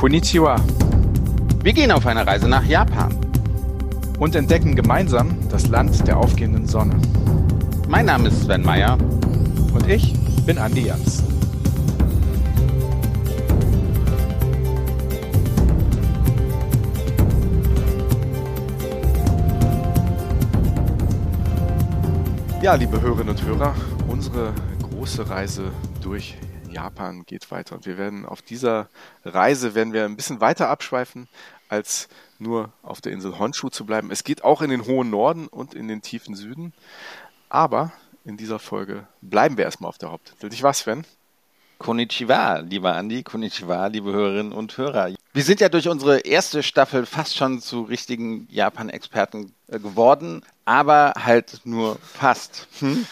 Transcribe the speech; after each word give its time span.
Konnichiwa. 0.00 0.56
Wir 1.62 1.74
gehen 1.74 1.92
auf 1.92 2.06
eine 2.06 2.26
Reise 2.26 2.48
nach 2.48 2.64
Japan. 2.64 3.14
Und 4.18 4.34
entdecken 4.34 4.74
gemeinsam 4.74 5.36
das 5.50 5.68
Land 5.68 6.08
der 6.08 6.16
aufgehenden 6.16 6.66
Sonne. 6.66 6.96
Mein 7.86 8.06
Name 8.06 8.28
ist 8.28 8.44
Sven 8.44 8.62
Meyer. 8.62 8.96
Und 9.74 9.86
ich 9.86 10.14
bin 10.46 10.56
Andi 10.56 10.86
Jans. 10.86 11.22
Ja, 22.62 22.74
liebe 22.74 23.02
Hörerinnen 23.02 23.36
und 23.36 23.44
Hörer, 23.44 23.74
unsere 24.08 24.54
große 24.80 25.28
Reise 25.28 25.64
durch 26.00 26.38
Japan 26.70 27.24
geht 27.26 27.50
weiter. 27.50 27.76
Und 27.76 27.86
wir 27.86 27.98
werden 27.98 28.26
auf 28.26 28.42
dieser 28.42 28.88
Reise 29.24 29.74
werden 29.74 29.92
wir 29.92 30.04
ein 30.04 30.16
bisschen 30.16 30.40
weiter 30.40 30.68
abschweifen, 30.68 31.28
als 31.68 32.08
nur 32.38 32.72
auf 32.82 33.00
der 33.00 33.12
Insel 33.12 33.38
Honshu 33.38 33.68
zu 33.68 33.84
bleiben. 33.84 34.10
Es 34.10 34.24
geht 34.24 34.44
auch 34.44 34.62
in 34.62 34.70
den 34.70 34.86
hohen 34.86 35.10
Norden 35.10 35.46
und 35.46 35.74
in 35.74 35.88
den 35.88 36.02
tiefen 36.02 36.34
Süden. 36.34 36.72
Aber 37.48 37.92
in 38.24 38.36
dieser 38.36 38.58
Folge 38.58 39.06
bleiben 39.20 39.56
wir 39.56 39.64
erstmal 39.64 39.88
auf 39.88 39.98
der 39.98 40.10
Hauptinsel. 40.12 40.50
Dich 40.50 40.62
was, 40.62 40.80
Sven? 40.80 41.04
Konnichiwa, 41.78 42.58
lieber 42.58 42.94
Andi, 42.94 43.22
Konnichiwa, 43.22 43.86
liebe 43.86 44.12
Hörerinnen 44.12 44.52
und 44.52 44.76
Hörer. 44.76 45.14
Wir 45.32 45.42
sind 45.42 45.60
ja 45.60 45.70
durch 45.70 45.88
unsere 45.88 46.18
erste 46.20 46.62
Staffel 46.62 47.06
fast 47.06 47.36
schon 47.36 47.60
zu 47.60 47.82
richtigen 47.82 48.46
Japan-Experten 48.50 49.54
äh, 49.68 49.78
geworden, 49.78 50.42
aber 50.66 51.14
halt 51.16 51.62
nur 51.64 51.98
fast. 52.00 52.68
Hm? 52.80 53.06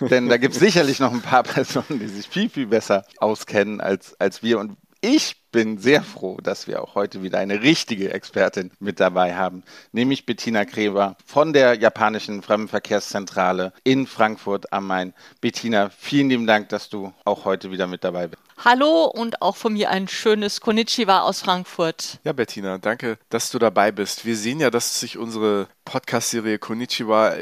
Denn 0.00 0.28
da 0.28 0.36
gibt 0.36 0.54
es 0.54 0.60
sicherlich 0.60 1.00
noch 1.00 1.12
ein 1.12 1.22
paar 1.22 1.42
Personen, 1.42 1.98
die 1.98 2.08
sich 2.08 2.28
viel, 2.28 2.48
viel 2.48 2.66
besser 2.66 3.04
auskennen 3.18 3.80
als, 3.80 4.18
als 4.20 4.42
wir. 4.42 4.58
Und 4.58 4.76
ich 5.04 5.36
bin 5.50 5.78
sehr 5.78 6.04
froh, 6.04 6.38
dass 6.40 6.68
wir 6.68 6.80
auch 6.80 6.94
heute 6.94 7.24
wieder 7.24 7.38
eine 7.38 7.60
richtige 7.62 8.12
Expertin 8.12 8.70
mit 8.78 9.00
dabei 9.00 9.34
haben, 9.34 9.64
nämlich 9.90 10.26
Bettina 10.26 10.64
Kreber 10.64 11.16
von 11.26 11.52
der 11.52 11.74
japanischen 11.74 12.40
Fremdenverkehrszentrale 12.40 13.72
in 13.82 14.06
Frankfurt 14.06 14.72
am 14.72 14.86
Main. 14.86 15.12
Bettina, 15.40 15.90
vielen 15.90 16.30
lieben 16.30 16.46
Dank, 16.46 16.68
dass 16.68 16.88
du 16.88 17.12
auch 17.24 17.44
heute 17.44 17.72
wieder 17.72 17.88
mit 17.88 18.04
dabei 18.04 18.28
bist. 18.28 18.40
Hallo 18.64 19.06
und 19.06 19.42
auch 19.42 19.56
von 19.56 19.72
mir 19.72 19.90
ein 19.90 20.06
schönes 20.06 20.60
Konnichiwa 20.60 21.22
aus 21.22 21.40
Frankfurt. 21.40 22.20
Ja, 22.22 22.32
Bettina, 22.32 22.78
danke, 22.78 23.18
dass 23.28 23.50
du 23.50 23.58
dabei 23.58 23.90
bist. 23.90 24.24
Wir 24.24 24.36
sehen 24.36 24.60
ja, 24.60 24.70
dass 24.70 25.00
sich 25.00 25.18
unsere 25.18 25.66
Podcast-Serie 25.84 26.60
Konnichiwa 26.60 27.34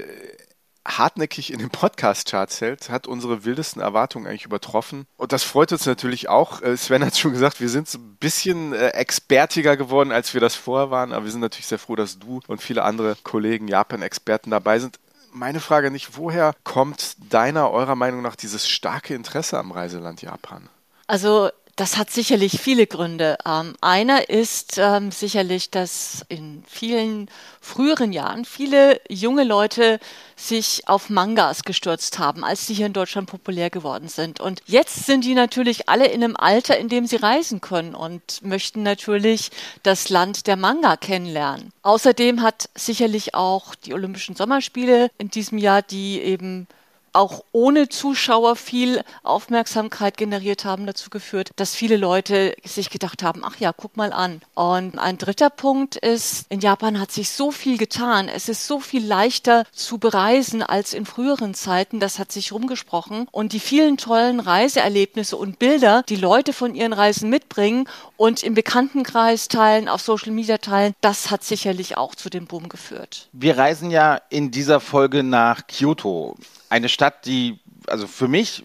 hartnäckig 0.86 1.52
in 1.52 1.58
den 1.58 1.70
Podcast-Charts 1.70 2.60
hält, 2.60 2.90
hat 2.90 3.06
unsere 3.06 3.44
wildesten 3.44 3.82
Erwartungen 3.82 4.26
eigentlich 4.26 4.44
übertroffen. 4.44 5.06
Und 5.16 5.32
das 5.32 5.42
freut 5.42 5.72
uns 5.72 5.86
natürlich 5.86 6.28
auch. 6.28 6.62
Äh, 6.62 6.76
Sven 6.76 7.04
hat 7.04 7.16
schon 7.16 7.32
gesagt, 7.32 7.60
wir 7.60 7.68
sind 7.68 7.88
so 7.88 7.98
ein 7.98 8.16
bisschen 8.16 8.72
äh, 8.72 8.88
expertiger 8.88 9.76
geworden, 9.76 10.12
als 10.12 10.34
wir 10.34 10.40
das 10.40 10.54
vorher 10.54 10.90
waren. 10.90 11.12
Aber 11.12 11.24
wir 11.24 11.32
sind 11.32 11.40
natürlich 11.40 11.66
sehr 11.66 11.78
froh, 11.78 11.96
dass 11.96 12.18
du 12.18 12.40
und 12.46 12.62
viele 12.62 12.82
andere 12.82 13.16
Kollegen, 13.22 13.68
Japan-Experten 13.68 14.50
dabei 14.50 14.78
sind. 14.78 14.98
Meine 15.32 15.60
Frage 15.60 15.90
nicht, 15.90 16.16
woher 16.16 16.54
kommt 16.64 17.16
deiner, 17.32 17.70
eurer 17.70 17.94
Meinung 17.94 18.22
nach 18.22 18.34
dieses 18.34 18.68
starke 18.68 19.14
Interesse 19.14 19.58
am 19.58 19.70
Reiseland 19.70 20.22
Japan? 20.22 20.68
Also 21.06 21.50
das 21.80 21.96
hat 21.96 22.10
sicherlich 22.10 22.60
viele 22.60 22.86
Gründe. 22.86 23.38
Ähm, 23.46 23.74
einer 23.80 24.28
ist 24.28 24.76
ähm, 24.76 25.10
sicherlich, 25.10 25.70
dass 25.70 26.26
in 26.28 26.62
vielen 26.68 27.30
früheren 27.62 28.12
Jahren 28.12 28.44
viele 28.44 29.00
junge 29.08 29.44
Leute 29.44 29.98
sich 30.36 30.86
auf 30.88 31.08
Mangas 31.08 31.62
gestürzt 31.62 32.18
haben, 32.18 32.44
als 32.44 32.66
sie 32.66 32.74
hier 32.74 32.84
in 32.84 32.92
Deutschland 32.92 33.30
populär 33.30 33.70
geworden 33.70 34.08
sind. 34.08 34.40
Und 34.40 34.62
jetzt 34.66 35.06
sind 35.06 35.24
die 35.24 35.32
natürlich 35.32 35.88
alle 35.88 36.08
in 36.08 36.22
einem 36.22 36.36
Alter, 36.36 36.76
in 36.76 36.90
dem 36.90 37.06
sie 37.06 37.16
reisen 37.16 37.62
können 37.62 37.94
und 37.94 38.42
möchten 38.42 38.82
natürlich 38.82 39.50
das 39.82 40.10
Land 40.10 40.48
der 40.48 40.56
Manga 40.56 40.98
kennenlernen. 40.98 41.72
Außerdem 41.80 42.42
hat 42.42 42.68
sicherlich 42.74 43.34
auch 43.34 43.74
die 43.74 43.94
Olympischen 43.94 44.36
Sommerspiele 44.36 45.10
in 45.16 45.30
diesem 45.30 45.56
Jahr, 45.56 45.80
die 45.80 46.20
eben 46.20 46.66
auch 47.12 47.44
ohne 47.52 47.88
Zuschauer 47.88 48.56
viel 48.56 49.02
Aufmerksamkeit 49.22 50.16
generiert 50.16 50.64
haben, 50.64 50.86
dazu 50.86 51.10
geführt, 51.10 51.50
dass 51.56 51.74
viele 51.74 51.96
Leute 51.96 52.54
sich 52.64 52.90
gedacht 52.90 53.22
haben, 53.22 53.42
ach 53.44 53.56
ja, 53.58 53.72
guck 53.72 53.96
mal 53.96 54.12
an. 54.12 54.40
Und 54.54 54.98
ein 54.98 55.18
dritter 55.18 55.50
Punkt 55.50 55.96
ist, 55.96 56.46
in 56.48 56.60
Japan 56.60 57.00
hat 57.00 57.12
sich 57.12 57.30
so 57.30 57.50
viel 57.50 57.78
getan. 57.78 58.28
Es 58.28 58.48
ist 58.48 58.66
so 58.66 58.80
viel 58.80 59.04
leichter 59.04 59.64
zu 59.72 59.98
bereisen 59.98 60.62
als 60.62 60.94
in 60.94 61.06
früheren 61.06 61.54
Zeiten. 61.54 62.00
Das 62.00 62.18
hat 62.18 62.32
sich 62.32 62.52
rumgesprochen. 62.52 63.26
Und 63.30 63.52
die 63.52 63.60
vielen 63.60 63.96
tollen 63.96 64.40
Reiseerlebnisse 64.40 65.36
und 65.36 65.58
Bilder, 65.58 66.04
die 66.08 66.16
Leute 66.16 66.52
von 66.52 66.74
ihren 66.74 66.92
Reisen 66.92 67.30
mitbringen 67.30 67.88
und 68.16 68.42
im 68.42 68.54
Bekanntenkreis 68.54 69.48
teilen, 69.48 69.88
auf 69.88 70.02
Social 70.02 70.32
Media 70.32 70.58
teilen, 70.58 70.94
das 71.00 71.30
hat 71.30 71.44
sicherlich 71.44 71.96
auch 71.96 72.14
zu 72.14 72.30
dem 72.30 72.46
Boom 72.46 72.68
geführt. 72.68 73.28
Wir 73.32 73.56
reisen 73.56 73.90
ja 73.90 74.20
in 74.30 74.50
dieser 74.50 74.80
Folge 74.80 75.22
nach 75.22 75.66
Kyoto 75.66 76.36
eine 76.70 76.88
Stadt, 76.88 76.99
die 77.08 77.58
also 77.86 78.06
für 78.06 78.28
mich 78.28 78.64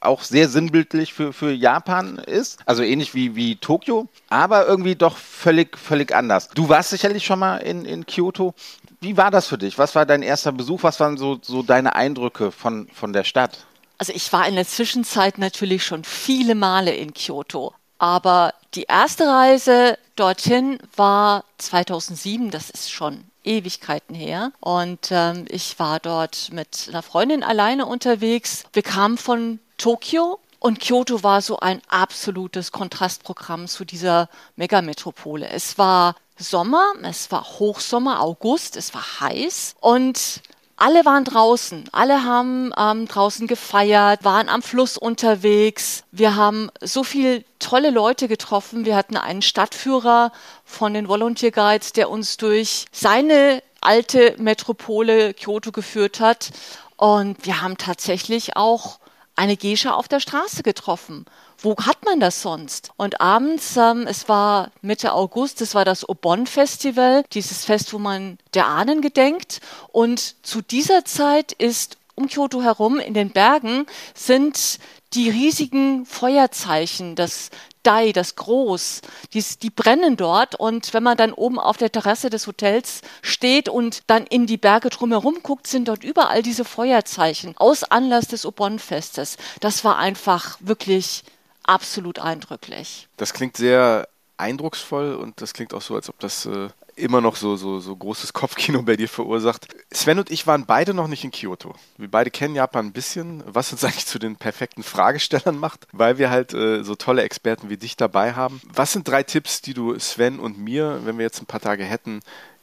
auch 0.00 0.22
sehr 0.22 0.48
sinnbildlich 0.48 1.12
für, 1.12 1.32
für 1.32 1.52
Japan 1.52 2.18
ist, 2.18 2.60
also 2.66 2.82
ähnlich 2.82 3.14
wie, 3.14 3.34
wie 3.34 3.56
Tokio, 3.56 4.08
aber 4.28 4.66
irgendwie 4.66 4.94
doch 4.94 5.16
völlig, 5.16 5.76
völlig 5.76 6.14
anders. 6.14 6.48
Du 6.48 6.68
warst 6.68 6.90
sicherlich 6.90 7.24
schon 7.24 7.38
mal 7.38 7.58
in, 7.58 7.84
in 7.84 8.06
Kyoto. 8.06 8.54
Wie 9.00 9.16
war 9.16 9.30
das 9.30 9.46
für 9.46 9.58
dich? 9.58 9.78
Was 9.78 9.94
war 9.94 10.06
dein 10.06 10.22
erster 10.22 10.52
Besuch? 10.52 10.82
Was 10.82 11.00
waren 11.00 11.16
so, 11.16 11.38
so 11.42 11.62
deine 11.62 11.94
Eindrücke 11.94 12.52
von, 12.52 12.88
von 12.92 13.12
der 13.12 13.24
Stadt? 13.24 13.66
Also 13.98 14.12
ich 14.14 14.32
war 14.32 14.46
in 14.46 14.54
der 14.54 14.66
Zwischenzeit 14.66 15.38
natürlich 15.38 15.84
schon 15.84 16.04
viele 16.04 16.54
Male 16.54 16.94
in 16.94 17.14
Kyoto, 17.14 17.74
aber 17.98 18.52
die 18.74 18.84
erste 18.84 19.24
Reise 19.24 19.98
dorthin 20.16 20.78
war 20.96 21.44
2007, 21.58 22.50
das 22.50 22.68
ist 22.68 22.92
schon 22.92 23.24
Ewigkeiten 23.46 24.14
her. 24.14 24.52
Und 24.60 25.08
ähm, 25.10 25.46
ich 25.48 25.78
war 25.78 26.00
dort 26.00 26.50
mit 26.52 26.86
einer 26.88 27.02
Freundin 27.02 27.42
alleine 27.42 27.86
unterwegs. 27.86 28.64
Wir 28.72 28.82
kamen 28.82 29.18
von 29.18 29.60
Tokio 29.78 30.40
und 30.58 30.80
Kyoto 30.80 31.22
war 31.22 31.42
so 31.42 31.60
ein 31.60 31.80
absolutes 31.88 32.72
Kontrastprogramm 32.72 33.68
zu 33.68 33.84
dieser 33.84 34.28
Megametropole. 34.56 35.48
Es 35.48 35.78
war 35.78 36.16
Sommer, 36.38 36.92
es 37.02 37.30
war 37.30 37.44
Hochsommer, 37.44 38.20
August, 38.20 38.76
es 38.76 38.92
war 38.92 39.20
heiß 39.20 39.74
und 39.80 40.42
alle 40.76 41.06
waren 41.06 41.24
draußen, 41.24 41.88
alle 41.92 42.24
haben 42.24 42.72
ähm, 42.76 43.08
draußen 43.08 43.46
gefeiert, 43.46 44.24
waren 44.24 44.50
am 44.50 44.60
Fluss 44.60 44.98
unterwegs. 44.98 46.04
Wir 46.12 46.36
haben 46.36 46.70
so 46.82 47.02
viele 47.02 47.44
tolle 47.58 47.90
Leute 47.90 48.28
getroffen. 48.28 48.84
Wir 48.84 48.94
hatten 48.94 49.16
einen 49.16 49.40
Stadtführer 49.40 50.32
von 50.64 50.92
den 50.92 51.08
Volunteer 51.08 51.50
Guides, 51.50 51.92
der 51.94 52.10
uns 52.10 52.36
durch 52.36 52.84
seine 52.92 53.62
alte 53.80 54.34
Metropole 54.38 55.32
Kyoto 55.32 55.72
geführt 55.72 56.20
hat. 56.20 56.50
Und 56.96 57.46
wir 57.46 57.62
haben 57.62 57.78
tatsächlich 57.78 58.56
auch 58.56 58.98
eine 59.34 59.56
Geisha 59.56 59.92
auf 59.92 60.08
der 60.08 60.20
Straße 60.20 60.62
getroffen. 60.62 61.24
Wo 61.58 61.76
hat 61.76 62.04
man 62.04 62.20
das 62.20 62.42
sonst? 62.42 62.90
Und 62.96 63.20
abends, 63.20 63.76
ähm, 63.76 64.06
es 64.06 64.28
war 64.28 64.70
Mitte 64.82 65.12
August, 65.12 65.60
es 65.60 65.74
war 65.74 65.84
das 65.84 66.08
Obon 66.08 66.46
Festival, 66.46 67.24
dieses 67.32 67.64
Fest, 67.64 67.92
wo 67.92 67.98
man 67.98 68.38
der 68.54 68.66
Ahnen 68.66 69.00
gedenkt. 69.00 69.60
Und 69.92 70.44
zu 70.44 70.60
dieser 70.62 71.04
Zeit 71.04 71.52
ist 71.52 71.96
um 72.14 72.28
Kyoto 72.28 72.62
herum 72.62 72.98
in 72.98 73.14
den 73.14 73.30
Bergen 73.30 73.86
sind 74.14 74.78
die 75.12 75.30
riesigen 75.30 76.04
Feuerzeichen, 76.06 77.14
das 77.14 77.50
Dai, 77.82 78.10
das 78.10 78.34
Groß, 78.34 79.00
die, 79.32 79.44
die 79.62 79.70
brennen 79.70 80.16
dort. 80.16 80.56
Und 80.56 80.92
wenn 80.92 81.04
man 81.04 81.16
dann 81.16 81.32
oben 81.32 81.60
auf 81.60 81.76
der 81.76 81.92
Terrasse 81.92 82.30
des 82.30 82.48
Hotels 82.48 83.00
steht 83.22 83.68
und 83.68 84.02
dann 84.08 84.26
in 84.26 84.46
die 84.46 84.56
Berge 84.56 84.90
drumherum 84.90 85.36
guckt, 85.42 85.68
sind 85.68 85.86
dort 85.86 86.02
überall 86.02 86.42
diese 86.42 86.64
Feuerzeichen 86.64 87.56
aus 87.56 87.84
Anlass 87.84 88.26
des 88.26 88.44
Obon-Festes. 88.44 89.36
Das 89.60 89.84
war 89.84 89.98
einfach 89.98 90.58
wirklich 90.60 91.22
absolut 91.66 92.18
eindrücklich. 92.18 93.08
Das 93.16 93.32
klingt 93.32 93.56
sehr 93.56 94.08
eindrucksvoll 94.38 95.14
und 95.14 95.40
das 95.40 95.52
klingt 95.52 95.72
auch 95.74 95.82
so, 95.82 95.94
als 95.94 96.08
ob 96.08 96.18
das 96.18 96.46
äh, 96.46 96.68
immer 96.94 97.20
noch 97.20 97.36
so, 97.36 97.56
so, 97.56 97.80
so 97.80 97.94
großes 97.94 98.32
Kopfkino 98.32 98.82
bei 98.82 98.96
dir 98.96 99.08
verursacht. 99.08 99.68
Sven 99.92 100.18
und 100.18 100.30
ich 100.30 100.46
waren 100.46 100.66
beide 100.66 100.94
noch 100.94 101.08
nicht 101.08 101.24
in 101.24 101.30
Kyoto. 101.30 101.74
Wir 101.96 102.10
beide 102.10 102.30
kennen 102.30 102.54
Japan 102.54 102.86
ein 102.86 102.92
bisschen, 102.92 103.42
was 103.46 103.72
uns 103.72 103.84
eigentlich 103.84 104.06
zu 104.06 104.18
den 104.18 104.36
perfekten 104.36 104.82
Fragestellern 104.82 105.58
macht, 105.58 105.86
weil 105.92 106.18
wir 106.18 106.30
halt 106.30 106.52
äh, 106.54 106.82
so 106.82 106.94
tolle 106.94 107.22
Experten 107.22 107.70
wie 107.70 107.76
dich 107.76 107.96
dabei 107.96 108.34
haben. 108.34 108.60
Was 108.72 108.92
sind 108.92 109.06
drei 109.06 109.22
Tipps, 109.22 109.62
die 109.62 109.74
du 109.74 109.98
Sven 109.98 110.38
und 110.38 110.58
mir, 110.58 111.00
wenn 111.04 111.18
wir 111.18 111.24
jetzt 111.24 111.40
ein 111.40 111.46
paar 111.46 111.60
Tage 111.60 111.84
hätten, 111.84 112.20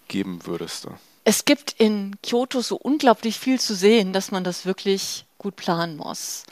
geben 0.08 0.46
würdest? 0.46 0.88
Es 1.26 1.46
gibt 1.46 1.76
in 1.78 2.18
Kyoto 2.22 2.62
so 2.62 2.76
unglaublich 2.76 3.40
viel 3.40 3.60
zu 3.60 3.76
sehen, 3.76 4.12
dass 4.12 4.32
man 4.32 4.44
das 4.44 4.66
wirklich 4.66 5.26
gut 5.38 5.56
planen 5.56 5.98
muss. 5.98 6.44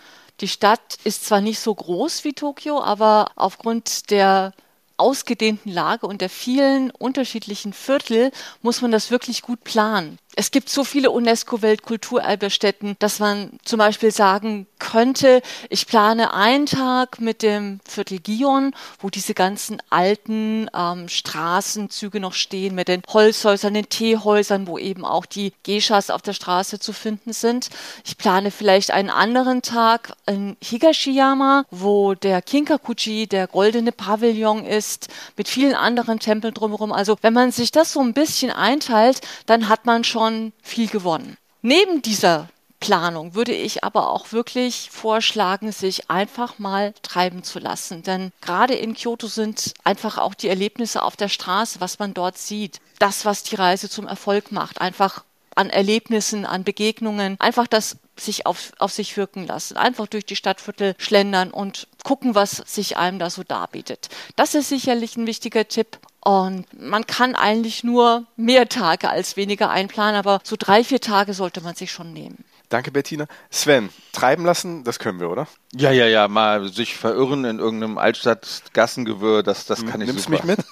Die 0.41 0.47
Stadt 0.47 0.97
ist 1.03 1.25
zwar 1.25 1.39
nicht 1.39 1.59
so 1.59 1.73
groß 1.73 2.23
wie 2.23 2.33
Tokio, 2.33 2.81
aber 2.81 3.31
aufgrund 3.35 4.09
der 4.09 4.53
ausgedehnten 4.97 5.71
Lage 5.71 6.07
und 6.07 6.21
der 6.21 6.29
vielen 6.29 6.91
unterschiedlichen 6.91 7.73
Viertel 7.73 8.31
muss 8.61 8.81
man 8.81 8.91
das 8.91 9.11
wirklich 9.11 9.43
gut 9.43 9.63
planen. 9.63 10.17
Es 10.35 10.51
gibt 10.51 10.69
so 10.69 10.85
viele 10.85 11.11
UNESCO-Weltkulturerbestätten, 11.11 12.95
dass 12.99 13.19
man 13.19 13.51
zum 13.65 13.79
Beispiel 13.79 14.11
sagen 14.11 14.65
könnte, 14.79 15.41
ich 15.69 15.87
plane 15.87 16.33
einen 16.33 16.65
Tag 16.65 17.19
mit 17.19 17.43
dem 17.43 17.81
Viertel 17.85 18.19
Gion, 18.19 18.73
wo 18.99 19.09
diese 19.09 19.33
ganzen 19.33 19.81
alten 19.89 20.69
ähm, 20.73 21.09
Straßenzüge 21.09 22.21
noch 22.21 22.33
stehen, 22.33 22.75
mit 22.75 22.87
den 22.87 23.01
Holzhäusern, 23.09 23.73
den 23.73 23.89
Teehäusern, 23.89 24.67
wo 24.67 24.77
eben 24.77 25.03
auch 25.03 25.25
die 25.25 25.53
Geishas 25.65 26.09
auf 26.09 26.21
der 26.21 26.33
Straße 26.33 26.79
zu 26.79 26.93
finden 26.93 27.33
sind. 27.33 27.69
Ich 28.05 28.17
plane 28.17 28.51
vielleicht 28.51 28.91
einen 28.91 29.09
anderen 29.09 29.61
Tag 29.61 30.13
in 30.25 30.55
Higashiyama, 30.63 31.65
wo 31.71 32.13
der 32.13 32.41
Kinkakuji, 32.41 33.27
der 33.27 33.47
goldene 33.47 33.91
Pavillon 33.91 34.65
ist, 34.65 35.09
mit 35.35 35.49
vielen 35.49 35.75
anderen 35.75 36.19
Tempeln 36.19 36.53
drumherum. 36.53 36.93
Also 36.93 37.17
wenn 37.21 37.33
man 37.33 37.51
sich 37.51 37.71
das 37.71 37.91
so 37.91 37.99
ein 37.99 38.13
bisschen 38.13 38.51
einteilt, 38.51 39.19
dann 39.45 39.67
hat 39.67 39.85
man 39.85 40.03
schon 40.05 40.20
viel 40.61 40.87
gewonnen. 40.87 41.37
Neben 41.61 42.01
dieser 42.01 42.49
Planung 42.81 43.35
würde 43.35 43.53
ich 43.53 43.83
aber 43.83 44.09
auch 44.09 44.31
wirklich 44.31 44.89
vorschlagen, 44.91 45.71
sich 45.71 46.09
einfach 46.09 46.59
mal 46.59 46.93
treiben 47.03 47.43
zu 47.43 47.59
lassen. 47.59 48.03
Denn 48.03 48.31
gerade 48.41 48.73
in 48.73 48.95
Kyoto 48.95 49.27
sind 49.27 49.73
einfach 49.83 50.17
auch 50.17 50.33
die 50.33 50.49
Erlebnisse 50.49 51.03
auf 51.03 51.15
der 51.15 51.29
Straße, 51.29 51.79
was 51.79 51.99
man 51.99 52.13
dort 52.13 52.37
sieht, 52.37 52.81
das, 52.99 53.23
was 53.23 53.43
die 53.43 53.55
Reise 53.55 53.89
zum 53.89 54.07
Erfolg 54.07 54.51
macht, 54.51 54.81
einfach 54.81 55.23
an 55.55 55.69
Erlebnissen, 55.69 56.45
an 56.45 56.63
Begegnungen, 56.63 57.39
einfach 57.39 57.67
das 57.67 57.97
sich 58.17 58.45
auf, 58.45 58.71
auf 58.79 58.91
sich 58.91 59.15
wirken 59.17 59.45
lassen. 59.45 59.77
Einfach 59.77 60.07
durch 60.07 60.25
die 60.25 60.35
Stadtviertel 60.35 60.95
schlendern 60.97 61.51
und 61.51 61.87
gucken, 62.03 62.35
was 62.35 62.51
sich 62.51 62.97
einem 62.97 63.19
da 63.19 63.29
so 63.29 63.43
darbietet. 63.43 64.09
Das 64.35 64.55
ist 64.55 64.69
sicherlich 64.69 65.17
ein 65.17 65.27
wichtiger 65.27 65.67
Tipp. 65.67 65.99
Und 66.23 66.67
man 66.79 67.07
kann 67.07 67.35
eigentlich 67.35 67.83
nur 67.83 68.25
mehr 68.35 68.69
Tage 68.69 69.09
als 69.09 69.37
weniger 69.37 69.71
einplanen, 69.71 70.15
aber 70.15 70.39
so 70.43 70.55
drei, 70.57 70.83
vier 70.83 71.01
Tage 71.01 71.33
sollte 71.33 71.61
man 71.61 71.75
sich 71.75 71.91
schon 71.91 72.13
nehmen. 72.13 72.45
Danke, 72.69 72.91
Bettina. 72.91 73.27
Sven, 73.49 73.89
treiben 74.13 74.45
lassen, 74.45 74.83
das 74.83 74.99
können 74.99 75.19
wir, 75.19 75.29
oder? 75.29 75.47
Ja, 75.73 75.91
ja, 75.91 76.05
ja, 76.05 76.27
mal 76.27 76.67
sich 76.67 76.97
verirren 76.97 77.45
in 77.45 77.59
irgendeinem 77.59 77.97
Altstadt-Gassengewirr, 77.97 79.41
das, 79.41 79.65
das 79.65 79.85
kann 79.85 80.01
ich 80.01 80.07
Nimmst 80.07 80.25
super. 80.25 80.45
mich 80.45 80.57
mit? 80.57 80.65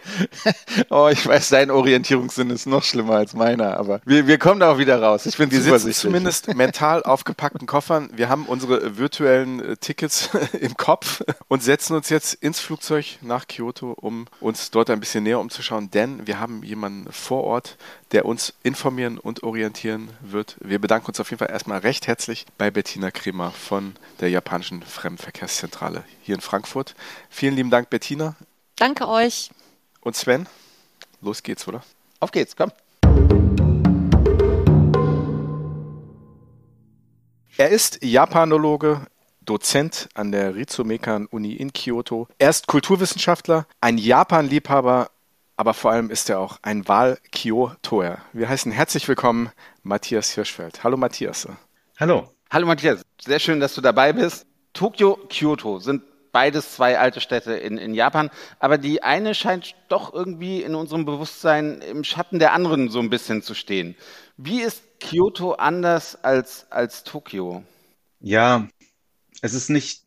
oh, 0.89 1.07
ich 1.09 1.25
weiß, 1.25 1.49
dein 1.49 1.71
Orientierungssinn 1.71 2.49
ist 2.49 2.65
noch 2.65 2.83
schlimmer 2.83 3.15
als 3.15 3.33
meiner, 3.33 3.77
aber 3.77 4.01
wir, 4.03 4.27
wir 4.27 4.37
kommen 4.37 4.59
da 4.59 4.73
auch 4.73 4.77
wieder 4.77 5.01
raus. 5.01 5.25
Ich 5.25 5.37
bin 5.37 5.51
wir 5.51 5.61
sitzen 5.61 5.93
zumindest 5.93 6.53
mental 6.53 7.01
aufgepackten 7.03 7.65
Koffern. 7.65 8.09
Wir 8.13 8.27
haben 8.27 8.45
unsere 8.45 8.97
virtuellen 8.97 9.61
äh, 9.61 9.77
Tickets 9.77 10.31
im 10.59 10.75
Kopf 10.75 11.21
und 11.47 11.63
setzen 11.63 11.95
uns 11.95 12.09
jetzt 12.09 12.33
ins 12.33 12.59
Flugzeug 12.59 13.19
nach 13.21 13.47
Kyoto, 13.47 13.93
um 13.93 14.25
uns 14.41 14.69
dort 14.69 14.89
ein 14.89 14.99
bisschen 14.99 15.23
näher 15.23 15.39
umzuschauen, 15.39 15.89
denn 15.91 16.27
wir 16.27 16.41
haben 16.41 16.61
jemanden 16.61 17.09
vor 17.09 17.45
Ort, 17.45 17.77
der 18.11 18.25
uns 18.25 18.53
informieren 18.63 19.17
und 19.17 19.43
orientieren 19.43 20.09
wird. 20.19 20.57
Wir 20.59 20.79
bedanken 20.79 21.07
uns 21.07 21.21
auf 21.21 21.29
jeden 21.29 21.39
Fall 21.39 21.51
erstmal 21.51 21.79
recht 21.79 22.07
herzlich 22.07 22.45
bei 22.57 22.69
Bettina 22.69 23.11
Kremer 23.11 23.51
von 23.51 23.93
der 24.19 24.29
japanischen 24.29 24.83
Fremdenverkehrszentrale 24.89 26.03
hier 26.21 26.35
in 26.35 26.41
Frankfurt. 26.41 26.95
Vielen 27.29 27.55
lieben 27.55 27.69
Dank, 27.69 27.89
Bettina. 27.89 28.35
Danke 28.75 29.07
euch. 29.07 29.49
Und 30.01 30.15
Sven, 30.15 30.47
los 31.21 31.43
geht's, 31.43 31.67
oder? 31.67 31.83
Auf 32.19 32.31
geht's, 32.31 32.55
komm. 32.55 32.71
Er 37.57 37.69
ist 37.69 38.03
Japanologe, 38.03 39.05
Dozent 39.41 40.09
an 40.13 40.31
der 40.31 40.55
Rizumekan 40.55 41.25
Uni 41.25 41.53
in 41.53 41.73
Kyoto. 41.73 42.27
Er 42.37 42.49
ist 42.49 42.67
Kulturwissenschaftler, 42.67 43.67
ein 43.81 43.97
Japan-Liebhaber 43.97 45.09
aber 45.59 45.73
vor 45.73 45.91
allem 45.91 46.09
ist 46.09 46.29
er 46.29 46.39
auch 46.39 46.57
ein 46.61 46.87
Wahl-Kyotoer. 46.87 48.19
Wir 48.31 48.47
heißen 48.47 48.71
herzlich 48.71 49.05
willkommen 49.09 49.51
Matthias 49.83 50.29
Hirschfeld. 50.29 50.85
Hallo 50.85 50.95
Matthias. 50.95 51.49
Hallo. 51.99 52.33
Hallo 52.49 52.65
Matthias, 52.65 53.01
sehr 53.21 53.39
schön, 53.39 53.59
dass 53.59 53.75
du 53.75 53.81
dabei 53.81 54.13
bist. 54.13 54.45
Tokio, 54.79 55.17
Kyoto 55.27 55.79
sind 55.79 56.03
beides 56.31 56.75
zwei 56.75 56.97
alte 56.97 57.19
Städte 57.19 57.51
in, 57.51 57.77
in 57.77 57.93
Japan, 57.93 58.29
aber 58.59 58.77
die 58.77 59.03
eine 59.03 59.35
scheint 59.35 59.75
doch 59.89 60.13
irgendwie 60.13 60.63
in 60.63 60.73
unserem 60.73 61.03
Bewusstsein 61.03 61.81
im 61.81 62.05
Schatten 62.05 62.39
der 62.39 62.53
anderen 62.53 62.87
so 62.87 62.99
ein 63.01 63.09
bisschen 63.09 63.41
zu 63.41 63.55
stehen. 63.55 63.97
Wie 64.37 64.61
ist 64.61 64.81
Kyoto 65.01 65.51
anders 65.51 66.23
als, 66.23 66.65
als 66.71 67.03
Tokio? 67.03 67.61
Ja, 68.21 68.69
es 69.41 69.53
ist 69.53 69.69
nicht 69.69 70.03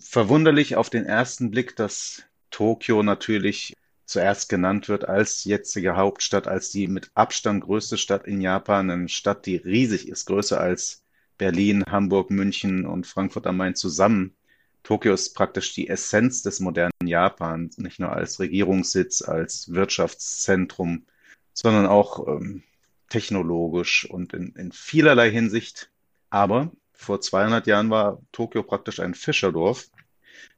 verwunderlich 0.00 0.76
auf 0.76 0.88
den 0.88 1.04
ersten 1.04 1.50
Blick, 1.50 1.76
dass 1.76 2.22
Tokio 2.50 3.02
natürlich 3.02 3.74
zuerst 4.06 4.48
genannt 4.48 4.88
wird 4.88 5.06
als 5.06 5.44
jetzige 5.44 5.96
Hauptstadt, 5.96 6.48
als 6.48 6.70
die 6.70 6.88
mit 6.88 7.10
Abstand 7.14 7.62
größte 7.62 7.98
Stadt 7.98 8.26
in 8.26 8.40
Japan, 8.40 8.90
eine 8.90 9.10
Stadt, 9.10 9.44
die 9.44 9.56
riesig 9.56 10.08
ist, 10.08 10.24
größer 10.24 10.58
als 10.58 11.03
Berlin, 11.38 11.84
Hamburg, 11.86 12.30
München 12.30 12.86
und 12.86 13.06
Frankfurt 13.06 13.46
am 13.46 13.56
Main 13.56 13.74
zusammen. 13.74 14.34
Tokio 14.82 15.14
ist 15.14 15.34
praktisch 15.34 15.72
die 15.74 15.88
Essenz 15.88 16.42
des 16.42 16.60
modernen 16.60 17.06
Japan, 17.06 17.70
nicht 17.76 18.00
nur 18.00 18.12
als 18.12 18.38
Regierungssitz, 18.38 19.22
als 19.22 19.72
Wirtschaftszentrum, 19.72 21.06
sondern 21.52 21.86
auch 21.86 22.28
ähm, 22.28 22.62
technologisch 23.08 24.08
und 24.08 24.34
in, 24.34 24.54
in 24.56 24.72
vielerlei 24.72 25.30
Hinsicht. 25.30 25.90
Aber 26.30 26.70
vor 26.92 27.20
200 27.20 27.66
Jahren 27.66 27.90
war 27.90 28.20
Tokio 28.32 28.62
praktisch 28.62 29.00
ein 29.00 29.14
Fischerdorf 29.14 29.88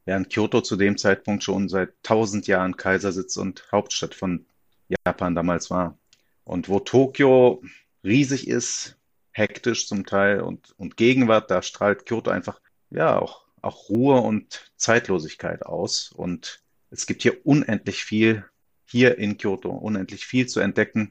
während 0.07 0.31
Kyoto 0.33 0.63
zu 0.63 0.77
dem 0.77 0.97
Zeitpunkt 0.97 1.45
schon 1.45 1.69
seit 1.69 1.93
tausend 2.03 2.47
Jahren 2.47 2.77
Kaisersitz 2.77 3.37
und 3.37 3.69
Hauptstadt 3.71 4.15
von 4.15 4.47
Japan 4.89 5.35
damals 5.35 5.71
war. 5.71 5.99
Und 6.45 6.69
wo 6.69 6.81
Tokio 6.81 7.63
riesig 8.05 8.49
ist, 8.49 8.96
hektisch 9.37 9.87
zum 9.87 10.07
Teil 10.07 10.41
und, 10.41 10.75
und 10.79 10.97
Gegenwart, 10.97 11.51
da 11.51 11.61
strahlt 11.61 12.07
Kyoto 12.07 12.31
einfach, 12.31 12.61
ja, 12.89 13.19
auch, 13.19 13.45
auch 13.61 13.91
Ruhe 13.91 14.21
und 14.21 14.73
Zeitlosigkeit 14.77 15.65
aus. 15.67 16.11
Und 16.11 16.63
es 16.91 17.07
gibt 17.07 17.23
hier 17.23 17.45
unendlich 17.45 18.03
viel, 18.03 18.47
hier 18.87 19.19
in 19.19 19.37
Kyoto, 19.37 19.71
unendlich 19.71 20.25
viel 20.25 20.47
zu 20.47 20.61
entdecken. 20.61 21.11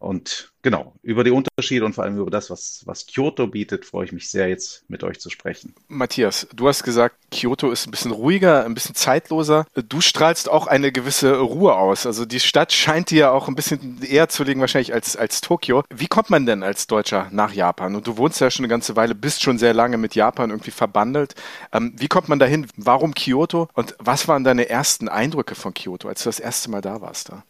Und 0.00 0.54
genau, 0.62 0.94
über 1.02 1.24
die 1.24 1.30
Unterschiede 1.30 1.84
und 1.84 1.92
vor 1.92 2.04
allem 2.04 2.16
über 2.16 2.30
das, 2.30 2.48
was, 2.48 2.80
was 2.86 3.06
Kyoto 3.06 3.46
bietet, 3.46 3.84
freue 3.84 4.06
ich 4.06 4.12
mich 4.12 4.30
sehr, 4.30 4.48
jetzt 4.48 4.88
mit 4.88 5.04
euch 5.04 5.20
zu 5.20 5.28
sprechen. 5.28 5.74
Matthias, 5.88 6.48
du 6.54 6.68
hast 6.68 6.84
gesagt, 6.84 7.16
Kyoto 7.30 7.70
ist 7.70 7.86
ein 7.86 7.90
bisschen 7.90 8.10
ruhiger, 8.10 8.64
ein 8.64 8.72
bisschen 8.72 8.94
zeitloser. 8.94 9.66
Du 9.74 10.00
strahlst 10.00 10.48
auch 10.48 10.66
eine 10.66 10.90
gewisse 10.90 11.38
Ruhe 11.40 11.76
aus. 11.76 12.06
Also 12.06 12.24
die 12.24 12.40
Stadt 12.40 12.72
scheint 12.72 13.10
dir 13.10 13.32
auch 13.32 13.46
ein 13.46 13.54
bisschen 13.54 14.02
eher 14.02 14.30
zu 14.30 14.42
liegen 14.42 14.62
wahrscheinlich 14.62 14.94
als, 14.94 15.16
als 15.16 15.42
Tokio. 15.42 15.84
Wie 15.94 16.08
kommt 16.08 16.30
man 16.30 16.46
denn 16.46 16.62
als 16.62 16.86
Deutscher 16.86 17.28
nach 17.30 17.52
Japan? 17.52 17.94
Und 17.94 18.06
du 18.06 18.16
wohnst 18.16 18.40
ja 18.40 18.50
schon 18.50 18.64
eine 18.64 18.70
ganze 18.70 18.96
Weile, 18.96 19.14
bist 19.14 19.42
schon 19.42 19.58
sehr 19.58 19.74
lange 19.74 19.98
mit 19.98 20.14
Japan 20.14 20.48
irgendwie 20.48 20.70
verbandelt. 20.70 21.34
Ähm, 21.72 21.92
wie 21.98 22.08
kommt 22.08 22.30
man 22.30 22.38
dahin? 22.38 22.66
Warum 22.78 23.14
Kyoto? 23.14 23.68
Und 23.74 23.96
was 23.98 24.28
waren 24.28 24.44
deine 24.44 24.70
ersten 24.70 25.10
Eindrücke 25.10 25.54
von 25.54 25.74
Kyoto, 25.74 26.08
als 26.08 26.22
du 26.22 26.30
das 26.30 26.40
erste 26.40 26.70
Mal 26.70 26.80
da 26.80 27.02
warst? 27.02 27.28
Da? 27.28 27.44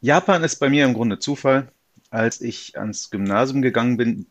Japan 0.00 0.44
ist 0.44 0.60
bei 0.60 0.70
mir 0.70 0.84
im 0.84 0.94
Grunde 0.94 1.18
Zufall 1.18 1.72
als 2.10 2.40
ich 2.40 2.78
ans 2.78 3.10
Gymnasium 3.10 3.62
gegangen 3.62 3.96
bin, 3.96 4.26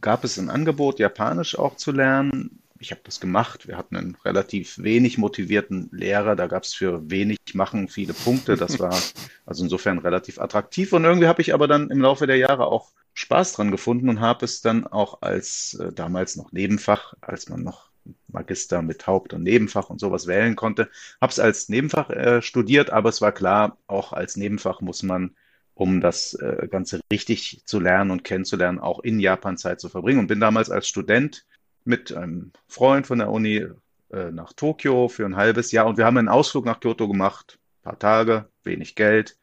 gab 0.00 0.24
es 0.24 0.38
ein 0.38 0.50
Angebot, 0.50 0.98
Japanisch 0.98 1.58
auch 1.58 1.76
zu 1.76 1.92
lernen. 1.92 2.62
Ich 2.80 2.92
habe 2.92 3.00
das 3.04 3.18
gemacht. 3.18 3.66
Wir 3.66 3.76
hatten 3.76 3.96
einen 3.96 4.16
relativ 4.24 4.78
wenig 4.78 5.18
motivierten 5.18 5.88
Lehrer. 5.90 6.36
Da 6.36 6.46
gab 6.46 6.62
es 6.62 6.74
für 6.74 7.10
wenig 7.10 7.38
Machen 7.54 7.88
viele 7.88 8.14
Punkte. 8.14 8.56
Das 8.56 8.78
war 8.78 8.96
also 9.46 9.64
insofern 9.64 9.98
relativ 9.98 10.38
attraktiv. 10.38 10.92
Und 10.92 11.04
irgendwie 11.04 11.26
habe 11.26 11.42
ich 11.42 11.54
aber 11.54 11.66
dann 11.66 11.90
im 11.90 12.00
Laufe 12.00 12.28
der 12.28 12.36
Jahre 12.36 12.66
auch 12.66 12.92
Spaß 13.14 13.54
dran 13.54 13.72
gefunden 13.72 14.08
und 14.08 14.20
habe 14.20 14.44
es 14.44 14.60
dann 14.60 14.86
auch 14.86 15.22
als 15.22 15.74
äh, 15.74 15.92
damals 15.92 16.36
noch 16.36 16.52
Nebenfach, 16.52 17.14
als 17.20 17.48
man 17.48 17.64
noch 17.64 17.88
Magister 18.28 18.80
mit 18.80 19.06
Haupt- 19.08 19.34
und 19.34 19.42
Nebenfach 19.42 19.90
und 19.90 19.98
sowas 19.98 20.28
wählen 20.28 20.54
konnte, 20.54 20.88
habe 21.20 21.32
es 21.32 21.40
als 21.40 21.68
Nebenfach 21.68 22.10
äh, 22.10 22.42
studiert. 22.42 22.90
Aber 22.90 23.08
es 23.08 23.20
war 23.20 23.32
klar, 23.32 23.76
auch 23.88 24.12
als 24.12 24.36
Nebenfach 24.36 24.80
muss 24.80 25.02
man 25.02 25.34
um 25.78 26.00
das 26.00 26.34
äh, 26.34 26.66
Ganze 26.68 27.00
richtig 27.12 27.62
zu 27.64 27.78
lernen 27.78 28.10
und 28.10 28.24
kennenzulernen, 28.24 28.80
auch 28.80 28.98
in 28.98 29.20
Japan 29.20 29.56
Zeit 29.56 29.80
zu 29.80 29.88
verbringen. 29.88 30.18
Und 30.18 30.26
bin 30.26 30.40
damals 30.40 30.70
als 30.70 30.88
Student 30.88 31.46
mit 31.84 32.12
einem 32.12 32.50
Freund 32.66 33.06
von 33.06 33.20
der 33.20 33.30
Uni 33.30 33.64
äh, 34.10 34.32
nach 34.32 34.52
Tokio 34.54 35.06
für 35.06 35.24
ein 35.24 35.36
halbes 35.36 35.70
Jahr 35.70 35.86
und 35.86 35.96
wir 35.96 36.04
haben 36.04 36.18
einen 36.18 36.28
Ausflug 36.28 36.64
nach 36.64 36.80
Kyoto 36.80 37.06
gemacht, 37.06 37.60
ein 37.60 37.90
paar 37.90 37.98
Tage, 38.00 38.48
wenig 38.64 38.96
Geld, 38.96 39.38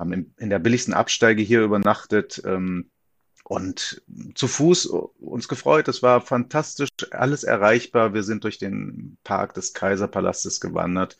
haben 0.00 0.32
in, 0.36 0.50
der 0.50 0.58
billigsten 0.58 0.94
Absteige 0.94 1.42
hier 1.42 1.62
übernachtet 1.62 2.42
ähm, 2.44 2.90
und 3.44 4.02
zu 4.34 4.48
Fuß 4.48 4.86
uns 4.86 5.46
gefreut. 5.46 5.86
Es 5.86 6.02
war 6.02 6.20
fantastisch, 6.22 6.88
alles 7.12 7.44
erreichbar. 7.44 8.14
Wir 8.14 8.24
sind 8.24 8.42
durch 8.42 8.58
den 8.58 9.16
Park 9.22 9.54
des 9.54 9.74
Kaiserpalastes 9.74 10.60
gewandert 10.60 11.16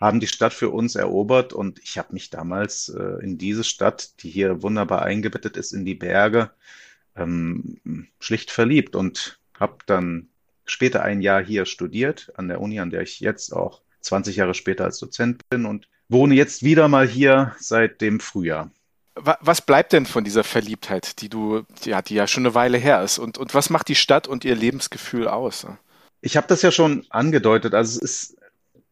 haben 0.00 0.18
die 0.18 0.26
Stadt 0.26 0.54
für 0.54 0.70
uns 0.70 0.94
erobert 0.94 1.52
und 1.52 1.78
ich 1.80 1.98
habe 1.98 2.14
mich 2.14 2.30
damals 2.30 2.88
äh, 2.88 3.22
in 3.22 3.36
diese 3.36 3.64
Stadt, 3.64 4.22
die 4.22 4.30
hier 4.30 4.62
wunderbar 4.62 5.02
eingebettet 5.02 5.56
ist 5.56 5.72
in 5.72 5.84
die 5.84 5.94
Berge, 5.94 6.50
ähm, 7.16 7.78
schlicht 8.18 8.50
verliebt 8.50 8.96
und 8.96 9.38
habe 9.58 9.76
dann 9.86 10.28
später 10.64 11.02
ein 11.02 11.20
Jahr 11.20 11.44
hier 11.44 11.66
studiert 11.66 12.32
an 12.36 12.48
der 12.48 12.60
Uni, 12.60 12.80
an 12.80 12.90
der 12.90 13.02
ich 13.02 13.20
jetzt 13.20 13.52
auch 13.52 13.82
20 14.00 14.36
Jahre 14.36 14.54
später 14.54 14.84
als 14.84 14.98
Dozent 14.98 15.42
bin 15.50 15.66
und 15.66 15.88
wohne 16.08 16.34
jetzt 16.34 16.62
wieder 16.62 16.88
mal 16.88 17.06
hier 17.06 17.54
seit 17.58 18.00
dem 18.00 18.20
Frühjahr. 18.20 18.70
Was 19.14 19.60
bleibt 19.60 19.92
denn 19.92 20.06
von 20.06 20.24
dieser 20.24 20.44
Verliebtheit, 20.44 21.20
die 21.20 21.28
du, 21.28 21.64
ja, 21.84 22.00
die 22.00 22.14
ja 22.14 22.26
schon 22.26 22.46
eine 22.46 22.54
Weile 22.54 22.78
her 22.78 23.02
ist? 23.02 23.18
Und, 23.18 23.36
und 23.36 23.54
was 23.54 23.68
macht 23.68 23.88
die 23.88 23.94
Stadt 23.96 24.28
und 24.28 24.46
ihr 24.46 24.54
Lebensgefühl 24.54 25.28
aus? 25.28 25.66
Ich 26.22 26.38
habe 26.38 26.46
das 26.46 26.62
ja 26.62 26.70
schon 26.70 27.04
angedeutet. 27.10 27.74
Also 27.74 27.98
es 27.98 28.30
ist 28.30 28.36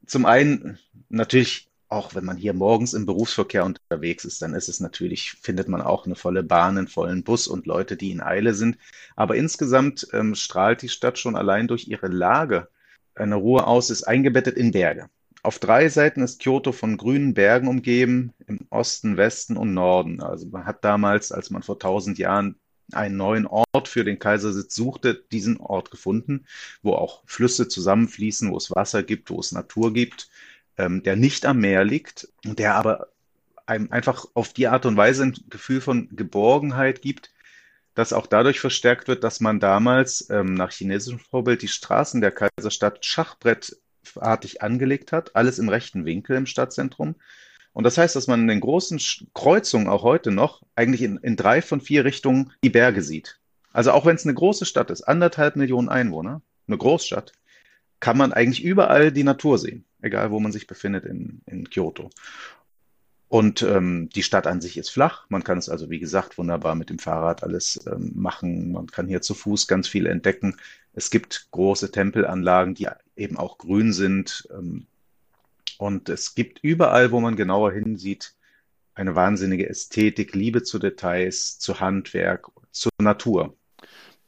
zum 0.07 0.27
einen 0.27 0.79
natürlich 1.09 1.69
auch 1.89 2.15
wenn 2.15 2.25
man 2.25 2.37
hier 2.37 2.53
morgens 2.53 2.93
im 2.93 3.07
Berufsverkehr 3.07 3.65
unterwegs 3.65 4.25
ist, 4.25 4.43
dann 4.43 4.55
ist 4.55 4.69
es 4.69 4.81
natürlich, 4.81 5.33
findet 5.41 5.69
man 5.69 5.81
auch 5.81 6.05
eine 6.05 6.17
volle 6.17 6.43
Bahn, 6.43 6.77
einen 6.77 6.89
vollen 6.89 7.25
Bus 7.25 7.49
und 7.49 7.67
Leute, 7.67 7.97
die 7.97 8.11
in 8.11 8.21
Eile 8.21 8.55
sind. 8.55 8.77
Aber 9.17 9.37
insgesamt 9.37 10.07
ähm, 10.13 10.35
strahlt 10.35 10.83
die 10.83 10.91
Stadt 10.91 11.19
schon 11.19 11.35
allein 11.35 11.67
durch 11.67 11.89
ihre 11.89 12.09
Lage 12.09 12.69
eine 13.15 13.37
Ruhe 13.37 13.67
aus, 13.67 13.91
ist 13.91 14.05
eingebettet 14.05 14.57
in 14.57 14.71
Berge. 14.71 15.09
Auf 15.43 15.59
drei 15.59 15.89
Seiten 15.89 16.21
ist 16.21 16.41
Kyoto 16.41 16.73
von 16.73 16.97
grünen 16.97 17.33
Bergen 17.33 17.69
umgeben, 17.69 18.35
im 18.47 18.67
Osten, 18.71 19.17
Westen 19.17 19.57
und 19.57 19.73
Norden. 19.73 20.21
Also 20.21 20.47
man 20.49 20.67
hat 20.67 20.85
damals, 20.85 21.33
als 21.33 21.51
man 21.51 21.63
vor 21.63 21.79
tausend 21.79 22.19
Jahren 22.19 22.57
einen 22.93 23.17
neuen 23.17 23.47
Ort 23.47 23.89
für 23.89 24.05
den 24.05 24.19
Kaisersitz 24.19 24.75
suchte, 24.75 25.15
diesen 25.33 25.59
Ort 25.59 25.91
gefunden, 25.91 26.47
wo 26.83 26.95
auch 26.95 27.23
Flüsse 27.27 27.69
zusammenfließen, 27.69 28.51
wo 28.51 28.57
es 28.57 28.71
Wasser 28.71 29.03
gibt, 29.03 29.31
wo 29.31 29.41
es 29.41 29.53
Natur 29.53 29.93
gibt 29.93 30.29
ähm, 30.79 31.03
der 31.03 31.17
nicht 31.17 31.45
am 31.45 31.59
Meer 31.59 31.85
liegt 31.85 32.29
der 32.45 32.75
aber 32.75 33.09
einem 33.67 33.93
einfach 33.93 34.25
auf 34.35 34.53
die 34.53 34.69
Art 34.69 34.87
und 34.87 34.97
Weise 34.97 35.25
ein 35.25 35.35
Gefühl 35.51 35.81
von 35.81 36.09
Geborgenheit 36.17 37.03
gibt, 37.03 37.33
das 37.95 38.13
auch 38.13 38.27
dadurch 38.27 38.61
verstärkt 38.61 39.09
wird, 39.09 39.25
dass 39.25 39.41
man 39.41 39.61
damals 39.61 40.31
ähm, 40.31 40.55
nach 40.55 40.73
chinesischem 40.73 41.19
Vorbild 41.19 41.63
die 41.63 41.69
Straßen 41.69 42.21
der 42.21 42.31
Kaiserstadt 42.31 43.05
schachbrettartig 43.05 44.63
angelegt 44.63 45.13
hat, 45.13 45.37
alles 45.37 45.59
im 45.59 45.69
rechten 45.69 46.07
Winkel 46.07 46.37
im 46.37 46.47
Stadtzentrum. 46.47 47.17
Und 47.73 47.85
das 47.85 47.99
heißt, 47.99 48.17
dass 48.17 48.27
man 48.27 48.41
in 48.41 48.49
den 48.49 48.61
großen 48.61 49.01
Kreuzungen 49.35 49.89
auch 49.89 50.03
heute 50.03 50.31
noch 50.31 50.63
eigentlich 50.75 51.03
in, 51.03 51.19
in 51.19 51.37
drei 51.37 51.61
von 51.61 51.81
vier 51.81 52.05
Richtungen 52.05 52.53
die 52.65 52.71
Berge 52.71 53.03
sieht. 53.03 53.39
Also 53.73 53.93
auch 53.93 54.07
wenn 54.07 54.17
es 54.17 54.25
eine 54.25 54.35
große 54.35 54.65
Stadt 54.65 54.91
ist, 54.91 55.03
anderthalb 55.03 55.57
Millionen 55.57 55.89
Einwohner, 55.89 56.41
eine 56.67 56.79
Großstadt, 56.79 57.33
kann 58.01 58.17
man 58.17 58.33
eigentlich 58.33 58.65
überall 58.65 59.13
die 59.13 59.25
Natur 59.25 59.59
sehen 59.59 59.88
egal 60.03 60.31
wo 60.31 60.41
man 60.41 60.53
sich 60.53 60.67
befindet 60.67 61.05
in, 61.05 61.43
in 61.47 61.69
Kyoto. 61.71 62.11
Und 63.29 63.63
ähm, 63.63 64.09
die 64.15 64.23
Stadt 64.23 64.47
an 64.47 64.63
sich 64.63 64.79
ist 64.79 64.89
flach. 64.89 65.27
Man 65.29 65.45
kann 65.45 65.59
es 65.59 65.69
also, 65.69 65.91
wie 65.91 65.99
gesagt, 65.99 66.39
wunderbar 66.39 66.75
mit 66.75 66.89
dem 66.89 66.99
Fahrrad 66.99 67.43
alles 67.43 67.79
ähm, 67.87 68.13
machen. 68.15 68.73
Man 68.73 68.87
kann 68.87 69.07
hier 69.07 69.21
zu 69.21 69.35
Fuß 69.35 69.69
ganz 69.69 69.87
viel 69.87 70.07
entdecken. 70.07 70.57
Es 70.95 71.11
gibt 71.11 71.49
große 71.51 71.91
Tempelanlagen, 71.91 72.75
die 72.75 72.89
eben 73.17 73.37
auch 73.37 73.59
grün 73.59 73.93
sind. 73.93 74.49
Ähm, 74.51 74.87
und 75.77 76.09
es 76.09 76.35
gibt 76.35 76.61
überall, 76.63 77.13
wo 77.13 77.21
man 77.21 77.37
genauer 77.37 77.73
hinsieht, 77.73 78.35
eine 78.95 79.15
wahnsinnige 79.15 79.69
Ästhetik, 79.69 80.35
Liebe 80.35 80.63
zu 80.63 80.79
Details, 80.79 81.59
zu 81.59 81.81
Handwerk, 81.81 82.49
zur 82.73 82.93
Natur. 82.99 83.58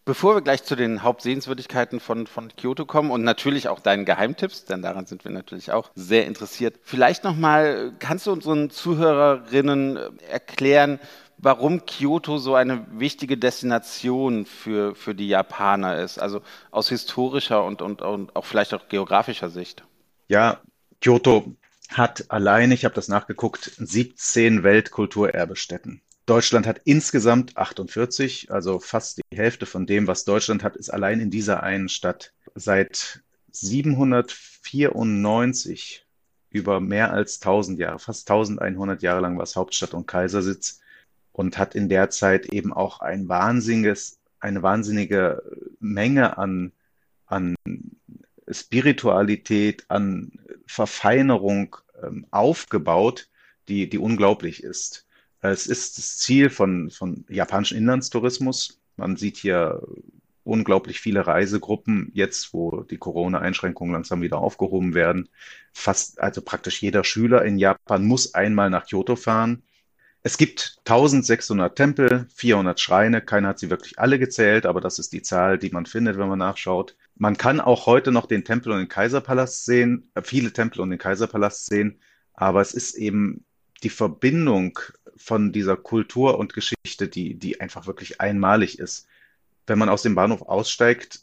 Bevor 0.05 0.35
wir 0.35 0.41
gleich 0.41 0.65
zu 0.65 0.77
den 0.77 1.03
Hauptsehenswürdigkeiten 1.03 2.01
von, 2.01 2.27
von 2.27 2.51
Kyoto 2.57 2.87
kommen 2.87 3.11
und 3.11 3.23
natürlich 3.23 3.69
auch 3.69 3.81
deinen 3.81 4.05
Geheimtipps, 4.05 4.65
denn 4.65 4.83
daran 4.83 5.07
sind 5.07 5.25
wir 5.25 5.31
natürlich 5.31 5.73
auch 5.73 5.91
sehr 5.95 6.27
interessiert, 6.27 6.79
vielleicht 6.83 7.23
nochmal, 7.23 7.93
kannst 7.99 8.27
du 8.27 8.33
unseren 8.33 8.71
Zuhörerinnen 8.71 9.97
äh, 9.97 10.11
erklären, 10.31 10.99
warum 11.37 11.85
Kyoto 11.85 12.39
so 12.39 12.55
eine 12.55 12.87
wichtige 12.93 13.37
Destination 13.37 14.47
für, 14.47 14.95
für 14.95 15.15
die 15.15 15.29
Japaner 15.29 15.99
ist, 15.99 16.19
also 16.19 16.41
aus 16.71 16.89
historischer 16.89 17.65
und, 17.65 17.83
und, 17.83 18.03
und 18.03 18.35
auch 18.35 18.47
vielleicht 18.47 18.75
auch 18.75 18.89
geografischer 18.89 19.51
Sicht? 19.51 19.85
Ja, 20.29 20.61
Kyoto 21.01 21.57
hat 21.91 22.27
allein, 22.31 22.73
ich 22.73 22.85
habe 22.85 22.95
das 22.95 23.09
nachgeguckt, 23.09 23.73
17 23.77 24.63
Weltkulturerbestätten. 24.63 26.03
Deutschland 26.27 26.67
hat 26.67 26.83
insgesamt 26.85 27.57
48, 27.57 28.53
also 28.53 28.79
fast 28.79 29.19
die 29.19 29.37
Hälfte 29.37 29.67
von 29.67 29.87
dem, 29.87 30.07
was 30.07 30.25
Deutschland 30.25 30.63
hat, 30.63 30.77
ist 30.77 30.91
allein 30.91 31.21
in 31.21 31.31
dieser 31.31 31.63
einen 31.63 31.89
Stadt. 31.89 32.33
Seit 32.55 33.23
794 33.51 36.07
über 36.51 36.81
mehr 36.81 37.13
als 37.13 37.41
1000 37.41 37.79
Jahre, 37.79 37.99
fast 37.99 38.31
1100 38.31 39.03
Jahre 39.03 39.21
lang 39.21 39.37
war 39.37 39.45
es 39.45 39.57
Hauptstadt 39.57 39.95
und 39.95 40.07
Kaisersitz 40.07 40.81
und 41.33 41.59
hat 41.59 41.75
in 41.75 41.89
der 41.89 42.11
Zeit 42.11 42.47
eben 42.47 42.73
auch 42.73 43.01
ein 43.01 43.29
wahnsinniges, 43.29 44.19
eine 44.41 44.63
wahnsinnige 44.63 45.43
Menge 45.79 46.39
an, 46.39 46.73
an 47.27 47.55
Spiritualität, 48.49 49.85
an 49.89 50.33
Verfeinerung 50.67 51.77
ähm, 52.03 52.27
aufgebaut, 52.31 53.29
die, 53.69 53.89
die 53.89 53.99
unglaublich 53.99 54.63
ist. 54.63 55.07
Es 55.41 55.67
ist 55.67 55.99
das 55.99 56.19
Ziel 56.19 56.51
von, 56.51 56.91
von 56.91 57.25
japanischen 57.29 57.79
Inlandstourismus. 57.79 58.81
Man 58.97 59.17
sieht 59.17 59.39
hier 59.39 59.83
unglaublich 60.45 61.01
viele 61.01 61.27
Reisegruppen, 61.27 62.11
jetzt 62.15 62.53
wo 62.53 62.83
die 62.83 62.99
Corona-Einschränkungen 62.99 63.93
langsam 63.93 64.23
wieder 64.23 64.39
aufgehoben 64.39 64.95
werden. 64.95 65.29
Fast, 65.73 66.21
also 66.21 66.43
praktisch 66.43 66.83
jeder 66.83 67.05
Schüler 67.05 67.45
in 67.45 67.59
Japan 67.59 68.05
muss 68.05 68.35
einmal 68.35 68.71
nach 68.71 68.87
Kyoto 68.87 69.17
fahren. 69.17 69.63
Es 70.23 70.37
gibt 70.37 70.77
1600 70.85 71.75
Tempel, 71.75 72.27
400 72.35 72.79
Schreine. 72.79 73.23
Keiner 73.23 73.49
hat 73.49 73.59
sie 73.59 73.71
wirklich 73.71 73.99
alle 73.99 74.19
gezählt, 74.19 74.67
aber 74.67 74.83
das 74.83 74.99
ist 74.99 75.15
die 75.15 75.23
Zahl, 75.23 75.57
die 75.57 75.71
man 75.71 75.87
findet, 75.87 76.19
wenn 76.19 76.29
man 76.29 76.39
nachschaut. 76.39 76.97
Man 77.17 77.39
kann 77.39 77.61
auch 77.61 77.87
heute 77.87 78.13
noch 78.13 78.27
den 78.27 78.45
Tempel 78.45 78.73
und 78.73 78.81
den 78.81 78.89
Kaiserpalast 78.89 79.65
sehen, 79.65 80.11
äh, 80.15 80.23
viele 80.23 80.53
Tempel 80.53 80.83
und 80.83 80.91
den 80.91 80.99
Kaiserpalast 80.99 81.67
sehen, 81.67 82.01
aber 82.35 82.61
es 82.61 82.75
ist 82.75 82.95
eben 82.97 83.45
die 83.83 83.89
Verbindung 83.89 84.79
von 85.21 85.53
dieser 85.53 85.77
Kultur 85.77 86.39
und 86.39 86.55
Geschichte, 86.55 87.09
die, 87.09 87.35
die 87.35 87.61
einfach 87.61 87.87
wirklich 87.87 88.21
einmalig 88.21 88.79
ist. 88.79 89.07
Wenn 89.67 89.79
man 89.79 89.89
aus 89.89 90.03
dem 90.03 90.15
Bahnhof 90.15 90.43
aussteigt, 90.43 91.21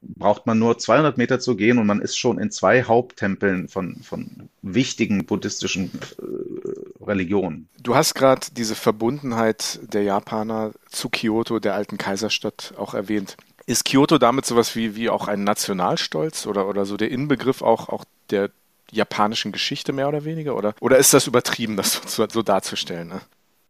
braucht 0.00 0.46
man 0.46 0.58
nur 0.58 0.78
200 0.78 1.18
Meter 1.18 1.40
zu 1.40 1.56
gehen 1.56 1.78
und 1.78 1.86
man 1.86 2.00
ist 2.00 2.16
schon 2.16 2.38
in 2.38 2.50
zwei 2.50 2.84
Haupttempeln 2.84 3.68
von, 3.68 3.96
von 4.02 4.48
wichtigen 4.62 5.26
buddhistischen 5.26 5.90
äh, 6.18 7.04
Religionen. 7.04 7.68
Du 7.82 7.94
hast 7.96 8.14
gerade 8.14 8.46
diese 8.52 8.74
Verbundenheit 8.74 9.80
der 9.82 10.02
Japaner 10.02 10.72
zu 10.88 11.08
Kyoto, 11.08 11.58
der 11.58 11.74
alten 11.74 11.98
Kaiserstadt, 11.98 12.74
auch 12.76 12.94
erwähnt. 12.94 13.36
Ist 13.66 13.84
Kyoto 13.84 14.18
damit 14.18 14.46
sowas 14.46 14.76
wie, 14.76 14.94
wie 14.96 15.10
auch 15.10 15.28
ein 15.28 15.44
Nationalstolz 15.44 16.46
oder, 16.46 16.68
oder 16.68 16.84
so 16.84 16.96
der 16.96 17.10
Inbegriff 17.10 17.62
auch, 17.62 17.88
auch 17.88 18.04
der 18.30 18.50
japanischen 18.90 19.52
Geschichte 19.52 19.92
mehr 19.92 20.08
oder 20.08 20.24
weniger? 20.24 20.56
Oder, 20.56 20.74
oder 20.80 20.98
ist 20.98 21.14
das 21.14 21.26
übertrieben, 21.26 21.76
das 21.76 22.00
so, 22.06 22.26
so 22.28 22.42
darzustellen? 22.42 23.08
Ne? 23.08 23.20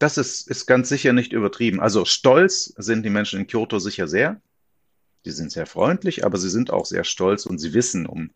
Das 0.00 0.16
ist, 0.16 0.48
ist 0.48 0.64
ganz 0.64 0.88
sicher 0.88 1.12
nicht 1.12 1.34
übertrieben. 1.34 1.78
Also 1.78 2.06
stolz 2.06 2.72
sind 2.78 3.04
die 3.04 3.10
Menschen 3.10 3.38
in 3.38 3.46
Kyoto 3.46 3.78
sicher 3.78 4.08
sehr. 4.08 4.40
Die 5.26 5.30
sind 5.30 5.52
sehr 5.52 5.66
freundlich, 5.66 6.24
aber 6.24 6.38
sie 6.38 6.48
sind 6.48 6.70
auch 6.70 6.86
sehr 6.86 7.04
stolz 7.04 7.44
und 7.44 7.58
sie 7.58 7.74
wissen 7.74 8.06
um, 8.06 8.30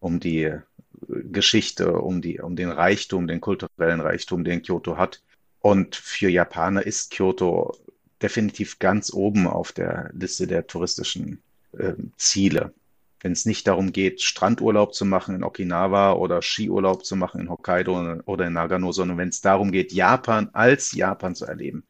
um 0.00 0.18
die 0.18 0.42
äh, 0.42 0.60
Geschichte, 1.06 2.00
um, 2.00 2.20
die, 2.20 2.40
um 2.40 2.56
den 2.56 2.68
Reichtum, 2.68 3.28
den 3.28 3.40
kulturellen 3.40 4.00
Reichtum, 4.00 4.42
den 4.42 4.62
Kyoto 4.62 4.96
hat. 4.96 5.22
Und 5.60 5.94
für 5.94 6.28
Japaner 6.28 6.84
ist 6.84 7.12
Kyoto 7.12 7.78
definitiv 8.20 8.80
ganz 8.80 9.12
oben 9.12 9.46
auf 9.46 9.70
der 9.70 10.10
Liste 10.14 10.48
der 10.48 10.66
touristischen 10.66 11.40
äh, 11.78 11.92
Ziele 12.16 12.74
wenn 13.24 13.32
es 13.32 13.46
nicht 13.46 13.66
darum 13.66 13.92
geht, 13.92 14.20
Strandurlaub 14.20 14.94
zu 14.94 15.06
machen 15.06 15.34
in 15.34 15.44
Okinawa 15.44 16.12
oder 16.12 16.42
Skiurlaub 16.42 17.06
zu 17.06 17.16
machen 17.16 17.40
in 17.40 17.48
Hokkaido 17.48 18.20
oder 18.26 18.46
in 18.46 18.52
Nagano, 18.52 18.92
sondern 18.92 19.16
wenn 19.16 19.30
es 19.30 19.40
darum 19.40 19.72
geht, 19.72 19.92
Japan 19.92 20.50
als 20.52 20.92
Japan 20.92 21.34
zu 21.34 21.46
erleben. 21.46 21.84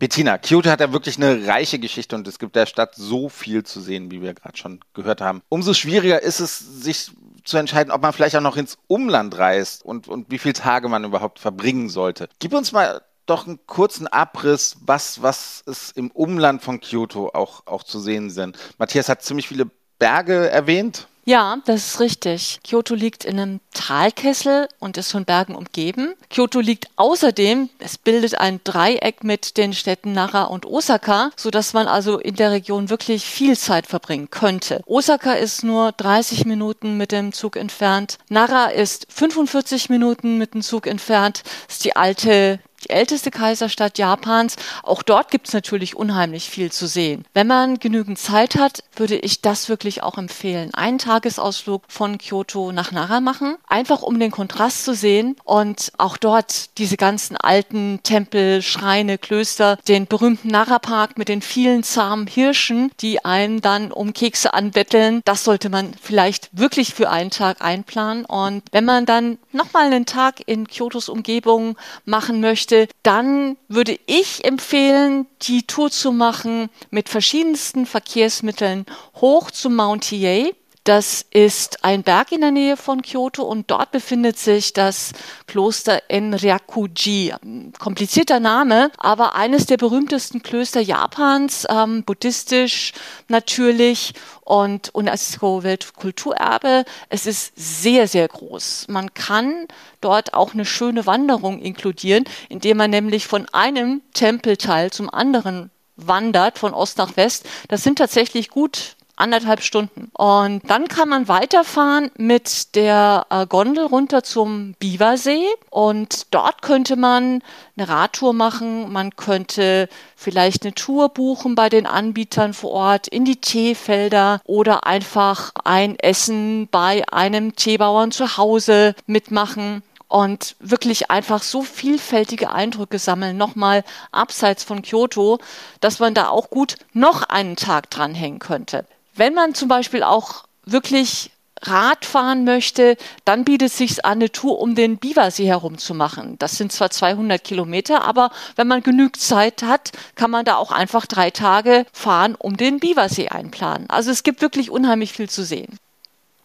Bettina, 0.00 0.38
Kyoto 0.38 0.70
hat 0.70 0.80
ja 0.80 0.92
wirklich 0.92 1.18
eine 1.18 1.46
reiche 1.46 1.78
Geschichte 1.78 2.16
und 2.16 2.26
es 2.26 2.40
gibt 2.40 2.56
der 2.56 2.66
Stadt 2.66 2.94
so 2.96 3.28
viel 3.28 3.62
zu 3.62 3.80
sehen, 3.80 4.10
wie 4.10 4.22
wir 4.22 4.34
gerade 4.34 4.56
schon 4.56 4.80
gehört 4.92 5.20
haben. 5.20 5.42
Umso 5.48 5.72
schwieriger 5.72 6.20
ist 6.20 6.40
es, 6.40 6.58
sich 6.58 7.12
zu 7.44 7.56
entscheiden, 7.58 7.92
ob 7.92 8.02
man 8.02 8.12
vielleicht 8.12 8.36
auch 8.36 8.40
noch 8.40 8.56
ins 8.56 8.78
Umland 8.88 9.38
reist 9.38 9.84
und, 9.84 10.08
und 10.08 10.30
wie 10.30 10.38
viele 10.38 10.54
Tage 10.54 10.88
man 10.88 11.04
überhaupt 11.04 11.38
verbringen 11.38 11.88
sollte. 11.88 12.28
Gib 12.40 12.54
uns 12.54 12.72
mal 12.72 13.00
doch 13.28 13.46
einen 13.46 13.58
kurzen 13.66 14.06
Abriss, 14.06 14.76
was, 14.80 15.22
was 15.22 15.62
es 15.66 15.92
im 15.92 16.10
Umland 16.10 16.62
von 16.62 16.80
Kyoto 16.80 17.30
auch, 17.34 17.66
auch 17.66 17.82
zu 17.82 18.00
sehen 18.00 18.30
sind. 18.30 18.56
Matthias 18.78 19.08
hat 19.08 19.22
ziemlich 19.22 19.48
viele 19.48 19.70
Berge 19.98 20.48
erwähnt. 20.48 21.08
Ja, 21.28 21.58
das 21.66 21.88
ist 21.88 22.00
richtig. 22.00 22.60
Kyoto 22.66 22.94
liegt 22.94 23.26
in 23.26 23.38
einem 23.38 23.60
Talkessel 23.74 24.66
und 24.78 24.96
ist 24.96 25.12
von 25.12 25.26
Bergen 25.26 25.54
umgeben. 25.54 26.14
Kyoto 26.30 26.60
liegt 26.60 26.88
außerdem, 26.96 27.68
es 27.80 27.98
bildet 27.98 28.40
ein 28.40 28.62
Dreieck 28.64 29.24
mit 29.24 29.58
den 29.58 29.74
Städten 29.74 30.14
Nara 30.14 30.44
und 30.44 30.64
Osaka, 30.64 31.30
so 31.36 31.50
dass 31.50 31.74
man 31.74 31.86
also 31.86 32.18
in 32.18 32.36
der 32.36 32.52
Region 32.52 32.88
wirklich 32.88 33.26
viel 33.26 33.58
Zeit 33.58 33.86
verbringen 33.86 34.30
könnte. 34.30 34.80
Osaka 34.86 35.34
ist 35.34 35.64
nur 35.64 35.92
30 35.92 36.46
Minuten 36.46 36.96
mit 36.96 37.12
dem 37.12 37.34
Zug 37.34 37.56
entfernt. 37.56 38.16
Nara 38.30 38.68
ist 38.68 39.06
45 39.10 39.90
Minuten 39.90 40.38
mit 40.38 40.54
dem 40.54 40.62
Zug 40.62 40.86
entfernt. 40.86 41.42
Das 41.66 41.76
ist 41.76 41.84
die 41.84 41.94
alte 41.94 42.58
älteste 42.90 43.30
Kaiserstadt 43.30 43.98
Japans. 43.98 44.56
Auch 44.82 45.02
dort 45.02 45.30
gibt 45.30 45.48
es 45.48 45.54
natürlich 45.54 45.96
unheimlich 45.96 46.50
viel 46.50 46.72
zu 46.72 46.86
sehen. 46.86 47.24
Wenn 47.34 47.46
man 47.46 47.78
genügend 47.78 48.18
Zeit 48.18 48.56
hat, 48.56 48.82
würde 48.96 49.16
ich 49.16 49.40
das 49.42 49.68
wirklich 49.68 50.02
auch 50.02 50.18
empfehlen. 50.18 50.72
Einen 50.74 50.98
Tagesausflug 50.98 51.82
von 51.88 52.18
Kyoto 52.18 52.72
nach 52.72 52.92
Nara 52.92 53.20
machen, 53.20 53.56
einfach 53.66 54.02
um 54.02 54.18
den 54.18 54.30
Kontrast 54.30 54.84
zu 54.84 54.94
sehen 54.94 55.36
und 55.44 55.92
auch 55.98 56.16
dort 56.16 56.78
diese 56.78 56.96
ganzen 56.96 57.36
alten 57.36 58.00
Tempel, 58.02 58.62
Schreine, 58.62 59.18
Klöster, 59.18 59.78
den 59.88 60.06
berühmten 60.06 60.48
Nara-Park 60.48 61.18
mit 61.18 61.28
den 61.28 61.42
vielen 61.42 61.82
zahmen 61.82 62.26
Hirschen, 62.26 62.90
die 63.00 63.24
einen 63.24 63.60
dann 63.60 63.92
um 63.92 64.12
Kekse 64.12 64.54
anbetteln. 64.54 65.22
Das 65.24 65.44
sollte 65.44 65.68
man 65.68 65.92
vielleicht 66.00 66.48
wirklich 66.52 66.94
für 66.94 67.10
einen 67.10 67.30
Tag 67.30 67.62
einplanen. 67.62 68.24
Und 68.24 68.62
wenn 68.72 68.84
man 68.84 69.06
dann 69.06 69.38
nochmal 69.52 69.86
einen 69.86 70.06
Tag 70.06 70.42
in 70.46 70.66
Kyotos 70.68 71.08
Umgebung 71.08 71.76
machen 72.04 72.40
möchte, 72.40 72.77
dann 73.02 73.56
würde 73.68 73.98
ich 74.06 74.44
empfehlen, 74.44 75.26
die 75.42 75.66
Tour 75.66 75.90
zu 75.90 76.12
machen 76.12 76.68
mit 76.90 77.08
verschiedensten 77.08 77.86
Verkehrsmitteln 77.86 78.86
hoch 79.16 79.50
zum 79.50 79.76
Mount 79.76 80.04
Hiei. 80.04 80.54
Das 80.88 81.26
ist 81.32 81.84
ein 81.84 82.02
Berg 82.02 82.32
in 82.32 82.40
der 82.40 82.50
Nähe 82.50 82.78
von 82.78 83.02
Kyoto 83.02 83.42
und 83.42 83.70
dort 83.70 83.90
befindet 83.90 84.38
sich 84.38 84.72
das 84.72 85.12
Kloster 85.46 86.00
Enryakuji. 86.08 87.34
Komplizierter 87.78 88.40
Name, 88.40 88.90
aber 88.96 89.36
eines 89.36 89.66
der 89.66 89.76
berühmtesten 89.76 90.42
Klöster 90.42 90.80
Japans, 90.80 91.66
ähm, 91.68 92.04
buddhistisch 92.04 92.94
natürlich 93.28 94.14
und 94.44 94.94
UNESCO-Weltkulturerbe. 94.94 96.86
Es 97.10 97.26
ist 97.26 97.52
sehr, 97.54 98.08
sehr 98.08 98.26
groß. 98.26 98.86
Man 98.88 99.12
kann 99.12 99.66
dort 100.00 100.32
auch 100.32 100.54
eine 100.54 100.64
schöne 100.64 101.04
Wanderung 101.04 101.60
inkludieren, 101.60 102.24
indem 102.48 102.78
man 102.78 102.88
nämlich 102.90 103.26
von 103.26 103.46
einem 103.52 104.00
Tempelteil 104.14 104.90
zum 104.90 105.12
anderen 105.12 105.70
wandert, 105.96 106.58
von 106.58 106.72
Ost 106.72 106.96
nach 106.96 107.18
West. 107.18 107.44
Das 107.68 107.82
sind 107.82 107.98
tatsächlich 107.98 108.48
gut 108.48 108.96
anderthalb 109.18 109.62
Stunden. 109.62 110.10
Und 110.12 110.62
dann 110.68 110.88
kann 110.88 111.08
man 111.08 111.28
weiterfahren 111.28 112.10
mit 112.16 112.74
der 112.74 113.26
äh, 113.30 113.46
Gondel 113.46 113.84
runter 113.86 114.22
zum 114.22 114.74
Biwersee 114.78 115.46
und 115.70 116.34
dort 116.34 116.62
könnte 116.62 116.96
man 116.96 117.42
eine 117.76 117.88
Radtour 117.88 118.32
machen. 118.32 118.92
Man 118.92 119.16
könnte 119.16 119.88
vielleicht 120.16 120.62
eine 120.64 120.74
Tour 120.74 121.08
buchen 121.10 121.54
bei 121.54 121.68
den 121.68 121.86
Anbietern 121.86 122.54
vor 122.54 122.70
Ort 122.70 123.08
in 123.08 123.24
die 123.24 123.40
Teefelder 123.40 124.40
oder 124.44 124.86
einfach 124.86 125.52
ein 125.64 125.98
Essen 125.98 126.68
bei 126.70 127.04
einem 127.10 127.56
Teebauern 127.56 128.12
zu 128.12 128.36
Hause 128.36 128.94
mitmachen 129.06 129.82
und 130.08 130.56
wirklich 130.58 131.10
einfach 131.10 131.42
so 131.42 131.62
vielfältige 131.62 132.50
Eindrücke 132.50 132.98
sammeln, 132.98 133.36
nochmal 133.36 133.84
abseits 134.10 134.64
von 134.64 134.82
Kyoto, 134.82 135.38
dass 135.80 136.00
man 136.00 136.14
da 136.14 136.28
auch 136.28 136.50
gut 136.50 136.76
noch 136.92 137.22
einen 137.24 137.56
Tag 137.56 137.90
dranhängen 137.90 138.38
könnte. 138.38 138.86
Wenn 139.18 139.34
man 139.34 139.52
zum 139.52 139.66
Beispiel 139.66 140.04
auch 140.04 140.44
wirklich 140.64 141.32
Rad 141.62 142.04
fahren 142.04 142.44
möchte, 142.44 142.96
dann 143.24 143.44
bietet 143.44 143.72
sich 143.72 144.04
an, 144.04 144.18
eine 144.18 144.30
Tour 144.30 144.60
um 144.60 144.76
den 144.76 144.96
Biwasee 144.96 145.48
herum 145.48 145.76
zu 145.76 145.92
machen. 145.92 146.36
Das 146.38 146.56
sind 146.56 146.70
zwar 146.70 146.90
200 146.90 147.42
Kilometer, 147.42 148.04
aber 148.04 148.30
wenn 148.54 148.68
man 148.68 148.80
genügend 148.80 149.18
Zeit 149.18 149.64
hat, 149.64 149.90
kann 150.14 150.30
man 150.30 150.44
da 150.44 150.54
auch 150.54 150.70
einfach 150.70 151.04
drei 151.06 151.32
Tage 151.32 151.84
fahren, 151.92 152.36
um 152.36 152.56
den 152.56 152.78
Biwasee 152.78 153.28
einplanen. 153.28 153.90
Also 153.90 154.12
es 154.12 154.22
gibt 154.22 154.40
wirklich 154.40 154.70
unheimlich 154.70 155.12
viel 155.12 155.28
zu 155.28 155.44
sehen. 155.44 155.80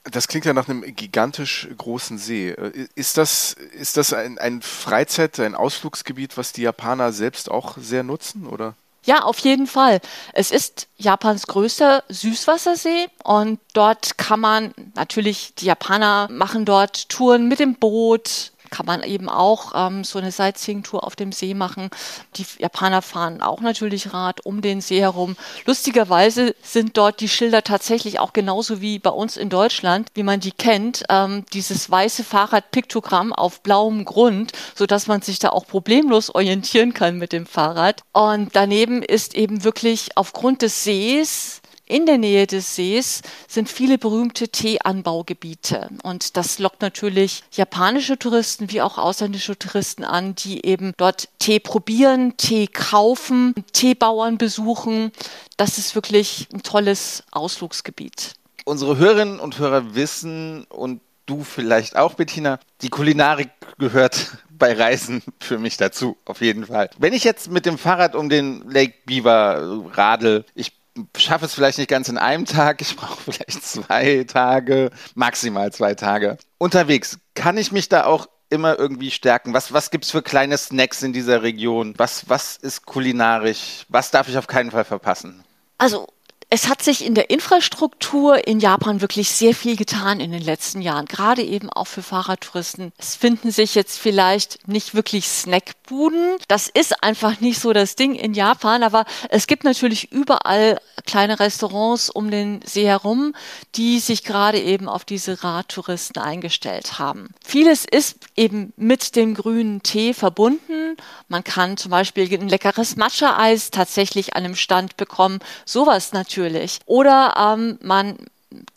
Das 0.06 0.28
klingt 0.28 0.46
ja 0.46 0.54
nach 0.54 0.68
einem 0.68 0.82
gigantisch 0.96 1.68
großen 1.78 2.18
See. 2.18 2.56
Ist 2.96 3.18
das, 3.18 3.54
ist 3.54 3.98
das 3.98 4.14
ein, 4.14 4.40
ein 4.40 4.64
Freizeit-, 4.64 5.40
ein 5.40 5.54
Ausflugsgebiet, 5.54 6.38
was 6.38 6.54
die 6.54 6.64
Japaner 6.64 7.14
selbst 7.14 7.52
auch 7.52 7.78
sehr 7.78 8.02
nutzen, 8.02 8.48
oder? 8.48 8.74
Ja, 9.06 9.24
auf 9.24 9.40
jeden 9.40 9.68
Fall. 9.68 10.00
Es 10.32 10.52
ist 10.52 10.88
Japans 10.98 11.48
größter 11.48 12.04
Süßwassersee 12.08 13.08
und 13.24 13.60
dort 13.74 14.18
kann 14.18 14.40
man 14.40 14.74
natürlich, 14.96 15.54
die 15.56 15.66
Japaner 15.66 16.30
machen 16.32 16.64
dort 16.64 17.10
Touren 17.10 17.50
mit 17.50 17.60
dem 17.60 17.76
Boot, 17.76 18.53
kann 18.74 18.88
man 18.88 19.04
eben 19.04 19.30
auch 19.30 19.74
ähm, 19.76 20.04
so 20.04 20.18
eine 20.18 20.32
Sightseeing-Tour 20.32 21.04
auf 21.04 21.16
dem 21.16 21.32
See 21.32 21.54
machen. 21.54 21.92
Die 22.38 22.46
Japaner 22.58 23.04
fahren 23.04 23.44
auch 23.44 23.62
natürlich 23.62 24.14
Rad 24.14 24.44
um 24.48 24.64
den 24.64 24.82
See 24.82 25.00
herum. 25.00 25.36
Lustigerweise 25.68 26.56
sind 26.64 26.98
dort 26.98 27.20
die 27.20 27.30
Schilder 27.30 27.62
tatsächlich 27.62 28.20
auch 28.20 28.34
genauso 28.34 28.82
wie 28.82 28.98
bei 28.98 29.12
uns 29.12 29.38
in 29.38 29.50
Deutschland, 29.50 30.10
wie 30.16 30.24
man 30.24 30.40
die 30.40 30.52
kennt. 30.52 31.04
Ähm, 31.10 31.46
dieses 31.54 31.92
weiße 31.92 32.24
Fahrradpiktogramm 32.24 33.32
auf 33.32 33.62
blauem 33.62 34.06
Grund, 34.06 34.54
so 34.74 34.88
dass 34.88 35.06
man 35.06 35.22
sich 35.22 35.38
da 35.38 35.50
auch 35.50 35.68
problemlos 35.68 36.34
orientieren 36.34 36.96
kann 36.96 37.20
mit 37.20 37.32
dem 37.32 37.46
Fahrrad. 37.46 38.02
Und 38.12 38.56
daneben 38.56 39.04
ist 39.04 39.36
eben 39.36 39.64
wirklich 39.64 40.18
aufgrund 40.18 40.64
des 40.64 40.84
Sees 40.84 41.62
in 41.86 42.06
der 42.06 42.18
Nähe 42.18 42.48
des 42.48 42.76
Sees 42.76 43.22
sind 43.48 43.70
viele 43.70 43.98
berühmte 43.98 44.48
Teeanbaugebiete. 44.48 45.90
Und 46.04 46.38
das 46.38 46.60
lockt 46.60 46.82
natürlich 46.82 47.44
japanische 47.52 48.18
Touristen 48.18 48.72
wie 48.72 48.82
auch 48.82 48.98
ausländische 48.98 49.58
Touristen 49.58 50.04
an, 50.04 50.36
die 50.36 50.66
eben 50.66 50.94
dort 50.98 51.28
Tee 51.40 51.60
probieren, 51.60 52.38
Tee 52.38 52.68
kaufen, 52.68 53.54
Teebauern 53.74 54.38
besuchen. 54.38 55.12
Das 55.58 55.78
ist 55.78 55.96
wirklich 55.96 56.48
ein 56.54 56.64
tolles 56.64 57.24
Ausflugsgebiet. 57.32 58.34
Unsere 58.66 58.98
Hörerinnen 58.98 59.40
und 59.40 59.60
Hörer 59.60 59.94
wissen 59.94 60.64
und 60.70 61.02
du 61.26 61.44
vielleicht 61.44 61.96
auch, 61.98 62.14
Bettina, 62.14 62.60
die 62.82 62.90
Kulinarik 62.90 63.50
gehört 63.78 64.38
bei 64.50 64.74
Reisen 64.74 65.22
für 65.40 65.58
mich 65.58 65.76
dazu, 65.76 66.16
auf 66.26 66.40
jeden 66.40 66.68
Fall. 66.68 66.90
Wenn 66.98 67.12
ich 67.12 67.26
jetzt 67.26 67.52
mit 67.52 67.66
dem 67.66 67.78
Fahrrad 67.78 68.16
um 68.16 68.30
den 68.30 68.64
Lake 68.70 68.94
Beaver 69.06 69.84
radel, 69.94 70.46
ich 70.56 70.72
schaffe 71.18 71.46
es 71.46 71.54
vielleicht 71.54 71.78
nicht 71.78 71.90
ganz 71.90 72.10
in 72.10 72.18
einem 72.18 72.46
Tag, 72.46 72.82
ich 72.82 72.96
brauche 72.96 73.20
vielleicht 73.32 73.64
zwei 73.64 74.26
Tage, 74.28 74.92
maximal 75.16 75.72
zwei 75.72 75.96
Tage. 75.96 76.38
Unterwegs, 76.58 77.18
kann 77.36 77.58
ich 77.58 77.72
mich 77.72 77.90
da 77.90 78.06
auch 78.06 78.28
immer 78.50 78.78
irgendwie 78.78 79.12
stärken? 79.12 79.54
Was, 79.54 79.74
was 79.74 79.90
gibt 79.90 80.06
es 80.06 80.12
für 80.12 80.22
kleine 80.22 80.58
Snacks 80.58 81.02
in 81.02 81.12
dieser 81.12 81.42
Region? 81.42 81.96
Was, 81.98 82.30
was 82.30 82.56
ist 82.56 82.86
kulinarisch? 82.86 83.86
Was 83.90 84.12
darf 84.12 84.28
ich 84.30 84.38
auf 84.38 84.48
keinen 84.48 84.72
Fall 84.72 84.86
verpassen? 84.86 85.44
Also 85.80 86.08
es 86.54 86.70
hat 86.70 86.84
sich 86.84 87.04
in 87.04 87.16
der 87.16 87.32
Infrastruktur 87.32 88.48
in 88.48 88.60
Japan 88.60 89.02
wirklich 89.02 89.32
sehr 89.32 89.56
viel 89.56 89.76
getan 89.76 90.20
in 90.20 90.32
den 90.32 90.44
letzten 90.44 90.84
Jahren, 90.84 91.08
gerade 91.08 91.42
eben 91.42 91.68
auch 91.72 91.88
für 91.88 92.04
Fahrradtouristen. 92.04 92.92
Es 93.00 93.16
finden 93.16 93.50
sich 93.50 93.74
jetzt 93.74 93.98
vielleicht 93.98 94.68
nicht 94.68 94.94
wirklich 94.94 95.28
Snackbuden. 95.28 96.36
Das 96.48 96.68
ist 96.68 97.04
einfach 97.04 97.40
nicht 97.40 97.60
so 97.60 97.74
das 97.74 97.96
Ding 97.96 98.14
in 98.14 98.36
Japan, 98.36 98.84
aber 98.84 99.06
es 99.30 99.48
gibt 99.48 99.64
natürlich 99.64 100.12
überall 100.12 100.80
kleine 101.08 101.40
Restaurants 101.40 102.12
um 102.12 102.30
den 102.30 102.62
See 102.64 102.86
herum, 102.86 103.34
die 103.74 103.98
sich 103.98 104.24
gerade 104.24 104.62
eben 104.62 104.88
auf 104.88 105.06
diese 105.06 105.44
Radtouristen 105.44 106.22
eingestellt 106.22 107.00
haben. 107.00 107.30
Vieles 107.44 107.84
ist 107.84 108.18
eben 108.36 108.74
mit 108.78 109.16
dem 109.16 109.34
grünen 109.34 109.82
Tee 109.82 110.14
verbunden. 110.14 110.98
Man 111.30 111.44
kann 111.44 111.78
zum 111.78 111.90
Beispiel 111.90 112.32
ein 112.32 112.48
leckeres 112.48 112.96
Matcha-Eis 112.96 113.72
tatsächlich 113.72 114.36
an 114.36 114.46
einem 114.46 114.56
Stand 114.56 114.98
bekommen. 114.98 115.40
Sowas 115.66 116.14
natürlich 116.14 116.43
natürlich. 116.44 116.80
Oder 116.86 117.56
ähm, 117.56 117.80
man 117.82 118.18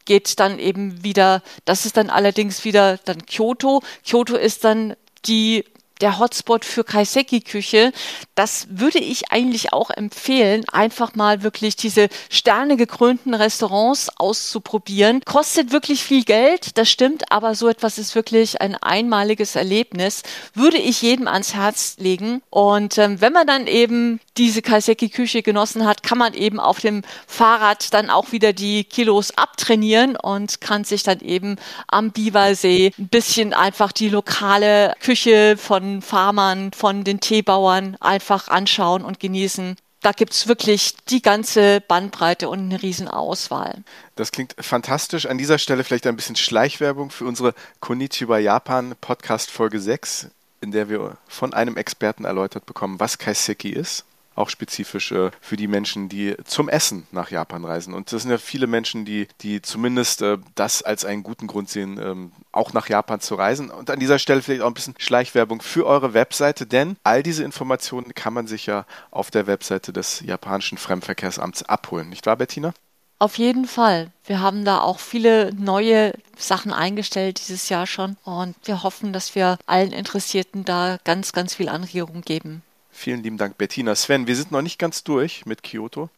geht 0.05 0.39
dann 0.41 0.59
eben 0.59 1.03
wieder, 1.05 1.43
das 1.65 1.85
ist 1.85 1.97
dann 1.97 2.11
allerdings 2.11 2.65
wieder 2.65 2.99
dann 3.05 3.27
Kyoto. 3.27 3.83
Kyoto 4.07 4.37
ist 4.37 4.65
dann 4.65 4.95
die 5.27 5.65
der 6.01 6.19
Hotspot 6.19 6.65
für 6.65 6.85
Kaiseki-Küche. 6.85 7.93
Das 8.35 8.67
würde 8.71 8.99
ich 8.99 9.33
eigentlich 9.33 9.73
auch 9.73 9.91
empfehlen, 9.91 10.65
einfach 10.71 11.15
mal 11.15 11.43
wirklich 11.43 11.77
diese 11.77 12.09
sternegekrönten 12.31 13.35
Restaurants 13.35 14.11
auszuprobieren. 14.19 15.23
Kostet 15.25 15.73
wirklich 15.73 16.03
viel 16.03 16.25
Geld, 16.25 16.77
das 16.77 16.91
stimmt, 16.91 17.33
aber 17.33 17.55
so 17.55 17.69
etwas 17.69 17.99
ist 17.99 18.15
wirklich 18.15 18.61
ein 18.61 18.75
einmaliges 18.75 19.57
Erlebnis. 19.57 20.23
Würde 20.55 20.79
ich 20.79 21.03
jedem 21.03 21.29
ans 21.29 21.55
Herz 21.55 21.97
legen. 21.99 22.43
Und 22.51 22.99
ähm, 22.99 23.21
wenn 23.21 23.33
man 23.33 23.47
dann 23.47 23.67
eben 23.67 24.21
diese 24.37 24.61
Kaiseki-Küche 24.61 25.43
genossen 25.43 25.87
hat, 25.87 26.03
kann 26.03 26.19
man 26.19 26.35
eben 26.35 26.61
auf 26.61 26.81
dem 26.81 27.03
Fahrrad 27.27 27.95
dann 27.95 28.11
auch 28.11 28.33
wieder 28.33 28.53
die 28.53 28.85
Kilos 28.85 29.37
abtrainieren 29.37 30.17
und 30.17 30.61
kann 30.61 30.85
sich 30.85 31.03
dann 31.03 31.21
eben 31.21 31.57
am 31.89 32.11
Biwasee 32.11 32.93
ein 32.99 33.09
bisschen 33.09 33.55
einfach 33.55 33.93
die 33.93 34.09
lokale 34.09 34.95
Küche 35.01 35.57
von 35.57 35.86
von 35.87 36.03
Farmern, 36.03 36.72
von 36.72 37.05
den 37.05 37.20
Teebauern 37.20 37.96
einfach 38.01 38.49
anschauen 38.49 39.05
und 39.05 39.20
genießen. 39.20 39.77
Da 40.03 40.12
gibt 40.12 40.33
es 40.33 40.46
wirklich 40.46 40.94
die 41.09 41.22
ganze 41.22 41.81
Bandbreite 41.81 42.49
und 42.49 42.61
eine 42.61 42.83
Riesenauswahl. 42.83 43.83
Das 44.14 44.31
klingt 44.31 44.55
fantastisch. 44.59 45.27
An 45.27 45.38
dieser 45.38 45.59
Stelle 45.59 45.85
vielleicht 45.85 46.07
ein 46.07 46.16
bisschen 46.16 46.37
Schleichwerbung 46.37 47.11
für 47.11 47.25
unsere 47.25 47.55
Konnichiwa 47.81 48.38
Japan 48.38 48.94
Podcast 49.01 49.51
Folge 49.51 49.81
6, 49.81 50.29
in 50.61 50.70
der 50.70 50.88
wir 50.88 51.16
von 51.29 51.55
einem 51.55 51.77
Experten 51.77 52.25
erläutert 52.25 52.66
bekommen, 52.66 53.01
was 53.01 53.18
Kaiseki 53.18 53.70
ist. 53.70 54.05
Auch 54.37 54.51
spezifisch 54.51 55.12
äh, 55.12 55.31
für 55.40 55.57
die 55.57 55.66
Menschen, 55.66 56.09
die 56.09 56.37
zum 56.44 56.68
Essen 56.68 57.07
nach 57.11 57.31
Japan 57.31 57.64
reisen. 57.64 57.94
Und 57.94 58.12
das 58.12 58.22
sind 58.22 58.31
ja 58.31 58.38
viele 58.38 58.66
Menschen, 58.66 59.05
die, 59.05 59.29
die 59.40 59.62
zumindest 59.62 60.22
äh, 60.22 60.38
das 60.55 60.83
als 60.83 61.05
einen 61.05 61.22
guten 61.22 61.46
Grund 61.46 61.68
sehen, 61.68 61.99
ähm, 62.01 62.33
auch 62.53 62.72
nach 62.72 62.88
Japan 62.88 63.20
zu 63.20 63.35
reisen. 63.35 63.70
Und 63.70 63.90
an 63.90 63.99
dieser 63.99 64.18
Stelle 64.18 64.42
vielleicht 64.42 64.62
auch 64.62 64.68
ein 64.68 64.75
bisschen 64.75 64.94
Schleichwerbung 64.99 65.62
für 65.62 65.87
eure 65.87 66.14
Webseite, 66.14 66.66
denn 66.66 66.96
all 67.03 67.22
diese 67.22 67.44
Informationen 67.44 68.14
kann 68.14 68.33
man 68.33 68.46
sich 68.46 68.66
ja 68.66 68.87
auf 69.11 69.31
der 69.31 69.46
Webseite 69.46 69.92
des 69.92 70.20
japanischen 70.20 70.79
Fremdenverkehrsamts 70.79 71.62
abholen. 71.64 72.09
Nicht 72.09 72.27
wahr, 72.27 72.37
Bettina? 72.37 72.72
Auf 73.18 73.38
jeden 73.38 73.66
Fall. 73.66 74.11
Wir 74.25 74.40
haben 74.40 74.66
da 74.66 74.81
auch 74.81 74.99
viele 74.99 75.55
neue 75.55 76.12
Sachen 76.37 76.72
eingestellt 76.72 77.40
dieses 77.40 77.70
Jahr 77.70 77.87
schon 77.87 78.16
und 78.25 78.55
wir 78.64 78.83
hoffen, 78.83 79.14
dass 79.14 79.35
wir 79.35 79.57
allen 79.64 79.92
Interessierten 79.92 80.66
da 80.66 80.99
ganz, 81.05 81.33
ganz 81.33 81.55
viel 81.55 81.70
Anregung 81.70 82.20
geben. 82.20 82.62
Vielen 82.97 83.23
lieben 83.23 83.37
Dank, 83.37 83.59
Bettina. 83.59 83.95
Sven, 83.95 84.27
wir 84.27 84.35
sind 84.35 84.53
noch 84.53 84.63
nicht 84.63 84.79
ganz 84.79 85.05
durch 85.05 85.45
mit 85.45 85.63
Kyoto. 85.63 86.09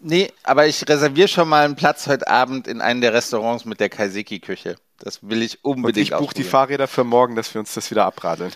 Nee, 0.00 0.32
aber 0.42 0.66
ich 0.66 0.88
reserviere 0.88 1.28
schon 1.28 1.48
mal 1.48 1.66
einen 1.66 1.76
Platz 1.76 2.06
heute 2.06 2.26
Abend 2.28 2.66
in 2.66 2.80
einem 2.80 3.02
der 3.02 3.12
Restaurants 3.12 3.66
mit 3.66 3.78
der 3.78 3.90
Kaiseki-Küche. 3.90 4.76
Das 4.98 5.20
will 5.22 5.42
ich 5.42 5.64
unbedingt 5.64 6.10
Und 6.10 6.14
ich 6.14 6.18
buche 6.18 6.34
die 6.34 6.44
Fahrräder 6.44 6.88
für 6.88 7.04
morgen, 7.04 7.36
dass 7.36 7.52
wir 7.52 7.60
uns 7.60 7.74
das 7.74 7.90
wieder 7.90 8.06
abradeln. 8.06 8.52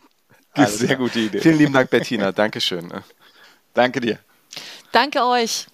Sehr 0.66 0.96
gute 0.96 1.20
Idee. 1.20 1.40
Vielen 1.40 1.58
lieben 1.58 1.72
Dank, 1.74 1.90
Bettina. 1.90 2.32
Dankeschön. 2.32 2.90
Danke 3.74 4.00
dir. 4.00 4.18
Danke 4.90 5.22
euch. 5.24 5.66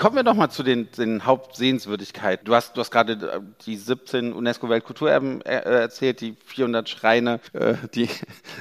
Kommen 0.00 0.16
wir 0.16 0.22
doch 0.22 0.32
mal 0.32 0.48
zu 0.48 0.62
den, 0.62 0.90
den 0.92 1.26
Hauptsehenswürdigkeiten. 1.26 2.46
Du 2.46 2.54
hast, 2.54 2.74
du 2.74 2.80
hast 2.80 2.90
gerade 2.90 3.12
äh, 3.12 3.40
die 3.66 3.76
17 3.76 4.32
UNESCO-Weltkulturerben 4.32 5.42
äh, 5.42 5.56
erzählt, 5.58 6.22
die 6.22 6.38
400 6.42 6.88
Schreine, 6.88 7.38
äh, 7.52 7.74
die 7.94 8.08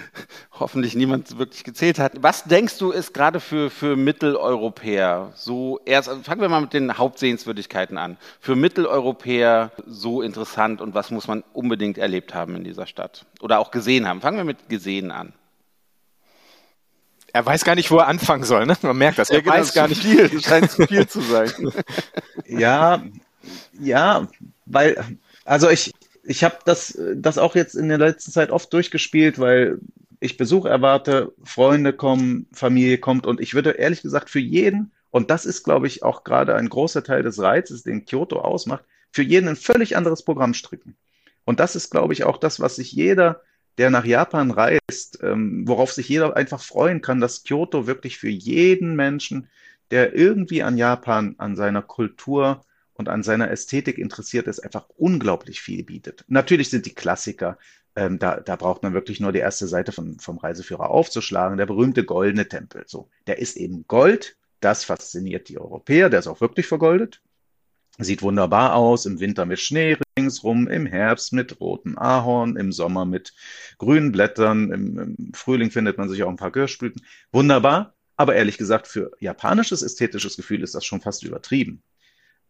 hoffentlich 0.60 0.96
niemand 0.96 1.38
wirklich 1.38 1.64
gezählt 1.64 1.98
hat. 1.98 2.12
Was 2.22 2.44
denkst 2.44 2.78
du 2.80 2.92
ist 2.92 3.14
gerade 3.14 3.40
für, 3.40 3.70
für 3.70 3.96
Mitteleuropäer 3.96 5.32
so 5.34 5.80
erst, 5.86 6.10
also 6.10 6.22
fangen 6.24 6.42
wir 6.42 6.50
mal 6.50 6.60
mit 6.60 6.74
den 6.74 6.98
Hauptsehenswürdigkeiten 6.98 7.98
an. 7.98 8.18
Für 8.42 8.58
Mitteleuropäer 8.58 9.72
so 9.88 10.22
interessant 10.22 10.82
und 10.82 10.94
was 10.94 11.10
muss 11.10 11.30
man 11.30 11.46
unbedingt 11.54 11.98
erlebt 11.98 12.34
haben 12.34 12.58
in 12.58 12.66
dieser 12.66 12.86
Stadt? 12.86 13.26
Oder 13.40 13.60
auch 13.60 13.72
gesehen 13.72 14.10
haben? 14.10 14.20
Fangen 14.20 14.36
wir 14.36 14.44
mit 14.44 14.68
gesehen 14.68 15.10
an. 15.10 15.32
Er 17.34 17.46
weiß 17.46 17.64
gar 17.64 17.76
nicht, 17.76 17.92
wo 17.92 17.98
er 17.98 18.08
anfangen 18.08 18.44
soll. 18.44 18.66
Ne? 18.66 18.76
Man 18.82 18.98
merkt 18.98 19.20
das. 19.20 19.30
Er 19.30 19.44
ja, 19.44 19.46
weiß 19.46 19.74
gar 19.74 19.88
nicht 19.88 20.02
viel. 20.02 20.30
Das 20.30 20.44
scheint 20.44 20.72
zu 20.72 20.86
viel 20.88 21.08
zu 21.08 21.22
sein. 21.22 21.52
Ja, 22.48 23.04
ja, 23.80 24.28
weil, 24.66 24.98
also 25.46 25.70
ich, 25.70 25.94
ich 26.24 26.44
habe 26.44 26.58
das, 26.66 27.00
das 27.16 27.38
auch 27.38 27.56
jetzt 27.56 27.76
in 27.76 27.88
der 27.88 28.00
letzten 28.00 28.32
Zeit 28.32 28.50
oft 28.50 28.74
durchgespielt, 28.74 29.38
weil 29.38 29.80
ich 30.20 30.36
Besuch 30.36 30.66
erwarte, 30.66 31.32
Freunde 31.44 31.94
kommen, 31.94 32.48
Familie 32.52 32.98
kommt 32.98 33.28
und 33.28 33.40
ich 33.40 33.54
würde 33.54 33.72
ehrlich 33.72 34.02
gesagt 34.02 34.32
für 34.32 34.40
jeden, 34.40 34.92
und 35.12 35.32
das 35.32 35.46
ist, 35.46 35.64
glaube 35.64 35.88
ich, 35.88 36.04
auch 36.04 36.24
gerade 36.24 36.56
ein 36.56 36.70
großer 36.70 37.04
Teil 37.04 37.24
des 37.24 37.40
Reizes, 37.40 37.84
den 37.84 38.06
Kyoto 38.06 38.40
ausmacht, 38.40 38.84
für 39.12 39.24
jeden 39.24 39.48
ein 39.48 39.56
völlig 39.56 39.98
anderes 39.98 40.24
Programm 40.24 40.54
stricken. 40.54 40.96
Und 41.46 41.60
das 41.60 41.76
ist, 41.76 41.90
glaube 41.90 42.14
ich, 42.14 42.24
auch 42.26 42.38
das, 42.38 42.60
was 42.60 42.76
sich 42.76 42.92
jeder 42.92 43.42
der 43.80 43.90
nach 43.90 44.04
Japan 44.04 44.52
reist, 44.52 45.20
ähm, 45.24 45.66
worauf 45.66 45.94
sich 45.94 46.10
jeder 46.10 46.36
einfach 46.36 46.62
freuen 46.62 47.02
kann, 47.02 47.22
dass 47.22 47.46
Kyoto 47.46 47.88
wirklich 47.88 48.18
für 48.18 48.28
jeden 48.28 48.98
Menschen, 48.98 49.48
der 49.90 50.14
irgendwie 50.14 50.64
an 50.64 50.78
Japan, 50.78 51.36
an 51.38 51.56
seiner 51.56 51.82
Kultur 51.82 52.62
und 52.94 53.08
an 53.08 53.24
seiner 53.24 53.50
Ästhetik 53.50 53.98
interessiert 53.98 54.48
ist, 54.48 54.60
einfach 54.60 54.90
unglaublich 54.98 55.62
viel 55.62 55.86
bietet. 55.86 56.26
Natürlich 56.28 56.70
sind 56.70 56.86
die 56.86 56.94
Klassiker, 56.94 57.58
ähm, 57.96 58.20
da, 58.20 58.42
da 58.42 58.58
braucht 58.58 58.84
man 58.84 58.94
wirklich 58.94 59.22
nur 59.22 59.32
die 59.32 59.40
erste 59.40 59.66
Seite 59.68 59.94
von, 59.94 60.20
vom 60.20 60.40
Reiseführer 60.40 60.90
aufzuschlagen, 60.92 61.58
der 61.58 61.66
berühmte 61.66 62.04
goldene 62.04 62.50
Tempel. 62.50 62.84
So, 62.86 63.10
der 63.28 63.40
ist 63.40 63.56
eben 63.56 63.86
Gold, 63.88 64.36
das 64.60 64.84
fasziniert 64.84 65.48
die 65.48 65.58
Europäer, 65.58 66.10
der 66.10 66.20
ist 66.20 66.28
auch 66.28 66.42
wirklich 66.42 66.68
vergoldet. 66.68 67.22
Sieht 68.02 68.22
wunderbar 68.22 68.76
aus, 68.76 69.06
im 69.06 69.20
Winter 69.20 69.46
mit 69.46 69.60
Schnee 69.60 69.98
ringsrum, 70.18 70.70
im 70.70 70.86
Herbst 70.86 71.34
mit 71.34 71.60
rotem 71.60 71.98
Ahorn, 71.98 72.56
im 72.56 72.72
Sommer 72.72 73.04
mit 73.04 73.34
grünen 73.78 74.14
Blättern, 74.14 74.72
im, 74.72 75.00
im 75.00 75.34
Frühling 75.34 75.70
findet 75.70 75.98
man 75.98 76.08
sich 76.08 76.24
auch 76.24 76.30
ein 76.30 76.38
paar 76.38 76.54
Kirschblüten. 76.54 77.06
Wunderbar, 77.34 77.94
aber 78.16 78.36
ehrlich 78.36 78.58
gesagt, 78.58 78.88
für 78.88 79.12
japanisches 79.20 79.82
ästhetisches 79.82 80.38
Gefühl 80.38 80.64
ist 80.64 80.76
das 80.76 80.86
schon 80.86 81.02
fast 81.02 81.24
übertrieben. 81.24 81.84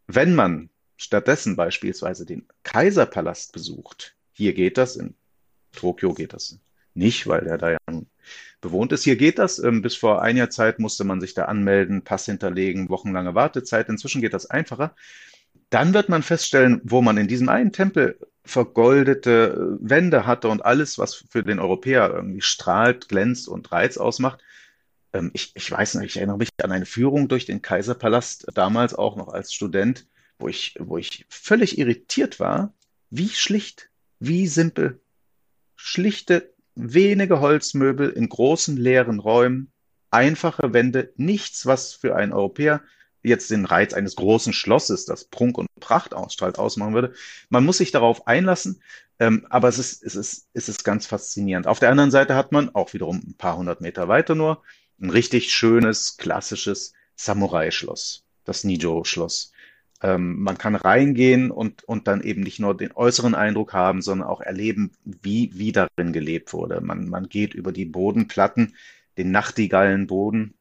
Wenn 0.06 0.36
man 0.36 0.70
stattdessen 0.98 1.56
beispielsweise 1.56 2.28
den 2.28 2.48
Kaiserpalast 2.62 3.52
besucht, 3.52 4.16
hier 4.34 4.54
geht 4.54 4.78
das, 4.78 4.98
in 4.98 5.16
Tokio 5.72 6.14
geht 6.14 6.34
das 6.34 6.60
nicht, 6.94 7.26
weil 7.26 7.42
der 7.42 7.58
da 7.58 7.72
ja 7.72 7.78
bewohnt 8.62 8.92
ist. 8.92 9.04
Hier 9.04 9.16
geht 9.16 9.40
das. 9.40 9.60
Ähm, 9.60 9.82
bis 9.82 9.96
vor 9.96 10.22
einiger 10.22 10.50
Zeit 10.50 10.80
musste 10.80 11.04
man 11.04 11.22
sich 11.22 11.34
da 11.34 11.46
anmelden, 11.46 12.04
Pass 12.04 12.26
hinterlegen, 12.26 12.90
wochenlange 12.90 13.36
Wartezeit. 13.36 13.90
Inzwischen 13.90 14.22
geht 14.22 14.34
das 14.34 14.48
einfacher. 14.48 14.96
Dann 15.70 15.94
wird 15.94 16.10
man 16.10 16.24
feststellen, 16.24 16.82
wo 16.84 17.02
man 17.02 17.18
in 17.18 17.28
diesem 17.28 17.50
einen 17.50 17.72
Tempel 17.72 18.18
vergoldete 18.44 19.78
äh, 19.82 19.90
Wände 19.90 20.26
hatte 20.26 20.48
und 20.48 20.66
alles, 20.66 20.98
was 20.98 21.24
für 21.30 21.44
den 21.44 21.60
Europäer 21.60 22.12
irgendwie 22.14 22.42
strahlt, 22.42 23.08
glänzt 23.08 23.48
und 23.48 23.72
Reiz 23.72 23.98
ausmacht. 23.98 24.42
Ähm, 25.14 25.30
ich, 25.34 25.52
ich 25.56 25.70
weiß 25.70 25.96
nicht, 25.96 26.12
ich 26.12 26.18
erinnere 26.18 26.38
mich 26.38 26.50
an 26.62 26.72
eine 26.72 26.86
Führung 26.86 27.28
durch 27.28 27.46
den 27.46 27.62
Kaiserpalast, 27.62 28.48
damals 28.54 28.96
auch 28.96 29.16
noch 29.16 29.30
als 29.30 29.54
Student, 29.54 30.08
wo 30.40 30.48
ich, 30.48 30.76
wo 30.80 30.98
ich 30.98 31.26
völlig 31.30 31.78
irritiert 31.78 32.40
war, 32.40 32.74
wie 33.12 33.30
schlicht, 33.30 33.90
wie 34.20 34.48
simpel. 34.48 35.00
Schlichte, 35.76 36.54
wenige 36.76 37.40
Holzmöbel 37.40 38.10
in 38.10 38.30
großen 38.30 38.78
leeren 38.78 39.20
Räumen, 39.20 39.72
einfache 40.12 40.74
Wände, 40.74 41.14
nichts, 41.18 41.66
was 41.66 41.94
für 41.94 42.16
einen 42.16 42.34
Europäer 42.34 42.82
jetzt 43.24 43.52
den 43.52 43.66
Reiz 43.66 43.94
eines 43.94 44.16
großen 44.16 44.54
Schlosses, 44.54 45.06
das 45.06 45.26
Prunk 45.26 45.58
und 45.58 45.68
Pracht 45.80 46.14
ausstrahlt, 46.14 46.58
ausmachen 46.60 46.94
würde. 46.94 47.14
Man 47.50 47.66
muss 47.66 47.78
sich 47.78 47.92
darauf 47.92 48.28
einlassen, 48.28 48.82
ähm, 49.20 49.46
aber 49.50 49.68
es 49.68 49.80
ist, 49.80 50.04
es, 50.04 50.16
ist, 50.16 50.48
es 50.54 50.70
ist 50.70 50.84
ganz 50.84 51.06
faszinierend. 51.06 51.68
Auf 51.68 51.80
der 51.80 51.90
anderen 51.90 52.12
Seite 52.12 52.36
hat 52.36 52.52
man 52.52 52.74
auch 52.74 52.94
wiederum 52.94 53.18
ein 53.18 53.36
paar 53.38 53.58
hundert 53.58 53.82
Meter 53.82 54.08
weiter 54.08 54.36
nur 54.36 54.64
ein 55.02 55.10
richtig 55.10 55.54
schönes, 55.54 56.18
klassisches 56.18 56.94
Samurai-Schloss, 57.16 58.26
das 58.46 58.64
Nijo-Schloss. 58.64 59.52
Ähm, 60.02 60.42
man 60.42 60.58
kann 60.58 60.76
reingehen 60.76 61.52
und, 61.52 61.84
und 61.84 62.08
dann 62.08 62.22
eben 62.22 62.42
nicht 62.42 62.60
nur 62.60 62.76
den 62.76 62.94
äußeren 62.94 63.36
Eindruck 63.36 63.74
haben, 63.74 64.02
sondern 64.02 64.28
auch 64.28 64.42
erleben, 64.42 64.92
wie, 65.04 65.52
wie 65.54 65.72
darin 65.72 66.14
gelebt 66.14 66.54
wurde. 66.54 66.80
Man, 66.82 67.10
man 67.10 67.28
geht 67.28 67.54
über 67.54 67.72
die 67.72 67.86
Bodenplatten, 67.86 68.76
den 69.18 69.32
Nachtigallenboden, 69.32 70.54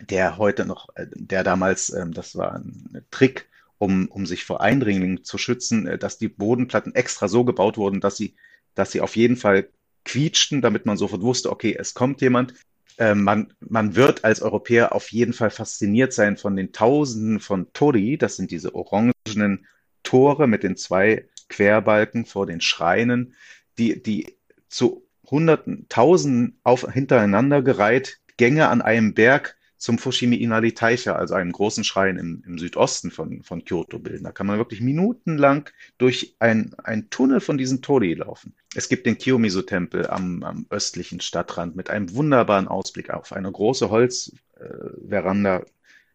der 0.00 0.38
heute 0.38 0.64
noch, 0.66 0.88
äh, 0.94 1.06
der 1.14 1.44
damals, 1.44 1.90
ähm, 1.92 2.12
das 2.12 2.36
war 2.36 2.54
ein 2.54 3.04
Trick, 3.10 3.48
um, 3.78 4.08
um 4.08 4.26
sich 4.26 4.44
vor 4.44 4.60
Eindringlingen 4.60 5.24
zu 5.24 5.38
schützen, 5.38 5.86
äh, 5.86 5.98
dass 5.98 6.18
die 6.18 6.28
Bodenplatten 6.28 6.94
extra 6.94 7.28
so 7.28 7.44
gebaut 7.44 7.76
wurden, 7.76 8.00
dass 8.00 8.16
sie, 8.16 8.34
dass 8.74 8.92
sie 8.92 9.00
auf 9.00 9.16
jeden 9.16 9.36
Fall 9.36 9.68
quietschten, 10.04 10.62
damit 10.62 10.86
man 10.86 10.96
sofort 10.96 11.22
wusste, 11.22 11.50
okay, 11.50 11.76
es 11.78 11.94
kommt 11.94 12.20
jemand. 12.20 12.54
Äh, 12.96 13.14
man, 13.14 13.52
man 13.60 13.94
wird 13.94 14.24
als 14.24 14.42
Europäer 14.42 14.94
auf 14.94 15.12
jeden 15.12 15.32
Fall 15.32 15.50
fasziniert 15.50 16.12
sein 16.12 16.36
von 16.36 16.56
den 16.56 16.72
Tausenden 16.72 17.40
von 17.40 17.72
Tori, 17.72 18.18
das 18.18 18.36
sind 18.36 18.50
diese 18.50 18.74
orangenen 18.74 19.66
Tore 20.02 20.46
mit 20.46 20.62
den 20.62 20.76
zwei 20.76 21.28
Querbalken 21.48 22.24
vor 22.24 22.46
den 22.46 22.60
Schreinen, 22.60 23.34
die, 23.78 24.02
die 24.02 24.36
zu 24.68 25.06
Hunderten, 25.30 25.86
Tausenden 25.88 26.58
auf, 26.62 26.90
hintereinander 26.90 27.62
gereiht 27.62 28.18
Gänge 28.38 28.68
an 28.68 28.80
einem 28.80 29.14
Berg 29.14 29.57
zum 29.78 29.96
Fushimi 29.98 30.36
Inari 30.36 30.72
Taicha, 30.72 31.12
also 31.12 31.34
einem 31.34 31.52
großen 31.52 31.84
Schrein 31.84 32.16
im, 32.16 32.42
im 32.44 32.58
Südosten 32.58 33.12
von, 33.12 33.42
von 33.44 33.64
Kyoto 33.64 34.00
bilden. 34.00 34.24
Da 34.24 34.32
kann 34.32 34.48
man 34.48 34.58
wirklich 34.58 34.80
minutenlang 34.80 35.70
durch 35.98 36.34
ein 36.40 36.74
Tunnel 37.10 37.40
von 37.40 37.56
diesen 37.56 37.80
Tori 37.80 38.14
laufen. 38.14 38.54
Es 38.74 38.88
gibt 38.88 39.06
den 39.06 39.16
Kiyomizu-Tempel 39.16 40.08
am, 40.08 40.42
am 40.42 40.66
östlichen 40.68 41.20
Stadtrand 41.20 41.76
mit 41.76 41.90
einem 41.90 42.12
wunderbaren 42.12 42.66
Ausblick 42.66 43.10
auf 43.10 43.32
eine 43.32 43.50
große 43.50 43.88
Holzveranda 43.88 45.58
äh, 45.58 45.64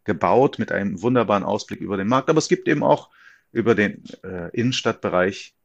gebaut 0.03 0.59
mit 0.59 0.73
einem 0.73 1.01
wunderbaren 1.01 1.43
Ausblick 1.43 1.79
über 1.79 1.95
den 1.95 2.09
Markt. 2.09 2.29
Aber 2.29 2.39
es 2.39 2.49
gibt 2.49 2.67
eben 2.67 2.83
auch 2.83 3.09
über 3.53 3.75
den 3.75 4.03
äh, 4.23 4.49
Innenstadtbereich, 4.51 5.55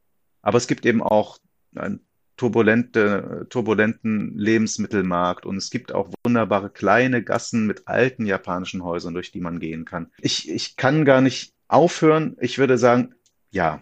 aber 0.41 0.57
es 0.57 0.67
gibt 0.67 0.85
eben 0.85 1.03
auch 1.03 1.39
ein 1.75 1.99
turbulente, 2.39 3.47
turbulenten 3.49 4.37
Lebensmittelmarkt 4.37 5.45
und 5.45 5.57
es 5.57 5.69
gibt 5.69 5.91
auch 5.91 6.09
wunderbare 6.23 6.69
kleine 6.69 7.21
Gassen 7.21 7.67
mit 7.67 7.89
alten 7.89 8.25
japanischen 8.25 8.81
Häusern, 8.81 9.13
durch 9.13 9.33
die 9.33 9.41
man 9.41 9.59
gehen 9.59 9.83
kann. 9.83 10.09
Ich, 10.19 10.49
ich 10.49 10.77
kann 10.77 11.03
gar 11.03 11.19
nicht 11.19 11.53
aufhören. 11.67 12.37
Ich 12.39 12.57
würde 12.57 12.77
sagen, 12.77 13.13
ja, 13.51 13.81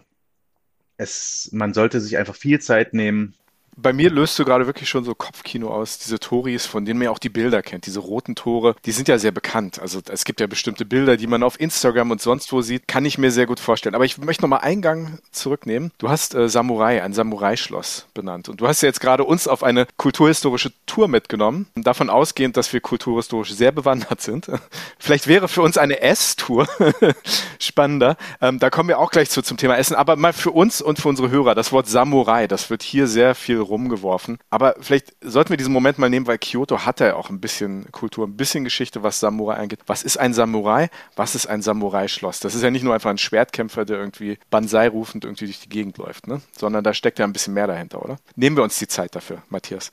es, 0.96 1.50
man 1.52 1.72
sollte 1.72 2.00
sich 2.00 2.18
einfach 2.18 2.34
viel 2.34 2.58
Zeit 2.60 2.94
nehmen, 2.94 3.36
Bei 3.80 3.92
mir 3.92 4.10
löst 4.10 4.36
du 4.38 4.44
gerade 4.44 4.66
wirklich 4.66 4.88
schon 4.88 5.04
so 5.04 5.14
Kopfkino 5.14 5.68
aus, 5.70 5.98
diese 5.98 6.18
Toris, 6.18 6.66
von 6.66 6.84
denen 6.84 6.98
man 6.98 7.04
ja 7.06 7.10
auch 7.12 7.20
die 7.20 7.28
Bilder 7.28 7.62
kennt, 7.62 7.86
diese 7.86 8.00
roten 8.00 8.34
Tore, 8.34 8.74
die 8.84 8.90
sind 8.90 9.06
ja 9.06 9.18
sehr 9.18 9.30
bekannt. 9.30 9.78
Also 9.78 10.00
es 10.10 10.24
gibt 10.24 10.40
ja 10.40 10.48
bestimmte 10.48 10.84
Bilder, 10.84 11.16
die 11.16 11.28
man 11.28 11.44
auf 11.44 11.60
Instagram 11.60 12.10
und 12.10 12.20
sonst 12.20 12.52
wo 12.52 12.60
sieht, 12.60 12.88
kann 12.88 13.04
ich 13.04 13.18
mir 13.18 13.30
sehr 13.30 13.46
gut 13.46 13.60
vorstellen. 13.60 13.94
Aber 13.94 14.04
ich 14.04 14.18
möchte 14.18 14.42
nochmal 14.42 14.60
einen 14.60 14.82
Gang 14.82 15.20
zurücknehmen. 15.30 15.92
Du 15.98 16.08
hast 16.08 16.34
äh, 16.34 16.48
Samurai, 16.48 17.04
ein 17.04 17.12
Samurai-Schloss 17.12 18.06
benannt. 18.14 18.48
Und 18.48 18.60
du 18.60 18.66
hast 18.66 18.82
ja 18.82 18.88
jetzt 18.88 19.00
gerade 19.00 19.22
uns 19.22 19.46
auf 19.46 19.62
eine 19.62 19.86
kulturhistorische 19.96 20.72
Tour 20.86 21.06
mitgenommen, 21.06 21.68
davon 21.76 22.10
ausgehend, 22.10 22.56
dass 22.56 22.72
wir 22.72 22.80
kulturhistorisch 22.80 23.52
sehr 23.52 23.70
bewandert 23.70 24.20
sind. 24.20 24.50
Vielleicht 24.98 25.28
wäre 25.28 25.46
für 25.46 25.62
uns 25.62 25.78
eine 25.78 26.00
Ess-Tour 26.00 26.66
spannender. 27.60 28.16
Ähm, 28.40 28.58
da 28.58 28.70
kommen 28.70 28.88
wir 28.88 28.98
auch 28.98 29.12
gleich 29.12 29.30
zu 29.30 29.40
zum 29.40 29.56
Thema 29.56 29.76
Essen. 29.76 29.94
Aber 29.94 30.16
mal 30.16 30.32
für 30.32 30.50
uns 30.50 30.82
und 30.82 30.98
für 30.98 31.08
unsere 31.08 31.30
Hörer, 31.30 31.54
das 31.54 31.70
Wort 31.70 31.86
Samurai, 31.86 32.48
das 32.48 32.70
wird 32.70 32.82
hier 32.82 33.06
sehr 33.06 33.36
viel 33.36 33.67
rumgeworfen. 33.68 34.38
Aber 34.50 34.76
vielleicht 34.80 35.14
sollten 35.20 35.50
wir 35.50 35.56
diesen 35.56 35.72
Moment 35.72 35.98
mal 35.98 36.10
nehmen, 36.10 36.26
weil 36.26 36.38
Kyoto 36.38 36.84
hat 36.84 37.00
ja 37.00 37.16
auch 37.16 37.30
ein 37.30 37.40
bisschen 37.40 37.90
Kultur, 37.92 38.26
ein 38.26 38.36
bisschen 38.36 38.64
Geschichte, 38.64 39.02
was 39.02 39.20
Samurai 39.20 39.56
angeht. 39.56 39.80
Was 39.86 40.02
ist 40.02 40.18
ein 40.18 40.34
Samurai? 40.34 40.88
Was 41.16 41.34
ist 41.34 41.46
ein 41.46 41.62
Samurai-Schloss? 41.62 42.40
Das 42.40 42.54
ist 42.54 42.62
ja 42.62 42.70
nicht 42.70 42.82
nur 42.82 42.94
einfach 42.94 43.10
ein 43.10 43.18
Schwertkämpfer, 43.18 43.84
der 43.84 43.98
irgendwie 43.98 44.38
Banzai 44.50 44.88
rufend 44.88 45.24
irgendwie 45.24 45.46
durch 45.46 45.60
die 45.60 45.68
Gegend 45.68 45.98
läuft, 45.98 46.26
ne? 46.26 46.40
sondern 46.56 46.84
da 46.84 46.94
steckt 46.94 47.18
ja 47.18 47.24
ein 47.24 47.32
bisschen 47.32 47.54
mehr 47.54 47.66
dahinter, 47.66 48.02
oder? 48.04 48.18
Nehmen 48.36 48.56
wir 48.56 48.64
uns 48.64 48.78
die 48.78 48.88
Zeit 48.88 49.14
dafür, 49.14 49.42
Matthias. 49.48 49.90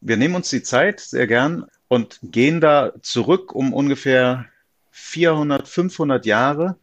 Wir 0.00 0.16
nehmen 0.16 0.34
uns 0.34 0.50
die 0.50 0.62
Zeit 0.62 1.00
sehr 1.00 1.26
gern 1.26 1.66
und 1.88 2.18
gehen 2.22 2.60
da 2.60 2.92
zurück 3.02 3.54
um 3.54 3.72
ungefähr 3.72 4.46
400, 4.90 5.66
500 5.66 6.26
Jahre 6.26 6.76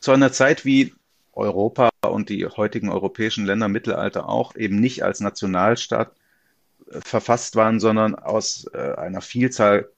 zu 0.00 0.12
einer 0.12 0.32
Zeit, 0.32 0.64
wie 0.64 0.94
Europa 1.32 1.90
und 2.06 2.28
die 2.28 2.46
heutigen 2.46 2.90
europäischen 2.90 3.44
Länder 3.44 3.66
im 3.66 3.72
Mittelalter 3.72 4.28
auch 4.28 4.54
eben 4.56 4.80
nicht 4.80 5.02
als 5.02 5.20
Nationalstaat 5.20 6.12
äh, 6.90 7.00
verfasst 7.00 7.56
waren, 7.56 7.80
sondern 7.80 8.14
aus 8.14 8.66
äh, 8.72 8.94
einer 8.94 9.20
Vielzahl 9.20 9.88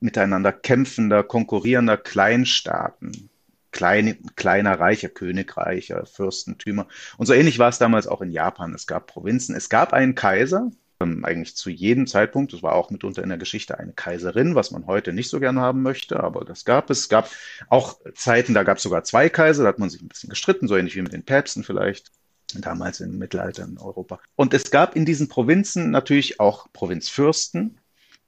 miteinander 0.00 0.52
kämpfender, 0.52 1.22
konkurrierender 1.22 1.96
Kleinstaaten, 1.96 3.30
kleine, 3.70 4.16
kleiner 4.36 4.78
Reiche, 4.78 5.08
Königreiche, 5.08 6.04
Fürstentümer. 6.06 6.86
Und 7.16 7.26
so 7.26 7.32
ähnlich 7.32 7.58
war 7.58 7.68
es 7.68 7.78
damals 7.78 8.06
auch 8.06 8.20
in 8.20 8.30
Japan. 8.30 8.74
Es 8.74 8.86
gab 8.86 9.06
Provinzen, 9.06 9.54
es 9.54 9.68
gab 9.68 9.92
einen 9.92 10.14
Kaiser, 10.14 10.70
ähm, 11.00 11.24
eigentlich 11.24 11.56
zu 11.56 11.70
jedem 11.70 12.06
Zeitpunkt. 12.06 12.52
Es 12.52 12.62
war 12.62 12.74
auch 12.74 12.90
mitunter 12.90 13.22
in 13.22 13.28
der 13.28 13.38
Geschichte 13.38 13.78
eine 13.78 13.92
Kaiserin, 13.92 14.54
was 14.54 14.70
man 14.70 14.86
heute 14.86 15.12
nicht 15.12 15.28
so 15.28 15.40
gern 15.40 15.58
haben 15.58 15.82
möchte, 15.82 16.20
aber 16.20 16.44
das 16.44 16.64
gab 16.64 16.90
es. 16.90 17.00
Es 17.00 17.08
gab 17.08 17.30
auch 17.68 17.98
Zeiten, 18.14 18.54
da 18.54 18.62
gab 18.62 18.78
es 18.78 18.82
sogar 18.82 19.04
zwei 19.04 19.28
Kaiser, 19.28 19.64
da 19.64 19.68
hat 19.68 19.78
man 19.78 19.90
sich 19.90 20.02
ein 20.02 20.08
bisschen 20.08 20.30
gestritten, 20.30 20.68
so 20.68 20.76
ähnlich 20.76 20.96
wie 20.96 21.02
mit 21.02 21.12
den 21.12 21.24
Päpsten 21.24 21.64
vielleicht 21.64 22.10
damals 22.54 23.00
im 23.00 23.18
Mittelalter 23.18 23.64
in 23.64 23.78
Europa. 23.78 24.20
Und 24.36 24.54
es 24.54 24.70
gab 24.70 24.96
in 24.96 25.04
diesen 25.04 25.28
Provinzen 25.28 25.90
natürlich 25.90 26.40
auch 26.40 26.68
Provinzfürsten, 26.72 27.78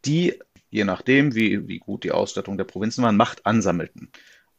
die, 0.05 0.40
je 0.70 0.85
nachdem, 0.85 1.35
wie, 1.35 1.68
wie 1.68 1.79
gut 1.79 2.05
die 2.05 2.12
Ausstattung 2.12 2.57
der 2.57 2.64
Provinzen 2.64 3.05
waren, 3.05 3.16
Macht 3.16 3.46
ansammelten. 3.46 4.11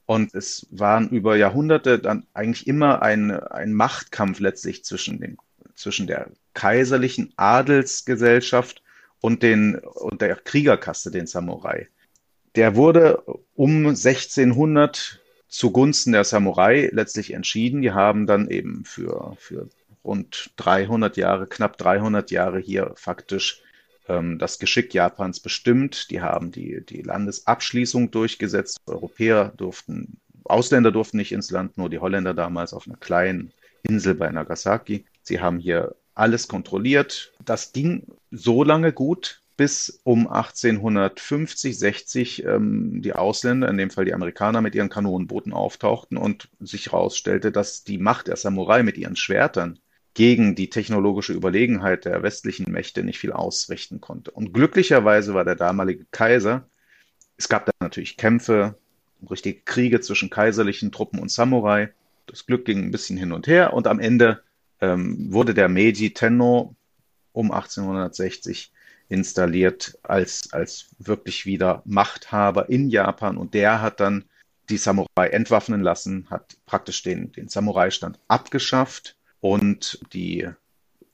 Und 0.05 0.33
es 0.33 0.67
waren 0.71 1.09
über 1.09 1.35
Jahrhunderte 1.35 1.99
dann 1.99 2.25
eigentlich 2.33 2.65
immer 2.65 3.01
ein, 3.01 3.31
ein 3.31 3.73
Machtkampf 3.73 4.39
letztlich 4.39 4.85
zwischen, 4.85 5.19
den, 5.19 5.37
zwischen 5.77 6.07
der 6.07 6.31
kaiserlichen 6.53 7.33
Adelsgesellschaft 7.37 8.81
und, 9.21 9.43
den, 9.43 9.75
und 9.75 10.21
der 10.21 10.35
Kriegerkaste, 10.35 11.11
den 11.11 11.27
Samurai. 11.27 11.87
Der 12.55 12.75
wurde 12.75 13.23
um 13.55 13.87
1600 13.87 15.21
zugunsten 15.47 16.11
der 16.11 16.23
Samurai 16.23 16.89
letztlich 16.91 17.33
entschieden. 17.33 17.81
Die 17.81 17.91
haben 17.91 18.27
dann 18.27 18.49
eben 18.49 18.83
für, 18.83 19.35
für 19.37 19.69
rund 20.03 20.51
300 20.57 21.17
Jahre, 21.17 21.47
knapp 21.47 21.77
300 21.77 22.31
Jahre 22.31 22.59
hier 22.59 22.93
faktisch 22.95 23.61
ähm, 24.07 24.39
das 24.39 24.59
Geschick 24.59 24.93
Japans 24.93 25.39
bestimmt. 25.39 26.09
Die 26.09 26.21
haben 26.21 26.51
die, 26.51 26.83
die 26.85 27.01
Landesabschließung 27.01 28.11
durchgesetzt. 28.11 28.79
Europäer 28.87 29.53
durften, 29.55 30.19
Ausländer 30.43 30.91
durften 30.91 31.17
nicht 31.17 31.31
ins 31.31 31.51
Land, 31.51 31.77
nur 31.77 31.89
die 31.89 31.99
Holländer 31.99 32.33
damals 32.33 32.73
auf 32.73 32.87
einer 32.87 32.97
kleinen 32.97 33.51
Insel 33.83 34.15
bei 34.15 34.29
Nagasaki. 34.29 35.05
Sie 35.27 35.41
haben 35.41 35.59
hier 35.59 35.95
alles 36.15 36.47
kontrolliert. 36.47 37.33
Das 37.43 37.73
ging 37.73 38.07
so 38.31 38.63
lange 38.63 38.93
gut, 38.93 39.41
bis 39.57 39.99
um 40.03 40.27
1850, 40.27 41.77
60 41.77 42.45
ähm, 42.45 43.01
die 43.01 43.13
Ausländer, 43.13 43.67
in 43.69 43.77
dem 43.77 43.89
Fall 43.89 44.05
die 44.05 44.13
Amerikaner, 44.13 44.61
mit 44.61 44.73
ihren 44.73 44.89
Kanonenbooten 44.89 45.51
auftauchten 45.51 46.17
und 46.17 46.49
sich 46.59 46.87
herausstellte, 46.87 47.51
dass 47.51 47.83
die 47.83 47.97
Macht 47.97 48.27
der 48.27 48.37
Samurai 48.37 48.83
mit 48.83 48.97
ihren 48.97 49.15
Schwertern 49.15 49.79
gegen 50.13 50.55
die 50.55 50.69
technologische 50.69 51.33
Überlegenheit 51.33 52.05
der 52.05 52.23
westlichen 52.23 52.71
Mächte 52.71 53.03
nicht 53.03 53.19
viel 53.19 53.33
ausrichten 53.33 53.99
konnte. 53.99 54.31
Und 54.31 54.53
glücklicherweise 54.53 55.33
war 55.33 55.43
der 55.43 55.55
damalige 55.55 56.05
Kaiser, 56.11 56.67
es 57.35 57.49
gab 57.49 57.65
da 57.65 57.71
natürlich 57.79 58.17
Kämpfe, 58.17 58.75
richtige 59.29 59.61
Kriege 59.61 59.99
zwischen 59.99 60.29
kaiserlichen 60.29 60.91
Truppen 60.91 61.19
und 61.19 61.29
Samurai. 61.29 61.89
Das 62.25 62.45
Glück 62.45 62.65
ging 62.65 62.83
ein 62.83 62.91
bisschen 62.91 63.17
hin 63.17 63.31
und 63.31 63.45
her 63.45 63.73
und 63.73 63.87
am 63.87 63.99
Ende 63.99 64.41
ähm, 64.81 65.31
wurde 65.31 65.53
der 65.53 65.69
Meiji 65.69 66.13
Tenno 66.13 66.75
um 67.31 67.51
1860 67.51 68.71
installiert 69.09 69.97
als, 70.03 70.51
als 70.51 70.89
wirklich 70.99 71.45
wieder 71.45 71.81
Machthaber 71.85 72.69
in 72.69 72.89
Japan 72.89 73.37
und 73.37 73.53
der 73.53 73.81
hat 73.81 73.99
dann 73.99 74.25
die 74.69 74.77
Samurai 74.77 75.27
entwaffnen 75.29 75.81
lassen, 75.81 76.29
hat 76.29 76.57
praktisch 76.65 77.03
den, 77.03 77.31
den 77.31 77.47
Samurai-Stand 77.47 78.19
abgeschafft 78.27 79.15
und 79.39 79.99
die 80.13 80.49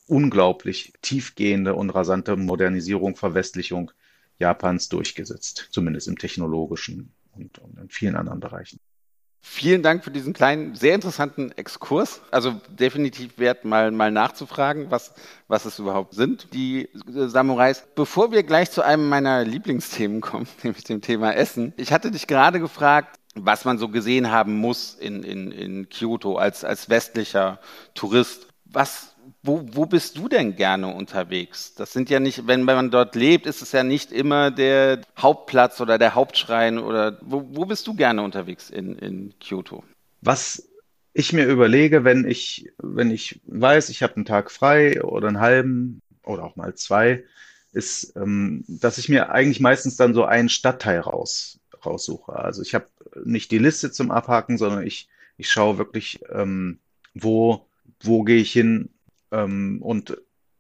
unglaublich 0.08 0.94
tiefgehende 1.02 1.76
und 1.76 1.92
rasante 1.92 2.36
Modernisierung, 2.36 3.16
Verwestlichung 3.16 3.92
Japans 4.40 4.90
durchgesetzt, 4.90 5.70
zumindest 5.72 6.08
im 6.08 6.18
technologischen 6.18 7.14
und, 7.34 7.60
und 7.60 7.78
in 7.80 7.90
vielen 7.90 8.16
anderen 8.16 8.40
Bereichen. 8.40 8.80
Vielen 9.46 9.84
Dank 9.84 10.06
für 10.06 10.10
diesen 10.10 10.32
kleinen, 10.32 10.74
sehr 10.74 10.96
interessanten 10.96 11.52
Exkurs. 11.52 12.22
Also 12.32 12.62
definitiv 12.70 13.38
wert, 13.38 13.66
mal, 13.66 13.92
mal 13.92 14.10
nachzufragen, 14.10 14.90
was, 14.90 15.14
was 15.50 15.66
es 15.66 15.80
überhaupt 15.80 16.14
sind, 16.14 16.54
die 16.54 16.86
äh, 16.86 17.28
Samurais. 17.28 17.84
Bevor 17.94 18.32
wir 18.32 18.44
gleich 18.44 18.72
zu 18.72 18.84
einem 18.84 19.10
meiner 19.10 19.44
Lieblingsthemen 19.44 20.22
kommen, 20.22 20.48
nämlich 20.64 20.86
dem 20.86 21.02
Thema 21.02 21.36
Essen. 21.36 21.74
Ich 21.76 21.92
hatte 21.92 22.10
dich 22.10 22.26
gerade 22.26 22.62
gefragt, 22.62 23.20
was 23.36 23.66
man 23.66 23.78
so 23.78 23.90
gesehen 23.90 24.32
haben 24.32 24.56
muss 24.56 24.96
in, 24.96 25.24
in, 25.24 25.52
in 25.52 25.90
Kyoto 25.90 26.38
als, 26.38 26.64
als 26.64 26.90
westlicher 26.90 27.60
Tourist. 27.96 28.48
Was 28.64 29.13
wo, 29.42 29.66
wo 29.72 29.86
bist 29.86 30.18
du 30.18 30.28
denn 30.28 30.56
gerne 30.56 30.94
unterwegs? 30.94 31.76
Das 31.76 31.94
sind 31.94 32.10
ja 32.10 32.20
nicht, 32.20 32.48
wenn 32.48 32.64
man 32.64 32.92
dort 32.92 33.16
lebt, 33.16 33.46
ist 33.46 33.62
es 33.62 33.72
ja 33.72 33.84
nicht 33.84 34.12
immer 34.12 34.52
der 34.52 35.02
Hauptplatz 35.18 35.82
oder 35.82 35.98
der 35.98 36.16
Hauptschrein 36.16 36.80
oder 36.80 37.18
wo, 37.22 37.46
wo 37.52 37.66
bist 37.66 37.88
du 37.88 37.94
gerne 37.94 38.22
unterwegs 38.22 38.70
in, 38.70 38.98
in 38.98 39.34
Kyoto? 39.40 39.84
Was 40.22 40.68
ich 41.14 41.34
mir 41.34 41.46
überlege, 41.46 42.04
wenn 42.04 42.28
ich, 42.28 42.72
wenn 42.78 43.12
ich 43.12 43.42
weiß, 43.46 43.90
ich 43.90 44.02
habe 44.04 44.16
einen 44.16 44.26
Tag 44.26 44.52
frei 44.52 45.04
oder 45.04 45.28
einen 45.28 45.40
halben 45.40 46.02
oder 46.24 46.44
auch 46.44 46.56
mal 46.56 46.74
zwei, 46.76 47.24
ist, 47.72 48.16
ähm, 48.16 48.64
dass 48.68 48.98
ich 48.98 49.10
mir 49.10 49.32
eigentlich 49.32 49.60
meistens 49.60 49.96
dann 49.96 50.14
so 50.14 50.26
einen 50.26 50.50
Stadtteil 50.50 51.00
raus, 51.00 51.60
raussuche. 51.86 52.34
Also 52.34 52.62
ich 52.62 52.76
habe 52.76 52.88
nicht 53.26 53.52
die 53.52 53.58
Liste 53.58 53.92
zum 53.92 54.12
Abhaken, 54.12 54.58
sondern 54.58 54.86
ich, 54.86 55.10
ich 55.38 55.50
schaue 55.52 55.78
wirklich, 55.78 56.20
ähm, 56.32 56.80
wo, 57.14 57.66
wo 58.00 58.24
gehe 58.24 58.38
ich 58.38 58.52
hin, 58.52 58.90
ähm, 59.34 59.82
und 59.82 60.18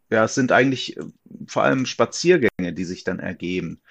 ja, 0.09 0.25
es 0.25 0.35
sind 0.35 0.51
eigentlich 0.51 0.97
äh, 0.97 1.03
vor 1.47 1.63
allem 1.63 1.85
Spaziergänge, 1.85 2.73
die 2.73 2.83
sich 2.83 3.03
dann 3.03 3.19
ergeben. 3.19 3.81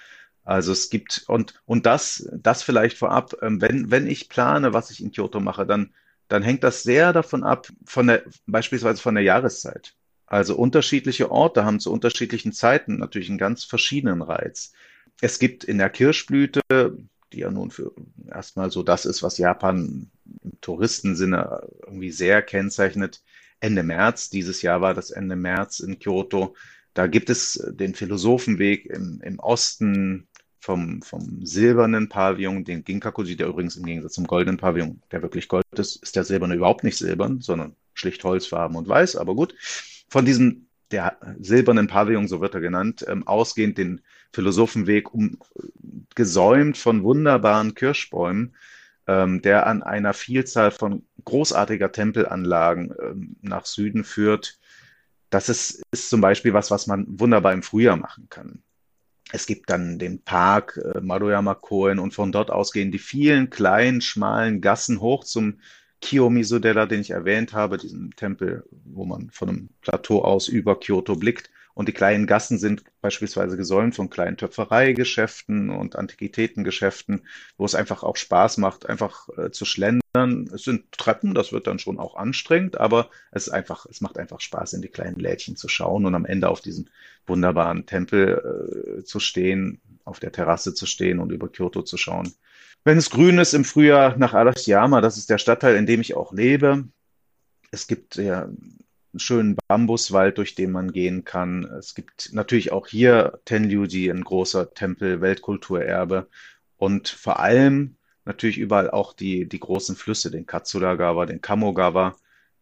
Also 0.45 0.73
es 0.73 0.91
gibt, 0.91 1.25
und, 1.29 1.63
und 1.65 1.87
das, 1.87 2.29
das 2.37 2.63
vielleicht 2.63 2.99
vorab, 2.99 3.35
ähm, 3.43 3.61
wenn, 3.61 3.91
wenn 3.91 4.07
ich 4.07 4.29
plane, 4.29 4.73
was 4.73 4.91
ich 4.91 5.03
in 5.03 5.13
Kyoto 5.13 5.41
mache, 5.41 5.67
dann, 5.67 5.95
dann 6.29 6.43
hängt 6.43 6.65
das 6.65 6.83
sehr 6.83 7.13
davon 7.13 7.45
ab, 7.45 7.69
von 7.85 8.09
der, 8.09 8.25
beispielsweise 8.47 9.01
von 9.01 9.15
der 9.15 9.25
Jahreszeit. 9.25 9.95
Also 10.27 10.57
unterschiedliche 10.57 11.31
Orte 11.31 11.65
haben 11.65 11.79
zu 11.79 11.93
unterschiedlichen 11.93 12.53
Zeiten 12.53 12.99
natürlich 12.99 13.29
einen 13.29 13.39
ganz 13.39 13.65
verschiedenen 13.65 14.23
Reiz. 14.23 14.73
Es 15.21 15.39
gibt 15.39 15.63
in 15.63 15.79
der 15.79 15.91
Kirschblüte, 15.91 16.61
die 17.33 17.39
ja 17.41 17.51
nun 17.51 17.71
für 17.71 17.93
erstmal 18.29 18.71
so 18.71 18.83
das 18.83 19.05
ist, 19.05 19.23
was 19.23 19.39
Japan 19.39 20.11
im 20.43 20.61
Touristensinne 20.61 21.69
irgendwie 21.87 22.11
sehr 22.11 22.43
kennzeichnet, 22.43 23.23
Ende 23.63 23.83
März. 23.83 24.29
Dieses 24.29 24.61
Jahr 24.63 24.81
war 24.81 24.93
das 24.93 25.11
Ende 25.11 25.37
März 25.37 25.81
in 25.81 25.99
Kyoto. 25.99 26.55
Da 26.95 27.07
gibt 27.07 27.31
es 27.31 27.63
den 27.71 27.95
Philosophenweg 27.95 28.87
im, 28.87 29.21
im 29.23 29.39
Osten 29.39 30.29
vom, 30.59 31.03
vom 31.03 31.45
silbernen 31.45 32.09
Pavillon, 32.09 32.65
den 32.65 32.85
Ginkakuji, 32.85 33.37
der 33.37 33.49
übrigens 33.49 33.77
im 33.77 33.85
Gegensatz 33.85 34.13
zum 34.13 34.27
goldenen 34.27 34.59
Pavillon, 34.59 35.01
der 35.11 35.23
wirklich 35.23 35.49
Gold 35.49 35.65
ist, 35.73 35.97
ist 36.03 36.15
der 36.15 36.25
silberne 36.25 36.55
überhaupt 36.55 36.85
nicht 36.85 36.97
silbern, 36.99 37.41
sondern 37.41 37.75
schlicht 37.95 38.23
Holzfarben 38.23 38.77
und 38.77 38.89
weiß, 38.89 39.17
aber 39.17 39.35
gut. 39.35 39.55
Von 40.09 40.25
diesem, 40.25 40.67
der 40.91 41.17
silbernen 41.41 41.87
Pavillon, 41.87 42.29
so 42.29 42.41
wird 42.41 42.55
er 42.55 42.61
genannt, 42.61 43.05
ähm, 43.09 43.27
ausgehend 43.27 43.79
den 43.79 44.03
Philosophenweg 44.33 45.13
um, 45.13 45.39
gesäumt 46.15 46.77
von 46.77 47.03
wunderbaren 47.03 47.75
Kirschbäumen, 47.75 48.55
ähm, 49.07 49.43
der 49.43 49.67
an 49.67 49.83
einer 49.83 50.15
Vielzahl 50.15 50.71
von 50.71 51.05
großartiger 51.25 51.93
Tempelanlagen 51.93 52.95
ähm, 53.01 53.37
nach 53.43 53.67
Süden 53.67 54.05
führt. 54.05 54.59
Das 55.31 55.49
ist, 55.49 55.83
ist 55.93 56.11
zum 56.11 56.21
Beispiel 56.21 56.53
was, 56.53 56.71
was 56.71 56.87
man 56.87 57.07
wunderbar 57.09 57.53
im 57.53 57.63
Frühjahr 57.63 57.97
machen 57.97 58.27
kann. 58.29 58.63
Es 59.33 59.47
gibt 59.47 59.71
dann 59.71 59.99
den 59.99 60.23
Park 60.23 60.79
äh, 60.83 61.01
Maruyama-koen 61.01 61.99
und 61.99 62.13
von 62.13 62.33
dort 62.33 62.51
aus 62.51 62.73
gehen 62.73 62.93
die 62.93 62.99
vielen 62.99 63.49
kleinen, 63.49 64.01
schmalen 64.01 64.61
Gassen 64.61 65.01
hoch 65.01 65.25
zum 65.25 65.59
Kiyomizu-della, 66.03 66.87
den 66.87 67.01
ich 67.01 67.11
erwähnt 67.11 67.53
habe, 67.53 67.79
diesen 67.79 68.11
Tempel, 68.11 68.65
wo 68.85 69.05
man 69.05 69.31
von 69.31 69.49
einem 69.49 69.69
Plateau 69.81 70.23
aus 70.23 70.49
über 70.49 70.79
Kyoto 70.79 71.15
blickt. 71.17 71.51
Und 71.75 71.89
die 71.89 71.93
kleinen 71.93 72.27
Gassen 72.27 72.59
sind 72.59 72.85
beispielsweise 73.01 73.57
gesäumt 73.57 73.95
von 73.95 74.11
kleinen 74.11 74.37
Töpfereigeschäften 74.37 75.71
und 75.71 75.97
Antiquitätengeschäften, 75.97 77.27
wo 77.57 77.65
es 77.65 77.75
einfach 77.75 78.03
auch 78.03 78.17
Spaß 78.17 78.59
macht, 78.59 78.87
einfach 78.87 79.29
äh, 79.39 79.51
zu 79.51 79.65
schlendern. 79.65 80.51
Es 80.55 80.65
sind 80.65 80.93
Treppen, 80.93 81.35
das 81.35 81.53
wird 81.53 81.67
dann 81.67 81.79
schon 81.79 81.99
auch 81.99 82.17
anstrengend, 82.17 82.79
aber 82.79 83.09
es 83.31 83.47
ist 83.47 83.53
einfach, 83.53 83.87
es 83.87 84.01
macht 84.01 84.19
einfach 84.19 84.41
Spaß, 84.41 84.75
in 84.75 84.83
die 84.83 84.89
kleinen 84.89 85.19
Lädchen 85.19 85.57
zu 85.57 85.69
schauen 85.69 86.05
und 86.05 86.15
am 86.15 86.27
Ende 86.27 86.49
auf 86.49 86.61
diesen 86.61 86.91
wunderbaren 87.27 87.87
Tempel 87.87 88.99
äh, 89.01 89.05
zu 89.05 89.21
stehen, 89.21 89.81
auf 90.05 90.21
der 90.21 90.33
Terrasse 90.33 90.75
zu 90.75 90.87
stehen 90.87 91.21
und 91.21 91.33
über 91.33 91.49
Kyoto 91.49 91.83
zu 91.83 91.97
schauen. 91.97 92.35
Wenn 92.85 92.99
es 92.99 93.11
grün 93.11 93.39
ist 93.39 93.55
im 93.55 93.65
Frühjahr 93.65 94.17
nach 94.19 94.35
Arashiyama, 94.35 95.01
das 95.01 95.17
ist 95.17 95.31
der 95.31 95.39
Stadtteil, 95.39 95.77
in 95.77 95.87
dem 95.87 96.01
ich 96.01 96.17
auch 96.17 96.33
lebe. 96.33 96.85
Es 97.71 97.87
gibt 97.87 98.17
ja 98.17 98.49
einen 99.13 99.21
schönen 99.21 99.57
Bambuswald, 99.69 100.39
durch 100.39 100.55
den 100.55 100.71
man 100.71 100.93
gehen 100.93 101.25
kann. 101.25 101.65
Es 101.65 101.95
gibt 101.95 102.31
natürlich 102.33 102.73
auch 102.73 102.87
hier 102.87 103.41
Tenryuji, 103.45 104.11
ein 104.11 104.25
großer 104.25 104.73
Tempel, 104.75 105.21
Weltkulturerbe. 105.21 106.29
Und 106.77 107.09
vor 107.09 107.39
allem 107.41 107.97
natürlich 108.25 108.59
überall 108.59 108.91
auch 108.91 109.13
die, 109.13 109.49
die 109.49 109.61
großen 109.61 109.97
Flüsse, 109.97 110.31
den 110.31 110.47
Katsuragawa, 110.47 111.27
den 111.27 111.41
Kamogawa, 111.41 112.17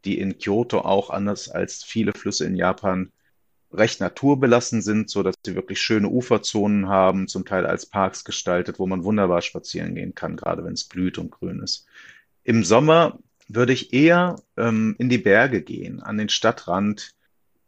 die 0.04 0.18
in 0.18 0.38
Kyoto 0.38 0.80
auch 0.80 1.10
anders 1.10 1.48
als 1.48 1.84
viele 1.84 2.12
Flüsse 2.12 2.46
in 2.46 2.56
Japan 2.56 3.12
recht 3.72 4.00
naturbelassen 4.00 4.82
sind, 4.82 5.10
so 5.10 5.22
dass 5.22 5.36
sie 5.44 5.54
wirklich 5.54 5.80
schöne 5.80 6.08
Uferzonen 6.08 6.88
haben, 6.88 7.28
zum 7.28 7.44
Teil 7.44 7.66
als 7.66 7.86
Parks 7.86 8.24
gestaltet, 8.24 8.78
wo 8.78 8.86
man 8.86 9.04
wunderbar 9.04 9.42
spazieren 9.42 9.94
gehen 9.94 10.14
kann, 10.14 10.36
gerade 10.36 10.64
wenn 10.64 10.72
es 10.72 10.84
blüht 10.84 11.18
und 11.18 11.30
grün 11.30 11.60
ist. 11.60 11.86
Im 12.42 12.64
Sommer 12.64 13.20
würde 13.54 13.72
ich 13.72 13.92
eher 13.92 14.36
ähm, 14.56 14.94
in 14.98 15.08
die 15.08 15.18
Berge 15.18 15.62
gehen, 15.62 16.02
an 16.02 16.18
den 16.18 16.28
Stadtrand. 16.28 17.14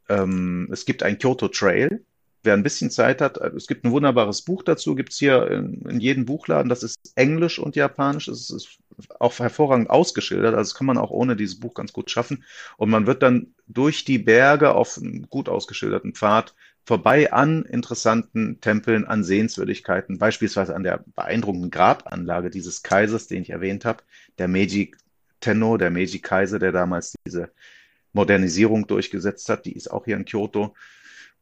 Ähm, 0.08 0.68
es 0.72 0.84
gibt 0.84 1.02
ein 1.02 1.18
Kyoto 1.18 1.48
Trail. 1.48 2.04
Wer 2.44 2.54
ein 2.54 2.62
bisschen 2.62 2.90
Zeit 2.90 3.20
hat, 3.20 3.38
äh, 3.38 3.50
es 3.56 3.66
gibt 3.66 3.84
ein 3.84 3.92
wunderbares 3.92 4.42
Buch 4.42 4.62
dazu, 4.62 4.94
gibt 4.94 5.12
es 5.12 5.18
hier 5.18 5.50
in, 5.50 5.82
in 5.88 6.00
jedem 6.00 6.24
Buchladen. 6.24 6.68
Das 6.68 6.82
ist 6.82 6.96
Englisch 7.16 7.58
und 7.58 7.76
Japanisch. 7.76 8.26
Das 8.26 8.50
ist 8.50 8.78
auch 9.18 9.38
hervorragend 9.38 9.90
ausgeschildert. 9.90 10.54
Also 10.54 10.70
das 10.70 10.74
kann 10.74 10.86
man 10.86 10.98
auch 10.98 11.10
ohne 11.10 11.36
dieses 11.36 11.58
Buch 11.58 11.74
ganz 11.74 11.92
gut 11.92 12.10
schaffen. 12.10 12.44
Und 12.76 12.90
man 12.90 13.06
wird 13.06 13.22
dann 13.22 13.54
durch 13.66 14.04
die 14.04 14.18
Berge 14.18 14.74
auf 14.74 14.98
einem 14.98 15.28
gut 15.30 15.48
ausgeschilderten 15.48 16.14
Pfad 16.14 16.54
vorbei 16.84 17.32
an 17.32 17.64
interessanten 17.64 18.60
Tempeln, 18.60 19.04
an 19.04 19.22
Sehenswürdigkeiten, 19.22 20.18
beispielsweise 20.18 20.74
an 20.74 20.82
der 20.82 21.04
beeindruckenden 21.14 21.70
Grabanlage 21.70 22.50
dieses 22.50 22.82
Kaisers, 22.82 23.28
den 23.28 23.42
ich 23.42 23.50
erwähnt 23.50 23.84
habe, 23.84 24.02
der 24.38 24.48
Meiji 24.48 24.92
Tenno, 25.42 25.76
der 25.76 25.90
Meiji-Kaiser, 25.90 26.58
der 26.58 26.72
damals 26.72 27.14
diese 27.26 27.50
Modernisierung 28.14 28.86
durchgesetzt 28.86 29.48
hat, 29.50 29.66
die 29.66 29.72
ist 29.72 29.90
auch 29.90 30.06
hier 30.06 30.16
in 30.16 30.24
Kyoto. 30.24 30.74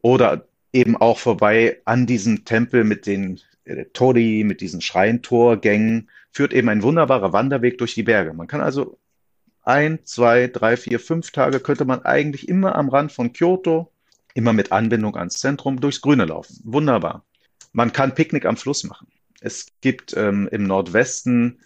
Oder 0.03 0.47
eben 0.73 0.97
auch 0.97 1.19
vorbei 1.19 1.81
an 1.85 2.07
diesem 2.07 2.45
Tempel 2.45 2.85
mit 2.85 3.07
den 3.07 3.41
äh, 3.65 3.85
Tori, 3.93 4.45
mit 4.45 4.61
diesen 4.61 4.81
Schreintorgängen, 4.81 6.11
führt 6.33 6.53
eben 6.53 6.69
ein 6.69 6.83
wunderbarer 6.83 7.33
Wanderweg 7.33 7.79
durch 7.79 7.95
die 7.95 8.03
Berge. 8.03 8.33
Man 8.33 8.47
kann 8.47 8.61
also 8.61 8.99
ein, 9.63 10.01
zwei, 10.05 10.47
drei, 10.49 10.77
vier, 10.77 11.01
fünf 11.01 11.31
Tage 11.33 11.61
könnte 11.61 11.85
man 11.85 12.05
eigentlich 12.05 12.49
immer 12.49 12.77
am 12.77 12.89
Rand 12.89 13.13
von 13.13 13.33
Kyoto, 13.33 13.93
immer 14.35 14.53
mit 14.53 14.73
Anbindung 14.73 15.17
ans 15.17 15.39
Zentrum, 15.39 15.81
durchs 15.81 16.01
Grüne 16.01 16.25
laufen. 16.25 16.61
Wunderbar. 16.65 17.25
Man 17.73 17.93
kann 17.93 18.15
Picknick 18.15 18.47
am 18.47 18.57
Fluss 18.57 18.85
machen. 18.85 19.09
Es 19.41 19.67
gibt 19.81 20.15
ähm, 20.17 20.49
im 20.51 20.65
Nordwesten 20.65 21.61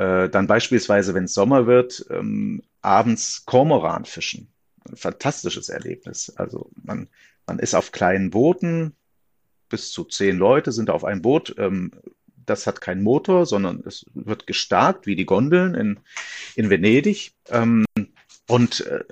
äh, 0.00 0.30
dann 0.30 0.46
beispielsweise, 0.46 1.12
wenn 1.12 1.24
es 1.24 1.34
Sommer 1.34 1.66
wird, 1.66 2.06
ähm, 2.08 2.62
abends 2.80 3.44
Kormoran 3.44 4.06
fischen. 4.06 4.48
Ein 4.88 4.96
fantastisches 4.96 5.68
Erlebnis. 5.68 6.32
Also 6.36 6.70
man, 6.82 7.08
man 7.46 7.58
ist 7.58 7.74
auf 7.74 7.92
kleinen 7.92 8.30
Booten, 8.30 8.94
bis 9.68 9.92
zu 9.92 10.04
zehn 10.04 10.38
Leute 10.38 10.72
sind 10.72 10.88
auf 10.88 11.04
einem 11.04 11.20
Boot. 11.20 11.54
Ähm, 11.58 11.90
das 12.46 12.66
hat 12.66 12.80
keinen 12.80 13.02
Motor, 13.02 13.44
sondern 13.44 13.82
es 13.86 14.06
wird 14.14 14.46
gestarkt, 14.46 15.06
wie 15.06 15.16
die 15.16 15.26
Gondeln 15.26 15.74
in, 15.74 16.00
in 16.56 16.70
Venedig. 16.70 17.34
Ähm, 17.50 17.84
und 18.48 18.80
äh, 18.86 19.04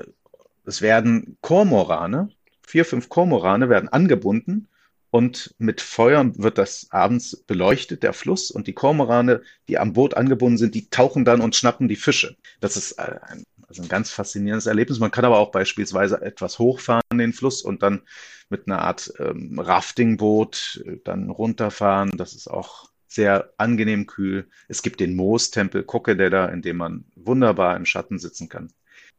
es 0.64 0.80
werden 0.80 1.36
Kormorane, 1.42 2.30
vier, 2.66 2.86
fünf 2.86 3.10
Kormorane 3.10 3.68
werden 3.68 3.90
angebunden 3.90 4.68
und 5.10 5.54
mit 5.58 5.80
Feuern 5.80 6.36
wird 6.36 6.58
das 6.58 6.88
abends 6.90 7.36
beleuchtet, 7.46 8.02
der 8.02 8.12
Fluss, 8.12 8.50
und 8.50 8.66
die 8.66 8.74
Kormorane, 8.74 9.42
die 9.68 9.78
am 9.78 9.94
Boot 9.94 10.14
angebunden 10.14 10.58
sind, 10.58 10.74
die 10.74 10.90
tauchen 10.90 11.24
dann 11.24 11.40
und 11.40 11.56
schnappen 11.56 11.88
die 11.88 11.96
Fische. 11.96 12.36
Das 12.60 12.76
ist 12.76 12.92
äh, 12.92 13.18
ein, 13.22 13.44
also 13.66 13.82
ein 13.82 13.88
ganz 13.88 14.10
faszinierendes 14.10 14.66
Erlebnis. 14.66 14.98
Man 14.98 15.10
kann 15.10 15.24
aber 15.24 15.38
auch 15.38 15.50
beispielsweise 15.50 16.20
etwas 16.20 16.58
hochfahren, 16.58 17.02
den 17.14 17.32
Fluss, 17.32 17.62
und 17.62 17.82
dann 17.82 18.02
mit 18.50 18.66
einer 18.66 18.80
Art 18.80 19.12
ähm, 19.18 19.58
Raftingboot 19.58 20.82
äh, 20.86 20.96
dann 21.04 21.30
runterfahren. 21.30 22.10
Das 22.16 22.34
ist 22.34 22.48
auch 22.48 22.90
sehr 23.06 23.52
angenehm 23.56 24.06
kühl. 24.06 24.48
Es 24.68 24.82
gibt 24.82 25.00
den 25.00 25.16
Moostempel 25.16 25.84
Kokededa, 25.84 26.46
in 26.46 26.60
dem 26.60 26.76
man 26.76 27.06
wunderbar 27.14 27.76
im 27.76 27.86
Schatten 27.86 28.18
sitzen 28.18 28.50
kann. 28.50 28.70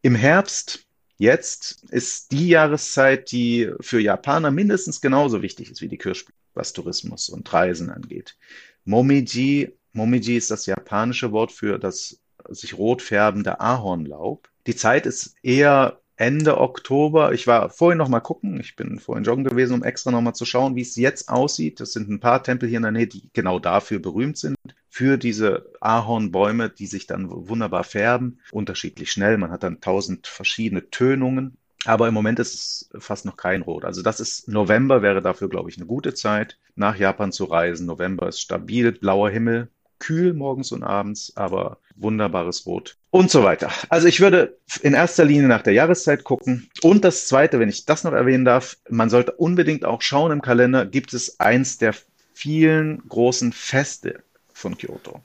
Im 0.01 0.15
Herbst 0.15 0.87
Jetzt 1.19 1.83
ist 1.89 2.31
die 2.31 2.47
Jahreszeit, 2.47 3.33
die 3.33 3.69
für 3.81 3.99
Japaner 3.99 4.51
mindestens 4.51 5.01
genauso 5.01 5.41
wichtig 5.41 5.69
ist 5.69 5.81
wie 5.81 5.89
die 5.89 5.97
Kirschblüte, 5.97 6.39
was 6.53 6.71
Tourismus 6.71 7.27
und 7.27 7.51
Reisen 7.51 7.89
angeht. 7.89 8.37
Momiji, 8.85 9.73
Momiji 9.91 10.37
ist 10.37 10.49
das 10.49 10.65
japanische 10.65 11.33
Wort 11.33 11.51
für 11.51 11.77
das 11.77 12.21
sich 12.47 12.77
rot 12.77 13.01
färbende 13.01 13.59
Ahornlaub. 13.59 14.49
Die 14.65 14.77
Zeit 14.77 15.05
ist 15.05 15.35
eher 15.43 15.99
Ende 16.15 16.57
Oktober. 16.57 17.33
Ich 17.33 17.47
war 17.47 17.69
vorhin 17.69 17.97
noch 17.97 18.07
mal 18.07 18.21
gucken. 18.21 18.57
Ich 18.61 18.77
bin 18.77 18.97
vorhin 18.97 19.25
joggen 19.25 19.43
gewesen, 19.43 19.73
um 19.73 19.83
extra 19.83 20.11
noch 20.11 20.21
mal 20.21 20.33
zu 20.33 20.45
schauen, 20.45 20.77
wie 20.77 20.81
es 20.81 20.95
jetzt 20.95 21.27
aussieht. 21.27 21.81
Das 21.81 21.91
sind 21.91 22.09
ein 22.09 22.21
paar 22.21 22.43
Tempel 22.43 22.69
hier 22.69 22.77
in 22.77 22.83
der 22.83 22.93
Nähe, 22.93 23.07
die 23.07 23.29
genau 23.33 23.59
dafür 23.59 23.99
berühmt 23.99 24.37
sind 24.37 24.55
für 24.89 25.17
diese 25.17 25.71
Ahornbäume, 25.79 26.69
die 26.69 26.87
sich 26.87 27.07
dann 27.07 27.29
wunderbar 27.29 27.83
färben, 27.83 28.39
unterschiedlich 28.51 29.11
schnell. 29.11 29.37
Man 29.37 29.51
hat 29.51 29.63
dann 29.63 29.81
tausend 29.81 30.27
verschiedene 30.27 30.89
Tönungen. 30.89 31.57
Aber 31.85 32.09
im 32.09 32.13
Moment 32.13 32.39
ist 32.39 32.53
es 32.55 32.89
fast 32.99 33.25
noch 33.25 33.37
kein 33.37 33.61
Rot. 33.61 33.85
Also 33.85 34.01
das 34.01 34.19
ist 34.19 34.49
November 34.49 35.01
wäre 35.01 35.21
dafür, 35.21 35.47
glaube 35.47 35.69
ich, 35.69 35.77
eine 35.77 35.85
gute 35.85 36.13
Zeit, 36.13 36.57
nach 36.75 36.97
Japan 36.97 37.31
zu 37.31 37.45
reisen. 37.45 37.85
November 37.85 38.27
ist 38.27 38.41
stabil, 38.41 38.91
blauer 38.91 39.29
Himmel, 39.29 39.69
kühl 39.97 40.33
morgens 40.33 40.73
und 40.73 40.83
abends, 40.83 41.33
aber 41.37 41.77
wunderbares 41.95 42.65
Rot 42.65 42.97
und 43.11 43.31
so 43.31 43.43
weiter. 43.43 43.69
Also 43.89 44.07
ich 44.07 44.19
würde 44.19 44.57
in 44.81 44.93
erster 44.93 45.25
Linie 45.25 45.47
nach 45.47 45.61
der 45.61 45.73
Jahreszeit 45.73 46.23
gucken. 46.23 46.69
Und 46.81 47.03
das 47.03 47.27
Zweite, 47.27 47.59
wenn 47.59 47.69
ich 47.69 47.85
das 47.85 48.03
noch 48.03 48.13
erwähnen 48.13 48.45
darf, 48.45 48.77
man 48.89 49.09
sollte 49.09 49.33
unbedingt 49.33 49.85
auch 49.85 50.01
schauen 50.01 50.31
im 50.31 50.41
Kalender, 50.41 50.85
gibt 50.85 51.13
es 51.13 51.39
eins 51.39 51.77
der 51.77 51.93
vielen 52.33 53.07
großen 53.07 53.51
Feste 53.51 54.23
von 54.59 54.77
Kyoto. 54.77 55.21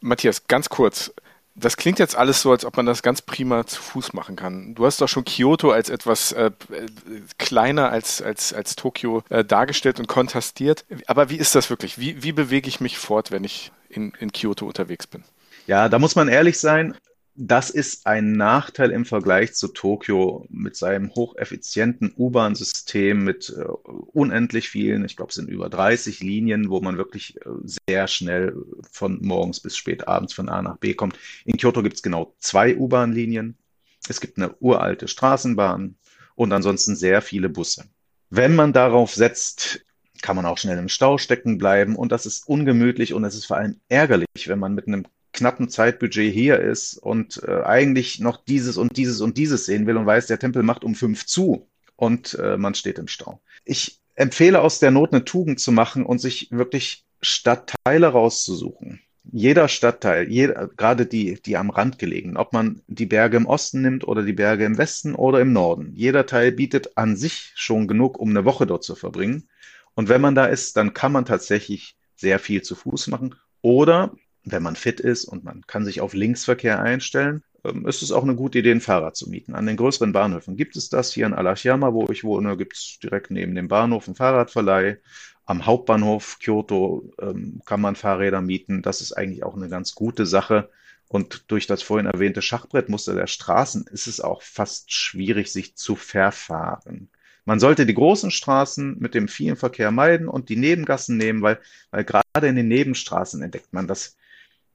Matthias, 0.00 0.46
ganz 0.48 0.68
kurz. 0.68 1.12
Das 1.54 1.76
klingt 1.76 1.98
jetzt 1.98 2.16
alles 2.16 2.40
so, 2.40 2.50
als 2.50 2.64
ob 2.64 2.78
man 2.78 2.86
das 2.86 3.02
ganz 3.02 3.20
prima 3.20 3.66
zu 3.66 3.80
Fuß 3.80 4.14
machen 4.14 4.36
kann. 4.36 4.74
Du 4.74 4.86
hast 4.86 5.02
doch 5.02 5.08
schon 5.08 5.24
Kyoto 5.24 5.70
als 5.70 5.90
etwas 5.90 6.32
äh, 6.32 6.50
kleiner 7.36 7.90
als, 7.90 8.22
als, 8.22 8.54
als 8.54 8.74
Tokio 8.74 9.22
äh, 9.28 9.44
dargestellt 9.44 10.00
und 10.00 10.08
kontrastiert. 10.08 10.86
Aber 11.06 11.28
wie 11.28 11.36
ist 11.36 11.54
das 11.54 11.68
wirklich? 11.68 11.98
Wie, 11.98 12.22
wie 12.22 12.32
bewege 12.32 12.68
ich 12.68 12.80
mich 12.80 12.96
fort, 12.96 13.30
wenn 13.30 13.44
ich 13.44 13.70
in, 13.90 14.12
in 14.18 14.32
Kyoto 14.32 14.66
unterwegs 14.66 15.06
bin? 15.06 15.24
Ja, 15.66 15.90
da 15.90 15.98
muss 15.98 16.16
man 16.16 16.28
ehrlich 16.28 16.58
sein 16.58 16.96
das 17.34 17.70
ist 17.70 18.06
ein 18.06 18.32
Nachteil 18.32 18.90
im 18.90 19.06
Vergleich 19.06 19.54
zu 19.54 19.68
Tokio 19.68 20.46
mit 20.50 20.76
seinem 20.76 21.14
hocheffizienten 21.14 22.12
U-Bahn-System 22.16 23.24
mit 23.24 23.54
äh, 23.56 23.62
unendlich 23.64 24.68
vielen, 24.68 25.04
ich 25.04 25.16
glaube, 25.16 25.30
es 25.30 25.36
sind 25.36 25.48
über 25.48 25.70
30 25.70 26.20
Linien, 26.20 26.68
wo 26.68 26.80
man 26.80 26.98
wirklich 26.98 27.36
äh, 27.36 27.50
sehr 27.88 28.06
schnell 28.06 28.54
von 28.90 29.18
morgens 29.22 29.60
bis 29.60 29.76
spät 29.76 30.08
abends 30.08 30.34
von 30.34 30.50
A 30.50 30.60
nach 30.60 30.76
B 30.76 30.92
kommt. 30.94 31.18
In 31.44 31.56
Kyoto 31.56 31.82
gibt 31.82 31.96
es 31.96 32.02
genau 32.02 32.34
zwei 32.38 32.76
U-Bahn-Linien. 32.76 33.56
Es 34.08 34.20
gibt 34.20 34.36
eine 34.36 34.54
uralte 34.60 35.08
Straßenbahn 35.08 35.96
und 36.34 36.52
ansonsten 36.52 36.96
sehr 36.96 37.22
viele 37.22 37.48
Busse. 37.48 37.86
Wenn 38.28 38.54
man 38.54 38.72
darauf 38.74 39.14
setzt, 39.14 39.84
kann 40.20 40.36
man 40.36 40.46
auch 40.46 40.58
schnell 40.58 40.78
im 40.78 40.88
Stau 40.88 41.18
stecken 41.18 41.56
bleiben 41.56 41.96
und 41.96 42.12
das 42.12 42.26
ist 42.26 42.46
ungemütlich 42.46 43.14
und 43.14 43.24
es 43.24 43.34
ist 43.34 43.46
vor 43.46 43.56
allem 43.56 43.80
ärgerlich, 43.88 44.26
wenn 44.46 44.58
man 44.58 44.74
mit 44.74 44.86
einem 44.86 45.06
knappen 45.42 45.68
Zeitbudget 45.68 46.32
hier 46.32 46.60
ist 46.60 46.96
und 46.98 47.42
äh, 47.46 47.62
eigentlich 47.64 48.20
noch 48.20 48.44
dieses 48.44 48.76
und 48.76 48.96
dieses 48.96 49.20
und 49.20 49.36
dieses 49.36 49.66
sehen 49.66 49.86
will 49.88 49.96
und 49.96 50.06
weiß, 50.06 50.28
der 50.28 50.38
Tempel 50.38 50.62
macht 50.62 50.84
um 50.84 50.94
fünf 50.94 51.26
zu 51.26 51.66
und 51.96 52.34
äh, 52.34 52.56
man 52.56 52.74
steht 52.74 53.00
im 53.00 53.08
Stau. 53.08 53.40
Ich 53.64 53.98
empfehle 54.14 54.60
aus 54.60 54.78
der 54.78 54.92
Not 54.92 55.12
eine 55.12 55.24
Tugend 55.24 55.58
zu 55.58 55.72
machen 55.72 56.06
und 56.06 56.20
sich 56.20 56.52
wirklich 56.52 57.04
Stadtteile 57.22 58.06
rauszusuchen. 58.06 59.00
jeder 59.24 59.66
Stadtteil, 59.68 60.28
jeder, 60.30 60.68
gerade 60.76 61.06
die, 61.06 61.40
die 61.42 61.56
am 61.56 61.70
Rand 61.70 61.98
gelegen, 61.98 62.36
ob 62.36 62.52
man 62.52 62.82
die 62.86 63.06
Berge 63.06 63.36
im 63.36 63.46
Osten 63.46 63.82
nimmt 63.82 64.06
oder 64.06 64.22
die 64.22 64.32
Berge 64.32 64.64
im 64.64 64.78
Westen 64.78 65.14
oder 65.16 65.40
im 65.40 65.52
Norden, 65.52 65.92
jeder 65.96 66.24
Teil 66.26 66.52
bietet 66.52 66.96
an 66.96 67.16
sich 67.16 67.52
schon 67.56 67.88
genug, 67.88 68.18
um 68.18 68.30
eine 68.30 68.44
Woche 68.44 68.66
dort 68.66 68.84
zu 68.84 68.94
verbringen. 68.94 69.48
Und 69.94 70.08
wenn 70.08 70.20
man 70.20 70.34
da 70.34 70.46
ist, 70.46 70.76
dann 70.76 70.94
kann 70.94 71.12
man 71.12 71.24
tatsächlich 71.24 71.96
sehr 72.14 72.38
viel 72.38 72.62
zu 72.62 72.74
Fuß 72.74 73.08
machen. 73.08 73.34
Oder 73.60 74.14
wenn 74.44 74.62
man 74.62 74.76
fit 74.76 75.00
ist 75.00 75.24
und 75.24 75.44
man 75.44 75.62
kann 75.66 75.84
sich 75.84 76.00
auf 76.00 76.14
Linksverkehr 76.14 76.80
einstellen, 76.80 77.42
ähm, 77.64 77.86
ist 77.86 78.02
es 78.02 78.12
auch 78.12 78.22
eine 78.22 78.34
gute 78.34 78.58
Idee, 78.58 78.72
ein 78.72 78.80
Fahrrad 78.80 79.16
zu 79.16 79.28
mieten. 79.28 79.54
An 79.54 79.66
den 79.66 79.76
größeren 79.76 80.12
Bahnhöfen 80.12 80.56
gibt 80.56 80.76
es 80.76 80.88
das. 80.88 81.12
Hier 81.12 81.26
in 81.26 81.34
Alashiyama, 81.34 81.92
wo 81.92 82.08
ich 82.10 82.24
wohne, 82.24 82.56
gibt 82.56 82.76
es 82.76 82.98
direkt 83.02 83.30
neben 83.30 83.54
dem 83.54 83.68
Bahnhof 83.68 84.08
einen 84.08 84.16
Fahrradverleih. 84.16 84.98
Am 85.44 85.66
Hauptbahnhof 85.66 86.38
Kyoto 86.40 87.12
ähm, 87.20 87.62
kann 87.64 87.80
man 87.80 87.96
Fahrräder 87.96 88.40
mieten. 88.40 88.82
Das 88.82 89.00
ist 89.00 89.12
eigentlich 89.12 89.44
auch 89.44 89.56
eine 89.56 89.68
ganz 89.68 89.94
gute 89.94 90.26
Sache. 90.26 90.70
Und 91.08 91.44
durch 91.48 91.66
das 91.66 91.82
vorhin 91.82 92.06
erwähnte 92.06 92.40
Schachbrettmuster 92.40 93.14
der 93.14 93.26
Straßen 93.26 93.86
ist 93.92 94.06
es 94.06 94.20
auch 94.20 94.42
fast 94.42 94.92
schwierig, 94.92 95.52
sich 95.52 95.76
zu 95.76 95.94
verfahren. 95.94 97.10
Man 97.44 97.60
sollte 97.60 97.86
die 97.86 97.94
großen 97.94 98.30
Straßen 98.30 98.98
mit 98.98 99.14
dem 99.14 99.28
vielen 99.28 99.56
Verkehr 99.56 99.90
meiden 99.90 100.28
und 100.28 100.48
die 100.48 100.56
Nebengassen 100.56 101.16
nehmen, 101.16 101.42
weil, 101.42 101.60
weil 101.90 102.04
gerade 102.04 102.46
in 102.48 102.56
den 102.56 102.68
Nebenstraßen 102.68 103.42
entdeckt 103.42 103.72
man 103.72 103.88
das, 103.88 104.16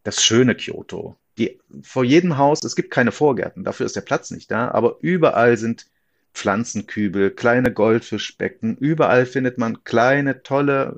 das 0.08 0.24
schöne 0.24 0.56
Kyoto. 0.56 1.18
Die, 1.38 1.60
vor 1.84 2.06
jedem 2.06 2.38
Haus, 2.38 2.64
es 2.64 2.78
gibt 2.78 2.92
keine 2.92 3.12
Vorgärten, 3.12 3.66
dafür 3.66 3.86
ist 3.86 3.98
der 3.98 4.02
Platz 4.02 4.32
nicht 4.32 4.50
da, 4.50 4.72
aber 4.72 4.98
überall 5.02 5.58
sind 5.58 5.86
Pflanzenkübel, 6.34 7.32
kleine 7.32 7.74
Goldfischbecken, 7.74 8.78
überall 8.78 9.26
findet 9.26 9.58
man 9.58 9.84
kleine, 9.84 10.44
tolle, 10.44 10.96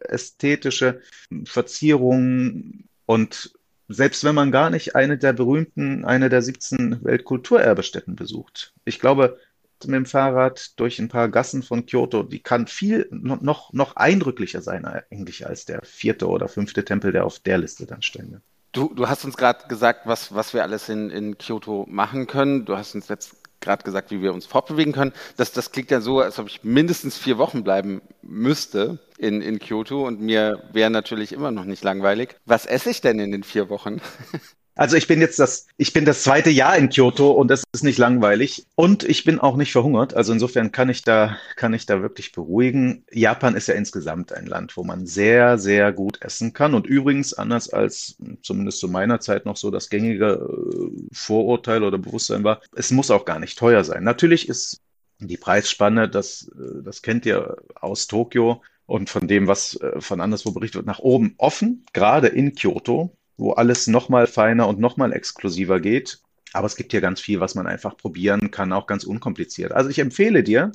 ästhetische 0.00 1.00
Verzierungen 1.44 2.88
und 3.06 3.54
selbst 3.88 4.22
wenn 4.22 4.34
man 4.34 4.52
gar 4.52 4.68
nicht 4.68 4.96
eine 4.96 5.16
der 5.16 5.32
berühmten, 5.32 6.04
eine 6.04 6.28
der 6.28 6.42
17 6.42 7.02
Weltkulturerbestätten 7.02 8.16
besucht. 8.16 8.74
Ich 8.84 9.00
glaube, 9.00 9.38
mit 9.86 9.96
dem 9.96 10.06
Fahrrad 10.06 10.78
durch 10.78 10.98
ein 10.98 11.08
paar 11.08 11.28
Gassen 11.28 11.62
von 11.62 11.86
Kyoto, 11.86 12.22
die 12.22 12.40
kann 12.40 12.66
viel 12.66 13.08
noch, 13.10 13.72
noch 13.72 13.96
eindrücklicher 13.96 14.62
sein 14.62 14.84
eigentlich 14.84 15.46
als 15.46 15.64
der 15.64 15.82
vierte 15.82 16.28
oder 16.28 16.48
fünfte 16.48 16.84
Tempel, 16.84 17.12
der 17.12 17.24
auf 17.24 17.38
der 17.38 17.58
Liste 17.58 17.86
dann 17.86 18.02
stände. 18.02 18.42
Du, 18.72 18.92
du 18.94 19.08
hast 19.08 19.24
uns 19.24 19.36
gerade 19.36 19.68
gesagt, 19.68 20.06
was, 20.06 20.34
was 20.34 20.54
wir 20.54 20.62
alles 20.62 20.88
in, 20.88 21.10
in 21.10 21.36
Kyoto 21.36 21.86
machen 21.88 22.26
können. 22.26 22.64
Du 22.64 22.76
hast 22.76 22.94
uns 22.94 23.08
jetzt 23.08 23.36
gerade 23.60 23.84
gesagt, 23.84 24.10
wie 24.10 24.20
wir 24.20 24.32
uns 24.32 24.46
fortbewegen 24.46 24.92
können. 24.92 25.12
Das, 25.36 25.52
das 25.52 25.70
klingt 25.70 25.90
ja 25.90 26.00
so, 26.00 26.20
als 26.20 26.38
ob 26.38 26.48
ich 26.48 26.64
mindestens 26.64 27.16
vier 27.16 27.38
Wochen 27.38 27.64
bleiben 27.64 28.02
müsste 28.22 28.98
in, 29.18 29.40
in 29.40 29.58
Kyoto 29.58 30.06
und 30.06 30.20
mir 30.20 30.64
wäre 30.72 30.90
natürlich 30.90 31.32
immer 31.32 31.50
noch 31.50 31.64
nicht 31.64 31.84
langweilig. 31.84 32.36
Was 32.44 32.66
esse 32.66 32.90
ich 32.90 33.00
denn 33.00 33.18
in 33.18 33.30
den 33.30 33.44
vier 33.44 33.68
Wochen? 33.68 34.00
Also 34.82 34.96
ich 34.96 35.06
bin 35.06 35.20
jetzt 35.20 35.38
das, 35.38 35.68
ich 35.76 35.92
bin 35.92 36.04
das 36.04 36.24
zweite 36.24 36.50
Jahr 36.50 36.76
in 36.76 36.88
Kyoto 36.88 37.30
und 37.30 37.52
es 37.52 37.62
ist 37.72 37.84
nicht 37.84 37.98
langweilig 37.98 38.66
und 38.74 39.04
ich 39.04 39.22
bin 39.22 39.38
auch 39.38 39.56
nicht 39.56 39.70
verhungert. 39.70 40.14
Also 40.14 40.32
insofern 40.32 40.72
kann 40.72 40.88
ich 40.88 41.02
da, 41.02 41.36
kann 41.54 41.72
ich 41.72 41.86
da 41.86 42.02
wirklich 42.02 42.32
beruhigen. 42.32 43.04
Japan 43.12 43.54
ist 43.54 43.68
ja 43.68 43.74
insgesamt 43.74 44.32
ein 44.32 44.46
Land, 44.46 44.76
wo 44.76 44.82
man 44.82 45.06
sehr, 45.06 45.56
sehr 45.56 45.92
gut 45.92 46.20
essen 46.20 46.52
kann 46.52 46.74
und 46.74 46.88
übrigens 46.88 47.32
anders 47.32 47.70
als 47.70 48.16
zumindest 48.42 48.80
zu 48.80 48.88
meiner 48.88 49.20
Zeit 49.20 49.46
noch 49.46 49.56
so 49.56 49.70
das 49.70 49.88
gängige 49.88 50.48
äh, 50.50 50.90
Vorurteil 51.12 51.84
oder 51.84 51.98
Bewusstsein 51.98 52.42
war, 52.42 52.60
es 52.74 52.90
muss 52.90 53.12
auch 53.12 53.24
gar 53.24 53.38
nicht 53.38 53.56
teuer 53.56 53.84
sein. 53.84 54.02
Natürlich 54.02 54.48
ist 54.48 54.80
die 55.20 55.36
Preisspanne, 55.36 56.08
das, 56.08 56.50
äh, 56.58 56.82
das 56.82 57.02
kennt 57.02 57.24
ihr 57.24 57.54
aus 57.76 58.08
Tokio 58.08 58.62
und 58.86 59.10
von 59.10 59.28
dem, 59.28 59.46
was 59.46 59.76
äh, 59.76 60.00
von 60.00 60.20
anderswo 60.20 60.50
berichtet 60.50 60.80
wird, 60.80 60.86
nach 60.86 60.98
oben 60.98 61.36
offen, 61.38 61.86
gerade 61.92 62.26
in 62.26 62.56
Kyoto 62.56 63.16
wo 63.42 63.52
alles 63.52 63.86
nochmal 63.86 64.26
feiner 64.26 64.68
und 64.68 64.78
nochmal 64.78 65.12
exklusiver 65.12 65.80
geht. 65.80 66.20
Aber 66.52 66.66
es 66.66 66.76
gibt 66.76 66.92
hier 66.92 67.00
ganz 67.00 67.20
viel, 67.20 67.40
was 67.40 67.54
man 67.54 67.66
einfach 67.66 67.96
probieren 67.96 68.50
kann, 68.50 68.72
auch 68.72 68.86
ganz 68.86 69.04
unkompliziert. 69.04 69.72
Also 69.72 69.90
ich 69.90 69.98
empfehle 69.98 70.42
dir, 70.42 70.72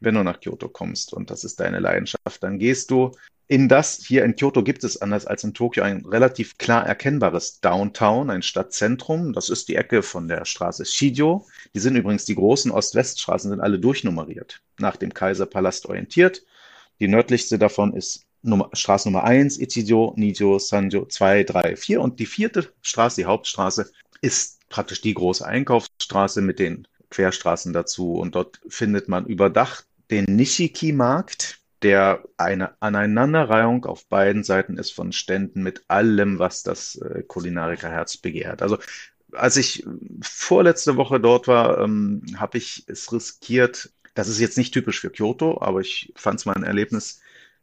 wenn 0.00 0.16
du 0.16 0.22
nach 0.22 0.40
Kyoto 0.40 0.68
kommst 0.68 1.12
und 1.12 1.30
das 1.30 1.44
ist 1.44 1.60
deine 1.60 1.78
Leidenschaft, 1.78 2.42
dann 2.42 2.58
gehst 2.58 2.90
du 2.90 3.12
in 3.48 3.68
das, 3.68 4.02
hier 4.04 4.24
in 4.24 4.34
Kyoto 4.34 4.62
gibt 4.62 4.82
es 4.82 5.00
anders 5.00 5.26
als 5.26 5.44
in 5.44 5.54
Tokio 5.54 5.84
ein 5.84 6.04
relativ 6.06 6.58
klar 6.58 6.86
erkennbares 6.86 7.60
Downtown, 7.60 8.30
ein 8.30 8.42
Stadtzentrum. 8.42 9.32
Das 9.32 9.48
ist 9.50 9.68
die 9.68 9.76
Ecke 9.76 10.02
von 10.02 10.26
der 10.26 10.44
Straße 10.44 10.84
Shijo. 10.84 11.46
Die 11.74 11.80
sind 11.80 11.96
übrigens 11.96 12.24
die 12.24 12.34
großen 12.34 12.70
Ost-West-Straßen, 12.70 13.50
sind 13.50 13.60
alle 13.60 13.78
durchnummeriert, 13.78 14.62
nach 14.78 14.96
dem 14.96 15.12
Kaiserpalast 15.12 15.86
orientiert. 15.86 16.44
Die 16.98 17.08
nördlichste 17.08 17.58
davon 17.58 17.94
ist 17.94 18.24
Nummer, 18.42 18.70
Straße 18.72 19.08
Nummer 19.08 19.24
1, 19.24 19.58
Ichijo, 19.58 20.14
Nijo, 20.16 20.58
Sanjo 20.58 21.06
2, 21.06 21.44
3, 21.44 21.76
4. 21.76 22.00
Und 22.00 22.18
die 22.18 22.26
vierte 22.26 22.68
Straße, 22.82 23.20
die 23.22 23.26
Hauptstraße, 23.26 23.90
ist 24.20 24.68
praktisch 24.68 25.00
die 25.00 25.14
große 25.14 25.46
Einkaufsstraße 25.46 26.42
mit 26.42 26.58
den 26.58 26.86
Querstraßen 27.10 27.72
dazu. 27.72 28.14
Und 28.14 28.34
dort 28.34 28.60
findet 28.68 29.08
man 29.08 29.26
überdacht 29.26 29.86
den 30.10 30.24
Nishiki-Markt, 30.24 31.60
der 31.82 32.22
eine 32.36 32.80
Aneinanderreihung 32.80 33.86
auf 33.86 34.06
beiden 34.06 34.44
Seiten 34.44 34.78
ist 34.78 34.92
von 34.92 35.12
Ständen 35.12 35.62
mit 35.62 35.84
allem, 35.88 36.38
was 36.38 36.62
das 36.62 36.96
äh, 36.96 37.22
Kulinarikerherz 37.26 38.16
begehrt. 38.16 38.62
Also 38.62 38.78
als 39.32 39.56
ich 39.56 39.84
vorletzte 40.20 40.96
Woche 40.96 41.18
dort 41.18 41.48
war, 41.48 41.78
ähm, 41.78 42.22
habe 42.36 42.58
ich 42.58 42.84
es 42.86 43.12
riskiert. 43.12 43.90
Das 44.14 44.28
ist 44.28 44.38
jetzt 44.38 44.58
nicht 44.58 44.72
typisch 44.74 45.00
für 45.00 45.10
Kyoto, 45.10 45.60
aber 45.60 45.80
ich 45.80 46.12
fand 46.16 46.38
es 46.38 46.46
mal 46.46 46.54
ein 46.54 46.64
Erlebnis, 46.64 47.20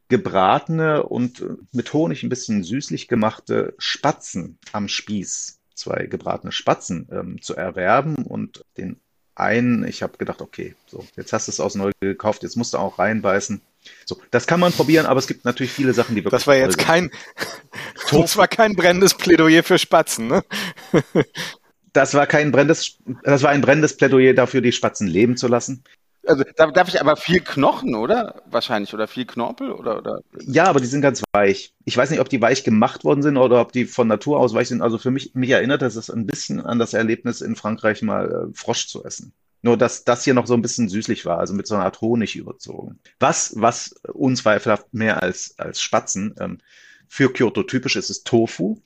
gebratene 0.10 1.04
und 1.04 1.44
mit 1.72 1.94
Honig 1.94 2.24
ein 2.24 2.30
bisschen 2.30 2.64
süßlich 2.64 3.08
gemachte 3.08 3.76
Spatzen 3.78 4.58
am 4.72 4.88
Spieß, 4.88 5.60
zwei 5.76 6.08
gebratene 6.08 6.52
Spatzen 6.52 7.08
ähm, 7.12 7.42
zu 7.42 7.56
erwerben 7.56 8.16
und 8.16 8.66
den 8.78 9.00
einen, 9.36 9.88
ich 9.88 10.04
habe 10.04 10.18
gedacht, 10.18 10.42
okay, 10.42 10.76
so, 10.88 11.06
jetzt 11.16 11.32
hast 11.32 11.48
du 11.48 11.52
es 11.52 11.60
aus 11.60 11.76
Neu 11.76 11.92
gekauft, 12.02 12.44
jetzt 12.44 12.58
musst 12.58 12.74
du 12.74 12.78
auch 12.78 13.00
reinbeißen. 13.00 13.62
So, 14.06 14.20
das 14.32 14.46
kann 14.46 14.60
man 14.60 14.74
probieren, 14.74 15.06
aber 15.06 15.20
es 15.20 15.28
gibt 15.28 15.46
natürlich 15.46 15.72
viele 15.72 15.94
Sachen, 15.94 16.16
die 16.16 16.24
wirklich. 16.24 16.40
Das 16.40 16.48
war 16.48 16.56
jetzt 16.56 16.78
kein, 16.78 17.10
das 18.12 18.36
war 18.36 18.48
kein 18.48 18.76
brennendes 18.76 19.14
Plädoyer 19.14 19.64
für 19.64 19.78
Spatzen, 19.78 20.28
ne? 20.28 20.44
Das 21.94 22.14
war 22.14 22.28
kein 22.28 22.52
brennendes, 22.52 22.98
das 23.24 23.42
war 23.42 23.50
ein 23.50 23.62
brennendes 23.62 23.98
Plädoyer 23.98 24.34
dafür, 24.34 24.62
die 24.62 24.72
Spatzen 24.72 25.08
leben 25.08 25.38
zu 25.38 25.48
lassen. 25.48 25.84
Also 26.30 26.44
darf 26.44 26.88
ich 26.88 27.02
aber 27.02 27.16
viel 27.16 27.40
Knochen, 27.40 27.96
oder? 27.96 28.44
Wahrscheinlich. 28.46 28.94
Oder 28.94 29.08
viel 29.08 29.26
Knorpel? 29.26 29.72
Oder, 29.72 29.98
oder? 29.98 30.22
Ja, 30.46 30.66
aber 30.66 30.80
die 30.80 30.86
sind 30.86 31.02
ganz 31.02 31.24
weich. 31.32 31.74
Ich 31.86 31.98
weiß 31.98 32.12
nicht, 32.12 32.20
ob 32.20 32.30
die 32.30 32.40
weich 32.40 32.64
gemacht 32.64 33.04
worden 33.04 33.24
sind 33.24 33.38
oder 33.38 33.60
ob 33.60 33.72
die 33.72 33.86
von 33.86 34.08
Natur 34.08 34.40
aus 34.40 34.54
weich 34.54 34.68
sind. 34.68 34.84
Also 34.84 35.00
für 35.00 35.10
mich, 35.10 35.34
mich 35.34 35.50
erinnert 35.50 35.82
das 35.82 36.08
ein 36.12 36.28
bisschen 36.28 36.62
an 36.62 36.78
das 36.78 36.94
Erlebnis 36.94 37.42
in 37.42 37.56
Frankreich 37.56 38.04
mal 38.04 38.32
äh, 38.52 38.54
Frosch 38.54 38.88
zu 38.88 39.04
essen. 39.04 39.34
Nur, 39.64 39.76
dass 39.76 40.04
das 40.04 40.24
hier 40.24 40.36
noch 40.36 40.46
so 40.46 40.54
ein 40.54 40.62
bisschen 40.62 40.88
süßlich 40.88 41.26
war, 41.26 41.40
also 41.40 41.56
mit 41.56 41.66
so 41.66 41.74
einer 41.74 41.86
Art 41.86 42.00
Honig 42.00 42.36
überzogen. 42.36 43.00
Was, 43.20 43.54
was 43.56 43.96
unzweifelhaft 44.14 44.94
mehr 44.94 45.24
als, 45.24 45.56
als 45.58 45.82
Spatzen 45.82 46.36
ähm, 46.40 46.60
für 47.08 47.34
Kyoto 47.34 47.64
typisch 47.64 47.96
ist, 47.96 48.12
ist 48.12 48.28
Tofu 48.28 48.78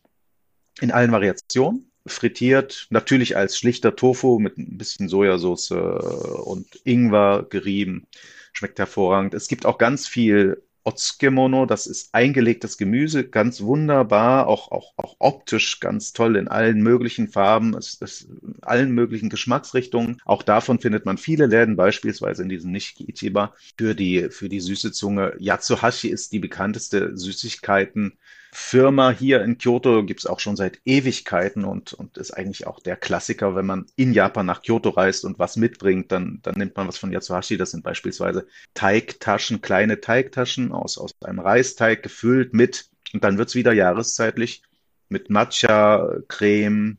in 0.79 0.91
allen 0.91 1.11
Variationen 1.11 1.91
frittiert, 2.05 2.87
natürlich 2.89 3.37
als 3.37 3.57
schlichter 3.57 3.95
Tofu 3.95 4.39
mit 4.39 4.57
ein 4.57 4.77
bisschen 4.77 5.09
Sojasauce 5.09 5.71
und 5.71 6.67
Ingwer 6.83 7.45
gerieben. 7.49 8.07
Schmeckt 8.51 8.79
hervorragend. 8.79 9.33
Es 9.33 9.47
gibt 9.47 9.65
auch 9.65 9.77
ganz 9.77 10.07
viel 10.07 10.61
Otsukemono, 10.85 11.65
das 11.65 11.87
ist 11.87 12.13
eingelegtes 12.13 12.77
Gemüse, 12.77 13.23
ganz 13.23 13.61
wunderbar, 13.61 14.47
auch, 14.47 14.69
auch, 14.71 14.93
auch 14.97 15.15
optisch 15.19 15.79
ganz 15.79 16.11
toll 16.11 16.35
in 16.35 16.49
allen 16.49 16.81
möglichen 16.81 17.29
Farben, 17.29 17.73
es, 17.73 17.97
es, 18.01 18.23
in 18.23 18.57
allen 18.61 18.91
möglichen 18.91 19.29
Geschmacksrichtungen. 19.29 20.21
Auch 20.25 20.43
davon 20.43 20.79
findet 20.79 21.05
man 21.05 21.17
viele 21.17 21.45
Läden, 21.45 21.77
beispielsweise 21.77 22.43
in 22.43 22.49
diesem 22.49 22.71
Nishiki 22.71 23.09
Ichiba, 23.09 23.53
für 23.77 23.95
die, 23.95 24.29
für 24.29 24.49
die 24.49 24.59
süße 24.59 24.91
Zunge. 24.91 25.35
Yatsuhashi 25.39 26.09
ist 26.09 26.33
die 26.33 26.39
bekannteste 26.39 27.15
Süßigkeiten 27.17 28.17
Firma 28.55 29.09
hier 29.09 29.41
in 29.43 29.57
Kyoto 29.57 30.03
gibt's 30.05 30.27
auch 30.27 30.39
schon 30.39 30.55
seit 30.55 30.79
Ewigkeiten 30.85 31.65
und, 31.65 31.93
und 31.93 32.17
ist 32.17 32.31
eigentlich 32.31 32.67
auch 32.67 32.79
der 32.79 32.95
Klassiker, 32.95 33.55
wenn 33.55 33.65
man 33.65 33.87
in 33.95 34.13
Japan 34.13 34.45
nach 34.45 34.61
Kyoto 34.61 34.89
reist 34.89 35.25
und 35.25 35.39
was 35.39 35.57
mitbringt, 35.57 36.11
dann, 36.11 36.39
dann 36.43 36.55
nimmt 36.55 36.77
man 36.77 36.87
was 36.87 36.99
von 36.99 37.11
Yatsuhashi. 37.11 37.57
Das 37.57 37.71
sind 37.71 37.83
beispielsweise 37.83 38.47
Teigtaschen, 38.75 39.61
kleine 39.61 40.01
Teigtaschen 40.01 40.71
aus, 40.71 40.99
aus 40.99 41.15
einem 41.23 41.39
Reisteig 41.39 42.03
gefüllt 42.03 42.53
mit, 42.53 42.89
und 43.11 43.23
dann 43.23 43.39
wird's 43.39 43.55
wieder 43.55 43.73
jahreszeitlich 43.73 44.61
mit 45.09 45.31
Matcha-Creme, 45.31 46.97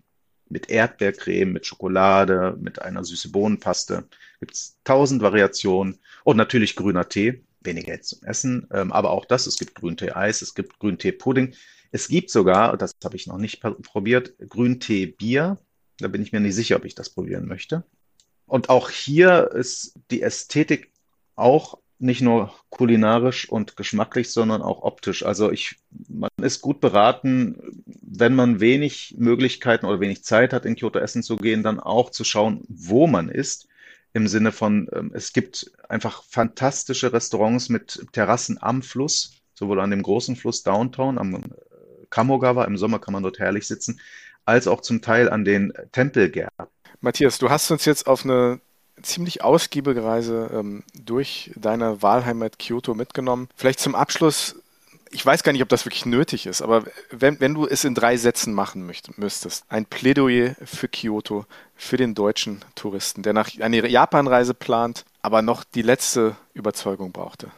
mit 0.49 0.71
Erdbeercreme, 0.71 1.53
mit 1.53 1.67
Schokolade, 1.67 2.57
mit 2.61 2.83
einer 2.83 3.05
süße 3.05 3.31
Bohnenpaste. 3.31 4.09
Gibt's 4.41 4.79
tausend 4.83 5.23
Variationen 5.23 6.01
und 6.25 6.37
natürlich 6.37 6.75
grüner 6.75 7.09
Tee 7.09 7.45
weniger 7.65 8.01
zum 8.01 8.23
Essen, 8.25 8.69
ähm, 8.73 8.93
aber 8.93 9.11
auch 9.11 9.25
das, 9.25 9.47
es 9.47 9.57
gibt 9.57 9.75
Grüntee-Eis, 9.75 10.43
es 10.43 10.55
gibt 10.55 10.79
Grüntee-Pudding. 10.79 11.55
Es 11.91 12.09
gibt 12.09 12.31
sogar, 12.31 12.77
das 12.77 12.93
habe 13.05 13.17
ich 13.17 13.27
noch 13.27 13.39
nicht 13.39 13.61
probiert, 13.61 14.35
Grüntee-Bier. 14.39 15.59
Da 15.99 16.09
bin 16.09 16.23
ich 16.23 16.33
mir 16.33 16.41
nicht 16.41 16.57
sicher, 16.57 16.77
ob 16.77 16.85
ich 16.85 16.95
das 16.95 17.11
probieren 17.11 17.47
möchte. 17.47 17.85
Und 18.47 18.69
auch 18.69 18.91
hier 18.91 19.53
ist 19.53 19.95
die 20.11 20.23
Ästhetik 20.23 20.91
auch 21.37 21.79
nicht 21.99 22.21
nur 22.21 22.53
kulinarisch 22.71 23.49
und 23.49 23.77
geschmacklich, 23.77 24.31
sondern 24.31 24.63
auch 24.63 24.83
optisch. 24.83 25.25
Also 25.25 25.51
ich, 25.51 25.77
man 26.09 26.31
ist 26.43 26.61
gut 26.61 26.81
beraten, 26.81 27.85
wenn 27.87 28.35
man 28.35 28.61
wenig 28.61 29.15
Möglichkeiten 29.17 29.87
oder 29.87 30.01
wenig 30.01 30.25
Zeit 30.25 30.53
hat, 30.53 30.67
in 30.67 30.77
Kyoto 30.77 30.99
essen 30.99 31.23
zu 31.23 31.37
gehen, 31.37 31.63
dann 31.63 31.81
auch 31.81 32.11
zu 32.11 32.25
schauen, 32.25 32.63
wo 32.69 33.07
man 33.07 33.29
isst. 33.29 33.69
Im 34.15 34.29
Sinne 34.29 34.53
von, 34.53 34.89
ähm, 34.93 35.11
es 35.13 35.33
gibt 35.33 35.73
einfach 35.89 36.23
fantastische 36.23 37.13
Restaurants 37.13 37.69
mit 37.69 38.07
Terrassen 38.13 38.63
am 38.63 38.81
Fluss, 38.83 39.33
sowohl 39.55 39.81
an 39.81 39.91
dem 39.91 40.03
großen 40.03 40.37
Fluss 40.37 40.63
Downtown, 40.63 41.19
am 41.19 41.35
äh, 41.35 41.41
Kamogawa, 42.11 42.65
im 42.65 42.79
Sommer 42.79 43.01
kann 43.01 43.13
man 43.13 43.25
dort 43.25 43.41
herrlich 43.41 43.67
sitzen, 43.67 44.01
als 44.45 44.69
auch 44.69 44.81
zum 44.83 45.03
Teil 45.03 45.29
an 45.29 45.45
den 45.45 45.73
Tempelgärten. 45.91 46.67
Matthias, 47.01 47.39
du 47.39 47.51
hast 47.51 47.71
uns 47.73 47.85
jetzt 47.85 48.07
auf 48.07 48.25
eine 48.25 48.61
ziemlich 49.03 49.43
ausgiebige 49.43 50.05
Reise 50.05 50.49
ähm, 50.53 50.85
durch 50.95 51.51
deine 51.57 52.01
Wahlheimat 52.01 52.59
Kyoto 52.59 52.95
mitgenommen. 52.95 53.49
Vielleicht 53.57 53.81
zum 53.81 53.97
Abschluss, 53.97 54.63
ich 55.15 55.25
weiß 55.25 55.45
gar 55.45 55.53
nicht, 55.53 55.63
ob 55.63 55.69
das 55.69 55.87
wirklich 55.87 56.07
nötig 56.07 56.47
ist, 56.47 56.61
aber 56.61 56.85
wenn, 57.09 57.39
wenn 57.39 57.55
du 57.55 57.67
es 57.67 57.85
in 57.85 57.95
drei 57.95 58.17
Sätzen 58.17 58.53
machen 58.53 58.85
möcht, 58.85 59.17
müsstest, 59.17 59.65
ein 59.69 59.87
Plädoyer 59.87 60.57
für 60.65 60.89
Kyoto, 60.89 61.47
für 61.77 61.97
den 61.97 62.15
deutschen 62.15 62.65
Touristen, 62.75 63.23
der 63.23 63.33
nach 63.33 63.49
eine 63.61 63.89
Japanreise 63.89 64.55
plant, 64.55 65.05
aber 65.23 65.41
noch 65.41 65.63
die 65.63 65.83
letzte 65.83 66.35
Überzeugung 66.53 67.13
brauchte. 67.13 67.53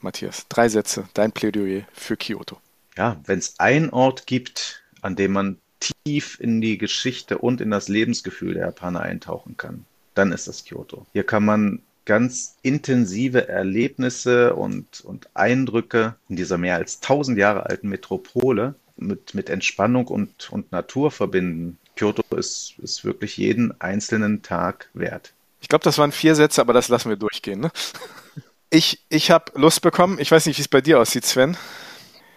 Matthias, 0.00 0.46
drei 0.48 0.68
Sätze, 0.68 1.08
dein 1.14 1.32
Plädoyer 1.32 1.82
für 1.92 2.18
Kyoto. 2.18 2.58
Ja, 2.98 3.18
wenn 3.24 3.38
es 3.38 3.58
einen 3.58 3.88
Ort 3.90 4.26
gibt, 4.26 4.82
an 5.00 5.16
dem 5.16 5.32
man 5.32 5.58
tief 6.04 6.38
in 6.38 6.60
die 6.60 6.76
Geschichte 6.76 7.38
und 7.38 7.62
in 7.62 7.70
das 7.70 7.88
Lebensgefühl 7.88 8.54
der 8.54 8.66
Japaner 8.66 9.00
eintauchen 9.00 9.56
kann, 9.56 9.86
dann 10.14 10.32
ist 10.32 10.48
das 10.48 10.66
Kyoto. 10.66 11.06
Hier 11.14 11.24
kann 11.24 11.46
man 11.46 11.80
ganz 12.04 12.56
intensive 12.62 13.48
Erlebnisse 13.48 14.54
und, 14.54 15.00
und 15.02 15.28
Eindrücke 15.34 16.16
in 16.28 16.36
dieser 16.36 16.58
mehr 16.58 16.76
als 16.76 17.00
tausend 17.00 17.38
Jahre 17.38 17.66
alten 17.66 17.88
Metropole 17.88 18.74
mit, 18.96 19.34
mit 19.34 19.50
Entspannung 19.50 20.06
und, 20.06 20.50
und 20.50 20.72
Natur 20.72 21.10
verbinden. 21.10 21.78
Kyoto 21.96 22.22
ist, 22.36 22.74
ist 22.78 23.04
wirklich 23.04 23.36
jeden 23.36 23.78
einzelnen 23.80 24.42
Tag 24.42 24.88
wert. 24.94 25.32
Ich 25.60 25.68
glaube, 25.68 25.84
das 25.84 25.98
waren 25.98 26.12
vier 26.12 26.34
Sätze, 26.34 26.60
aber 26.60 26.72
das 26.72 26.88
lassen 26.88 27.10
wir 27.10 27.16
durchgehen. 27.16 27.60
Ne? 27.60 27.70
Ich, 28.72 29.00
ich 29.08 29.32
habe 29.32 29.50
Lust 29.56 29.82
bekommen. 29.82 30.20
Ich 30.20 30.30
weiß 30.30 30.46
nicht, 30.46 30.56
wie 30.56 30.62
es 30.62 30.68
bei 30.68 30.80
dir 30.80 31.00
aussieht, 31.00 31.26
Sven. 31.26 31.56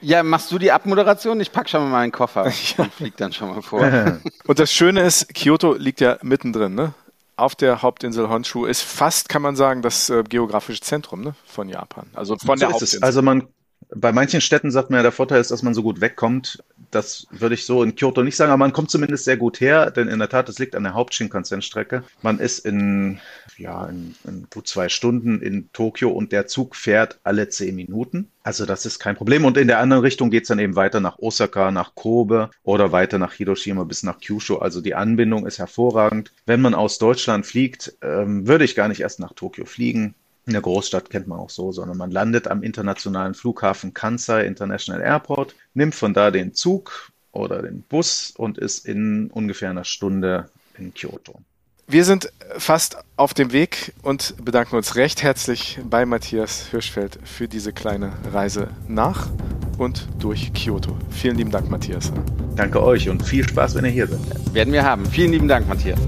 Ja, 0.01 0.23
machst 0.23 0.51
du 0.51 0.57
die 0.57 0.71
Abmoderation? 0.71 1.39
Ich 1.39 1.51
packe 1.51 1.69
schon 1.69 1.83
mal 1.83 1.89
meinen 1.89 2.11
Koffer 2.11 2.47
ja. 2.47 2.51
und 2.83 2.91
flieg 2.91 3.15
dann 3.17 3.31
schon 3.31 3.49
mal 3.49 3.61
vor. 3.61 3.81
und 4.47 4.57
das 4.57 4.73
Schöne 4.73 5.03
ist, 5.03 5.33
Kyoto 5.35 5.75
liegt 5.75 6.01
ja 6.01 6.17
mittendrin, 6.23 6.73
ne? 6.73 6.95
Auf 7.35 7.55
der 7.55 7.81
Hauptinsel 7.81 8.29
Honshu 8.29 8.65
ist 8.65 8.81
fast, 8.81 9.27
kann 9.29 9.41
man 9.41 9.55
sagen, 9.55 9.81
das 9.81 10.09
äh, 10.09 10.23
geografische 10.23 10.81
Zentrum 10.81 11.21
ne? 11.21 11.35
von 11.45 11.67
Japan. 11.67 12.07
Also 12.13 12.37
von 12.37 12.57
so 12.57 12.65
der 12.65 12.71
Hauptinsel. 12.71 13.03
Also 13.03 13.21
man 13.21 13.47
bei 13.95 14.11
manchen 14.11 14.41
Städten 14.41 14.71
sagt 14.71 14.89
man 14.89 14.99
ja, 14.99 15.03
der 15.03 15.11
Vorteil 15.11 15.41
ist, 15.41 15.51
dass 15.51 15.63
man 15.63 15.73
so 15.73 15.83
gut 15.83 16.01
wegkommt. 16.01 16.63
Das 16.91 17.27
würde 17.31 17.55
ich 17.55 17.65
so 17.65 17.83
in 17.83 17.95
Kyoto 17.95 18.23
nicht 18.23 18.35
sagen, 18.35 18.51
aber 18.51 18.59
man 18.59 18.73
kommt 18.73 18.91
zumindest 18.91 19.25
sehr 19.25 19.37
gut 19.37 19.59
her, 19.59 19.91
denn 19.91 20.07
in 20.07 20.19
der 20.19 20.29
Tat, 20.29 20.49
es 20.49 20.59
liegt 20.59 20.75
an 20.75 20.83
der 20.83 20.93
Haupt-Shinkansen-Strecke. 20.93 22.03
Man 22.21 22.39
ist 22.39 22.59
in, 22.65 23.19
ja, 23.57 23.85
in, 23.85 24.15
in, 24.27 24.47
gut 24.53 24.67
zwei 24.67 24.89
Stunden 24.89 25.41
in 25.41 25.71
Tokio 25.73 26.09
und 26.09 26.31
der 26.31 26.47
Zug 26.47 26.75
fährt 26.75 27.19
alle 27.23 27.49
zehn 27.49 27.75
Minuten. 27.75 28.29
Also 28.43 28.65
das 28.65 28.85
ist 28.85 28.99
kein 28.99 29.15
Problem. 29.15 29.45
Und 29.45 29.57
in 29.57 29.67
der 29.67 29.79
anderen 29.79 30.03
Richtung 30.03 30.29
geht 30.29 30.43
es 30.43 30.49
dann 30.49 30.59
eben 30.59 30.75
weiter 30.75 30.99
nach 30.99 31.19
Osaka, 31.19 31.71
nach 31.71 31.95
Kobe 31.95 32.49
oder 32.63 32.91
weiter 32.91 33.17
nach 33.17 33.33
Hiroshima 33.33 33.83
bis 33.83 34.03
nach 34.03 34.19
Kyushu. 34.19 34.57
Also 34.57 34.81
die 34.81 34.95
Anbindung 34.95 35.47
ist 35.47 35.59
hervorragend. 35.59 36.31
Wenn 36.45 36.61
man 36.61 36.73
aus 36.73 36.97
Deutschland 36.99 37.45
fliegt, 37.45 37.93
ähm, 38.01 38.47
würde 38.47 38.65
ich 38.65 38.75
gar 38.75 38.87
nicht 38.87 39.01
erst 39.01 39.19
nach 39.19 39.33
Tokio 39.33 39.65
fliegen 39.65 40.15
in 40.45 40.53
der 40.53 40.61
Großstadt 40.61 41.09
kennt 41.09 41.27
man 41.27 41.39
auch 41.39 41.49
so, 41.49 41.71
sondern 41.71 41.97
man 41.97 42.11
landet 42.11 42.47
am 42.47 42.63
internationalen 42.63 43.33
Flughafen 43.33 43.93
Kansai 43.93 44.45
International 44.45 45.01
Airport, 45.01 45.55
nimmt 45.73 45.95
von 45.95 46.13
da 46.13 46.31
den 46.31 46.53
Zug 46.53 47.11
oder 47.31 47.61
den 47.61 47.81
Bus 47.81 48.33
und 48.37 48.57
ist 48.57 48.85
in 48.85 49.29
ungefähr 49.31 49.69
einer 49.69 49.85
Stunde 49.85 50.49
in 50.77 50.93
Kyoto. 50.93 51.39
Wir 51.87 52.05
sind 52.05 52.31
fast 52.57 52.97
auf 53.17 53.33
dem 53.33 53.51
Weg 53.51 53.93
und 54.03 54.35
bedanken 54.43 54.75
uns 54.77 54.95
recht 54.95 55.21
herzlich 55.21 55.79
bei 55.83 56.05
Matthias 56.05 56.67
Hirschfeld 56.71 57.19
für 57.25 57.47
diese 57.47 57.73
kleine 57.73 58.13
Reise 58.31 58.69
nach 58.87 59.29
und 59.77 60.07
durch 60.19 60.53
Kyoto. 60.53 60.97
Vielen 61.09 61.37
lieben 61.37 61.51
Dank, 61.51 61.69
Matthias. 61.69 62.11
Danke 62.55 62.81
euch 62.81 63.09
und 63.09 63.23
viel 63.23 63.47
Spaß, 63.47 63.75
wenn 63.75 63.85
ihr 63.85 63.91
hier 63.91 64.07
seid. 64.07 64.53
Werden 64.53 64.71
wir 64.71 64.83
haben. 64.83 65.05
Vielen 65.05 65.33
lieben 65.33 65.47
Dank, 65.47 65.67
Matthias. 65.67 65.99